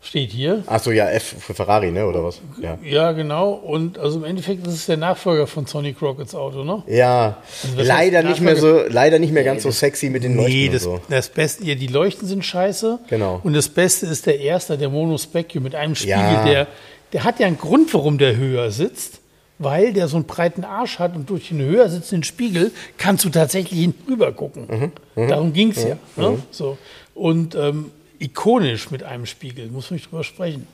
steht 0.00 0.30
hier. 0.30 0.62
Achso, 0.66 0.90
ja, 0.90 1.10
F 1.10 1.34
für 1.38 1.52
Ferrari, 1.54 1.90
ne? 1.90 2.06
Oder 2.06 2.24
was? 2.24 2.40
Ja. 2.62 2.78
Ja, 2.82 3.12
genau. 3.12 3.50
Und 3.52 3.98
also 3.98 4.18
im 4.18 4.24
Endeffekt 4.24 4.66
ist 4.66 4.72
es 4.72 4.86
der 4.86 4.96
Nachfolger 4.96 5.46
von 5.46 5.66
Sonny 5.66 5.92
Crocketts 5.92 6.34
Auto, 6.34 6.64
ne? 6.64 6.82
Ja, 6.86 7.38
Also 7.62 7.82
leider 7.82 8.22
nicht 8.22 8.40
mehr 8.40 8.56
so, 8.56 8.84
leider 8.88 9.18
nicht 9.18 9.32
mehr 9.34 9.44
ganz 9.44 9.62
so 9.62 9.70
sexy 9.70 10.08
mit 10.08 10.24
den 10.24 10.36
Leuchten 10.36 10.54
Nee, 10.54 10.68
das, 10.70 10.82
so. 10.84 11.00
das 11.10 11.28
Beste, 11.28 11.64
ja, 11.64 11.74
die 11.74 11.88
Leuchten 11.88 12.26
sind 12.26 12.42
scheiße. 12.44 12.98
Genau. 13.10 13.40
Und 13.42 13.52
das 13.54 13.68
Beste 13.68 14.06
ist 14.06 14.24
der 14.24 14.40
erste, 14.40 14.78
der 14.78 14.88
Monospecchio 14.88 15.60
mit 15.60 15.74
einem 15.74 15.94
Spiegel, 15.94 16.16
Ja. 16.18 16.44
der, 16.44 16.66
der 17.12 17.24
hat 17.24 17.40
ja 17.40 17.46
einen 17.46 17.58
Grund, 17.58 17.92
warum 17.94 18.18
der 18.18 18.36
höher 18.36 18.70
sitzt, 18.70 19.20
weil 19.58 19.92
der 19.92 20.08
so 20.08 20.16
einen 20.16 20.26
breiten 20.26 20.64
Arsch 20.64 20.98
hat 20.98 21.14
und 21.14 21.28
durch 21.28 21.48
den 21.48 21.60
höher 21.60 21.88
sitzenden 21.88 22.24
Spiegel 22.24 22.70
kannst 22.96 23.24
du 23.24 23.28
tatsächlich 23.28 23.80
hinten 23.80 24.10
rüber 24.10 24.32
gucken. 24.32 24.92
Mhm, 25.16 25.28
Darum 25.28 25.52
ging 25.52 25.70
es 25.70 25.84
ja. 25.84 25.96
Ne? 26.16 26.38
So. 26.50 26.78
Und 27.14 27.54
ähm, 27.54 27.90
ikonisch 28.18 28.90
mit 28.90 29.02
einem 29.02 29.26
Spiegel, 29.26 29.68
muss 29.68 29.90
man 29.90 29.96
nicht 29.96 30.10
drüber 30.10 30.24
sprechen. 30.24 30.66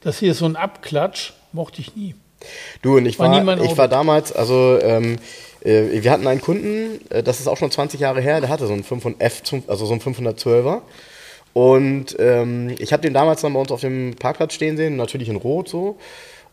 Das 0.00 0.18
hier 0.18 0.32
ist 0.32 0.38
so 0.38 0.44
ein 0.44 0.56
Abklatsch, 0.56 1.32
mochte 1.52 1.80
ich 1.80 1.96
nie. 1.96 2.14
Du 2.82 2.98
und 2.98 3.06
ich 3.06 3.18
War 3.18 3.46
war, 3.46 3.60
ich 3.62 3.78
war 3.78 3.88
damals, 3.88 4.32
also 4.32 4.78
ähm, 4.82 5.16
äh, 5.64 6.02
wir 6.02 6.10
hatten 6.10 6.26
einen 6.26 6.40
Kunden, 6.40 7.00
äh, 7.10 7.22
das 7.22 7.40
ist 7.40 7.48
auch 7.48 7.56
schon 7.56 7.70
20 7.70 7.98
Jahre 7.98 8.20
her, 8.20 8.40
der 8.40 8.50
hatte 8.50 8.66
so 8.66 8.72
einen 8.72 8.84
500 8.84 9.20
F, 9.20 9.42
also 9.66 9.86
so 9.86 9.92
einen 9.92 10.02
512er. 10.02 10.82
Und 11.56 12.14
ähm, 12.18 12.74
ich 12.78 12.92
habe 12.92 13.00
den 13.00 13.14
damals 13.14 13.40
dann 13.40 13.54
bei 13.54 13.60
uns 13.60 13.72
auf 13.72 13.80
dem 13.80 14.14
Parkplatz 14.14 14.52
stehen 14.52 14.76
sehen, 14.76 14.96
natürlich 14.96 15.30
in 15.30 15.36
Rot 15.36 15.70
so. 15.70 15.96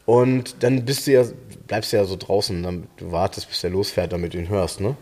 Und 0.05 0.63
dann 0.63 0.85
bist 0.85 1.05
du 1.07 1.11
ja, 1.11 1.25
bleibst 1.67 1.91
du 1.91 1.97
ja 1.97 2.05
so 2.05 2.15
draußen, 2.15 2.63
dann, 2.63 2.87
du 2.95 3.11
wartest, 3.11 3.49
bis 3.49 3.59
der 3.59 3.69
losfährt, 3.69 4.13
damit 4.13 4.33
du 4.33 4.37
ihn 4.37 4.47
hörst, 4.47 4.79
ne? 4.79 4.95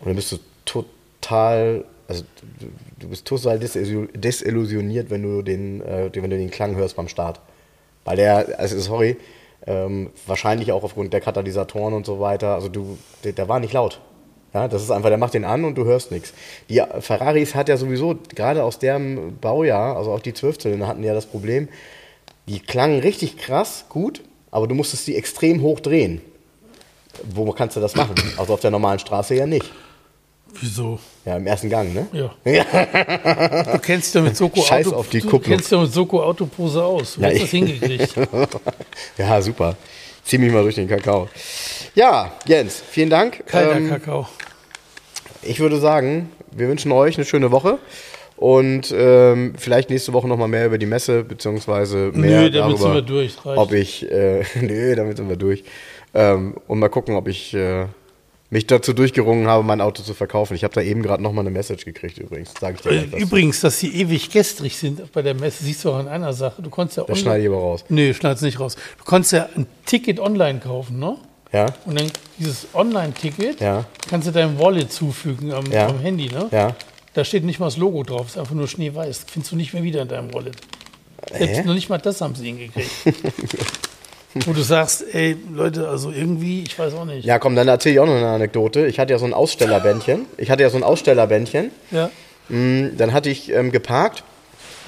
Und 0.00 0.08
dann 0.08 0.16
bist 0.16 0.32
du 0.32 0.38
total, 0.64 1.84
also 2.08 2.24
du, 2.98 3.08
bist 3.08 3.24
total 3.24 3.58
desillu- 3.58 4.08
desillusioniert, 4.18 5.10
wenn 5.10 5.22
du 5.22 5.42
den, 5.42 5.80
äh, 5.80 6.10
wenn 6.12 6.30
du 6.30 6.38
den 6.38 6.50
Klang 6.50 6.74
hörst 6.74 6.96
beim 6.96 7.06
Start. 7.06 7.40
Weil 8.04 8.16
der, 8.16 8.58
also 8.58 8.80
sorry, 8.80 9.16
ähm, 9.64 10.10
wahrscheinlich 10.26 10.72
auch 10.72 10.82
aufgrund 10.82 11.12
der 11.12 11.20
Katalysatoren 11.20 11.94
und 11.94 12.04
so 12.04 12.18
weiter, 12.18 12.56
also 12.56 12.68
du, 12.68 12.98
der, 13.22 13.30
der 13.30 13.48
war 13.48 13.60
nicht 13.60 13.74
laut. 13.74 14.00
Ja, 14.56 14.68
das 14.68 14.82
ist 14.82 14.90
einfach, 14.90 15.10
der 15.10 15.18
macht 15.18 15.34
den 15.34 15.44
an 15.44 15.66
und 15.66 15.74
du 15.76 15.84
hörst 15.84 16.10
nichts. 16.10 16.32
Die 16.70 16.82
Ferraris 17.00 17.54
hat 17.54 17.68
ja 17.68 17.76
sowieso, 17.76 18.16
gerade 18.34 18.64
aus 18.64 18.78
dem 18.78 19.36
Baujahr, 19.38 19.98
also 19.98 20.12
auch 20.12 20.20
die 20.20 20.32
Zwölfzylinder 20.32 20.86
hatten 20.86 21.04
ja 21.04 21.12
das 21.12 21.26
Problem, 21.26 21.68
die 22.48 22.60
klangen 22.60 23.00
richtig 23.00 23.36
krass, 23.36 23.84
gut, 23.90 24.22
aber 24.50 24.66
du 24.66 24.74
musstest 24.74 25.06
die 25.08 25.14
extrem 25.14 25.60
hoch 25.60 25.80
drehen. 25.80 26.22
Wo 27.34 27.52
kannst 27.52 27.76
du 27.76 27.80
das 27.80 27.94
machen? 27.96 28.14
Also 28.38 28.54
auf 28.54 28.60
der 28.60 28.70
normalen 28.70 28.98
Straße 28.98 29.34
ja 29.34 29.44
nicht. 29.46 29.70
Wieso? 30.58 30.98
Ja, 31.26 31.36
im 31.36 31.46
ersten 31.46 31.68
Gang, 31.68 31.92
ne? 31.92 32.06
Ja. 32.14 32.30
Du 33.74 33.78
kennst 33.80 34.14
ja 34.14 34.22
mit 34.22 34.38
Soko 34.38 34.62
Scheiß 34.62 34.86
Auto, 34.86 34.96
auf 34.96 35.10
die 35.10 35.20
du 35.20 35.28
Kupplung. 35.28 35.56
kennst 35.56 35.70
ja 35.70 35.78
mit 35.82 35.92
Soko 35.92 36.22
Autopose 36.22 36.82
aus. 36.82 37.16
Du 37.16 37.20
Ja, 37.20 37.28
hast 37.28 37.42
das 37.42 37.50
hingekriegt. 37.50 38.14
ja, 39.18 39.42
super. 39.42 39.76
Zieh 40.24 40.38
mich 40.38 40.50
mal 40.50 40.62
durch 40.62 40.74
den 40.76 40.88
Kakao. 40.88 41.28
Ja, 41.94 42.32
Jens, 42.46 42.82
vielen 42.90 43.10
Dank. 43.10 43.46
Kalter 43.46 43.76
Ähm, 43.76 43.88
Kakao. 43.90 44.26
Ich 45.48 45.60
würde 45.60 45.78
sagen, 45.78 46.30
wir 46.50 46.68
wünschen 46.68 46.92
euch 46.92 47.16
eine 47.16 47.24
schöne 47.24 47.50
Woche 47.50 47.78
und 48.36 48.94
ähm, 48.96 49.54
vielleicht 49.56 49.90
nächste 49.90 50.12
Woche 50.12 50.28
nochmal 50.28 50.48
mehr 50.48 50.66
über 50.66 50.78
die 50.78 50.86
Messe, 50.86 51.24
beziehungsweise 51.24 52.10
mehr 52.12 52.42
Nö, 52.42 52.50
damit 52.50 52.54
darüber, 52.54 52.78
sind 52.78 52.94
wir 52.94 53.02
durch. 53.02 53.46
Reicht. 53.46 53.58
ob 53.58 53.72
ich, 53.72 54.10
äh, 54.10 54.44
nö, 54.60 54.94
damit 54.94 55.16
sind 55.16 55.28
wir 55.28 55.36
durch. 55.36 55.64
Ähm, 56.14 56.54
und 56.66 56.78
mal 56.78 56.88
gucken, 56.88 57.14
ob 57.14 57.28
ich 57.28 57.54
äh, 57.54 57.86
mich 58.50 58.66
dazu 58.66 58.92
durchgerungen 58.92 59.46
habe, 59.46 59.64
mein 59.64 59.80
Auto 59.80 60.02
zu 60.02 60.14
verkaufen. 60.14 60.54
Ich 60.54 60.64
habe 60.64 60.74
da 60.74 60.80
eben 60.80 61.02
gerade 61.02 61.22
nochmal 61.22 61.44
eine 61.44 61.50
Message 61.50 61.84
gekriegt 61.84 62.18
übrigens, 62.18 62.52
sage 62.60 62.76
ich 62.76 62.82
dir 62.82 62.90
Äh. 62.90 63.22
Übrigens, 63.22 63.60
dass 63.60 63.80
sie 63.80 63.94
ewig 63.94 64.30
gestrig 64.30 64.76
sind 64.76 65.12
bei 65.12 65.22
der 65.22 65.34
Messe, 65.34 65.64
siehst 65.64 65.84
du 65.84 65.90
auch 65.90 65.98
an 65.98 66.08
einer 66.08 66.32
Sache. 66.32 66.62
Du 66.62 66.70
konntest 66.70 66.98
ja 66.98 67.04
Das 67.04 67.18
schneide 67.18 67.42
ich 67.42 67.48
aber 67.48 67.58
raus. 67.58 67.84
Nee, 67.88 68.14
schneid's 68.14 68.42
nicht 68.42 68.60
raus. 68.60 68.76
Du 68.98 69.04
konntest 69.04 69.32
ja 69.32 69.48
ein 69.56 69.66
Ticket 69.84 70.20
online 70.20 70.60
kaufen, 70.60 70.98
ne? 70.98 71.16
Ja, 71.56 71.66
Und 71.86 71.98
dann 71.98 72.10
dieses 72.38 72.66
Online-Ticket 72.74 73.60
Ja. 73.60 73.84
kannst 74.10 74.28
du 74.28 74.32
deinem 74.32 74.58
Wallet 74.58 74.92
zufügen 74.92 75.52
am, 75.52 75.64
Ja. 75.72 75.86
am 75.88 75.98
Handy, 76.00 76.28
ne? 76.28 76.48
ja. 76.52 76.74
Da 77.14 77.24
steht 77.24 77.44
nicht 77.44 77.58
mal 77.58 77.66
das 77.66 77.78
Logo 77.78 78.02
drauf, 78.02 78.26
ist 78.26 78.36
einfach 78.38 78.54
nur 78.54 78.68
schneeweiß. 78.68 79.24
Findest 79.26 79.50
du 79.52 79.56
nicht 79.56 79.72
mehr 79.72 79.82
wieder 79.82 80.02
in 80.02 80.08
deinem 80.08 80.34
Wallet. 80.34 80.54
Hä? 81.32 81.46
Selbst 81.46 81.64
noch 81.64 81.72
nicht 81.72 81.88
mal 81.88 81.96
das 81.96 82.20
haben 82.20 82.34
sie 82.34 82.44
hingekriegt. 82.46 82.90
Wo 84.44 84.52
du 84.52 84.60
sagst, 84.60 85.02
ey, 85.14 85.34
Leute, 85.50 85.88
also 85.88 86.10
irgendwie, 86.10 86.62
ich 86.62 86.78
weiß 86.78 86.92
auch 86.92 87.06
nicht. 87.06 87.24
Ja, 87.24 87.38
komm, 87.38 87.56
dann 87.56 87.68
erzähle 87.68 87.94
ich 87.94 88.00
auch 88.00 88.06
noch 88.06 88.16
eine 88.16 88.28
Anekdote. 88.28 88.86
Ich 88.86 88.98
hatte 88.98 89.14
ja 89.14 89.18
so 89.18 89.24
ein 89.24 89.32
Ausstellerbändchen. 89.32 90.26
Ich 90.36 90.50
hatte 90.50 90.62
ja 90.62 90.68
so 90.68 90.76
ein 90.76 90.82
Ausstellerbändchen. 90.82 91.70
Ja. 91.90 92.10
Mm, 92.50 92.98
Dann 92.98 93.14
hatte 93.14 93.30
ich 93.30 93.50
ähm, 93.50 93.72
geparkt 93.72 94.24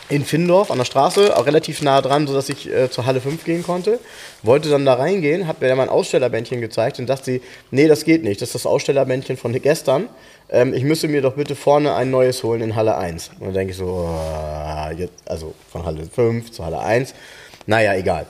in 0.08 0.24
Findorf 0.24 0.70
an 0.70 0.78
der 0.78 0.84
Straße, 0.84 1.36
auch 1.36 1.46
relativ 1.46 1.82
nah 1.82 2.00
dran, 2.00 2.26
sodass 2.26 2.48
ich 2.48 2.70
äh, 2.70 2.90
zur 2.90 3.04
Halle 3.04 3.20
5 3.20 3.44
gehen 3.44 3.62
konnte. 3.62 3.98
Wollte 4.42 4.70
dann 4.70 4.86
da 4.86 4.94
reingehen, 4.94 5.46
hat 5.46 5.60
mir 5.60 5.68
dann 5.68 5.76
mein 5.76 5.88
Ausstellerbändchen 5.88 6.60
gezeigt 6.60 6.98
und 6.98 7.08
dachte 7.08 7.24
sie, 7.24 7.42
nee, 7.70 7.88
das 7.88 8.04
geht 8.04 8.24
nicht, 8.24 8.40
das 8.40 8.48
ist 8.48 8.54
das 8.54 8.66
Ausstellerbändchen 8.66 9.36
von 9.36 9.52
gestern. 9.60 10.08
Ähm, 10.50 10.72
ich 10.72 10.84
müsste 10.84 11.08
mir 11.08 11.20
doch 11.20 11.34
bitte 11.34 11.54
vorne 11.54 11.94
ein 11.94 12.10
neues 12.10 12.42
holen 12.42 12.62
in 12.62 12.74
Halle 12.74 12.96
1. 12.96 13.32
Und 13.38 13.46
dann 13.48 13.54
denke 13.54 13.72
ich 13.72 13.76
so, 13.76 13.86
oh, 13.86 14.90
jetzt, 14.96 15.12
also 15.26 15.54
von 15.70 15.84
Halle 15.84 16.04
5 16.04 16.52
zur 16.52 16.64
Halle 16.64 16.78
1. 16.78 17.14
Naja, 17.66 17.94
egal. 17.94 18.26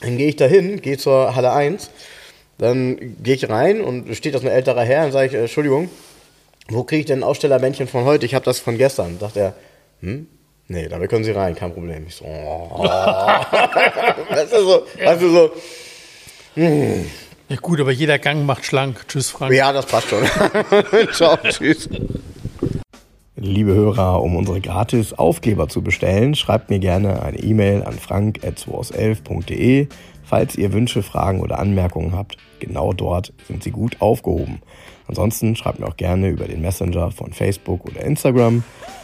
Dann 0.00 0.16
gehe 0.16 0.28
ich 0.28 0.36
da 0.36 0.46
hin, 0.46 0.80
gehe 0.80 0.96
zur 0.96 1.36
Halle 1.36 1.52
1, 1.52 1.90
dann 2.58 3.16
gehe 3.22 3.34
ich 3.34 3.48
rein 3.48 3.80
und 3.82 4.14
steht 4.16 4.34
da 4.34 4.38
so 4.38 4.46
ein 4.46 4.52
älterer 4.52 4.82
Herr 4.82 5.04
und 5.04 5.12
sage 5.12 5.26
ich, 5.26 5.34
äh, 5.34 5.40
Entschuldigung, 5.40 5.90
wo 6.68 6.84
kriege 6.84 7.00
ich 7.00 7.06
denn 7.06 7.20
ein 7.20 7.24
Ausstellerbändchen 7.24 7.86
von 7.86 8.04
heute? 8.04 8.24
Ich 8.24 8.34
habe 8.34 8.44
das 8.44 8.60
von 8.60 8.78
gestern. 8.78 9.18
Sagt 9.18 9.36
er, 9.36 9.54
hm? 10.00 10.26
Nee, 10.68 10.88
damit 10.88 11.10
können 11.10 11.24
Sie 11.24 11.32
rein, 11.32 11.54
kein 11.54 11.72
Problem. 11.72 12.06
Ich 12.06 12.16
so, 12.16 12.24
oh. 12.24 12.82
weißt 14.30 14.52
du 14.52 14.64
so, 14.64 14.86
weißt 15.04 15.22
du 15.22 15.30
so, 15.30 15.50
Ja 16.56 17.56
gut, 17.60 17.80
aber 17.80 17.92
jeder 17.92 18.18
Gang 18.18 18.46
macht 18.46 18.64
schlank. 18.64 19.06
Tschüss, 19.08 19.30
Frank. 19.30 19.52
ja, 19.52 19.72
das 19.72 19.86
passt 19.86 20.08
schon. 20.08 20.24
Ciao, 21.12 21.36
tschüss. 21.36 21.88
Liebe 23.36 23.74
Hörer, 23.74 24.22
um 24.22 24.36
unsere 24.36 24.60
gratis 24.60 25.12
Aufkleber 25.14 25.68
zu 25.68 25.82
bestellen, 25.82 26.36
schreibt 26.36 26.70
mir 26.70 26.78
gerne 26.78 27.22
eine 27.22 27.38
E-Mail 27.38 27.82
an 27.82 27.94
frank.211.de, 27.94 29.88
falls 30.22 30.54
ihr 30.54 30.72
Wünsche, 30.72 31.02
Fragen 31.02 31.40
oder 31.40 31.58
Anmerkungen 31.58 32.12
habt. 32.16 32.36
Genau 32.60 32.92
dort 32.92 33.32
sind 33.48 33.64
sie 33.64 33.72
gut 33.72 34.00
aufgehoben. 34.00 34.62
Ansonsten 35.08 35.56
schreibt 35.56 35.80
mir 35.80 35.88
auch 35.88 35.96
gerne 35.96 36.28
über 36.28 36.46
den 36.46 36.60
Messenger 36.60 37.10
von 37.10 37.32
Facebook 37.32 37.84
oder 37.84 38.02
Instagram. 38.02 38.62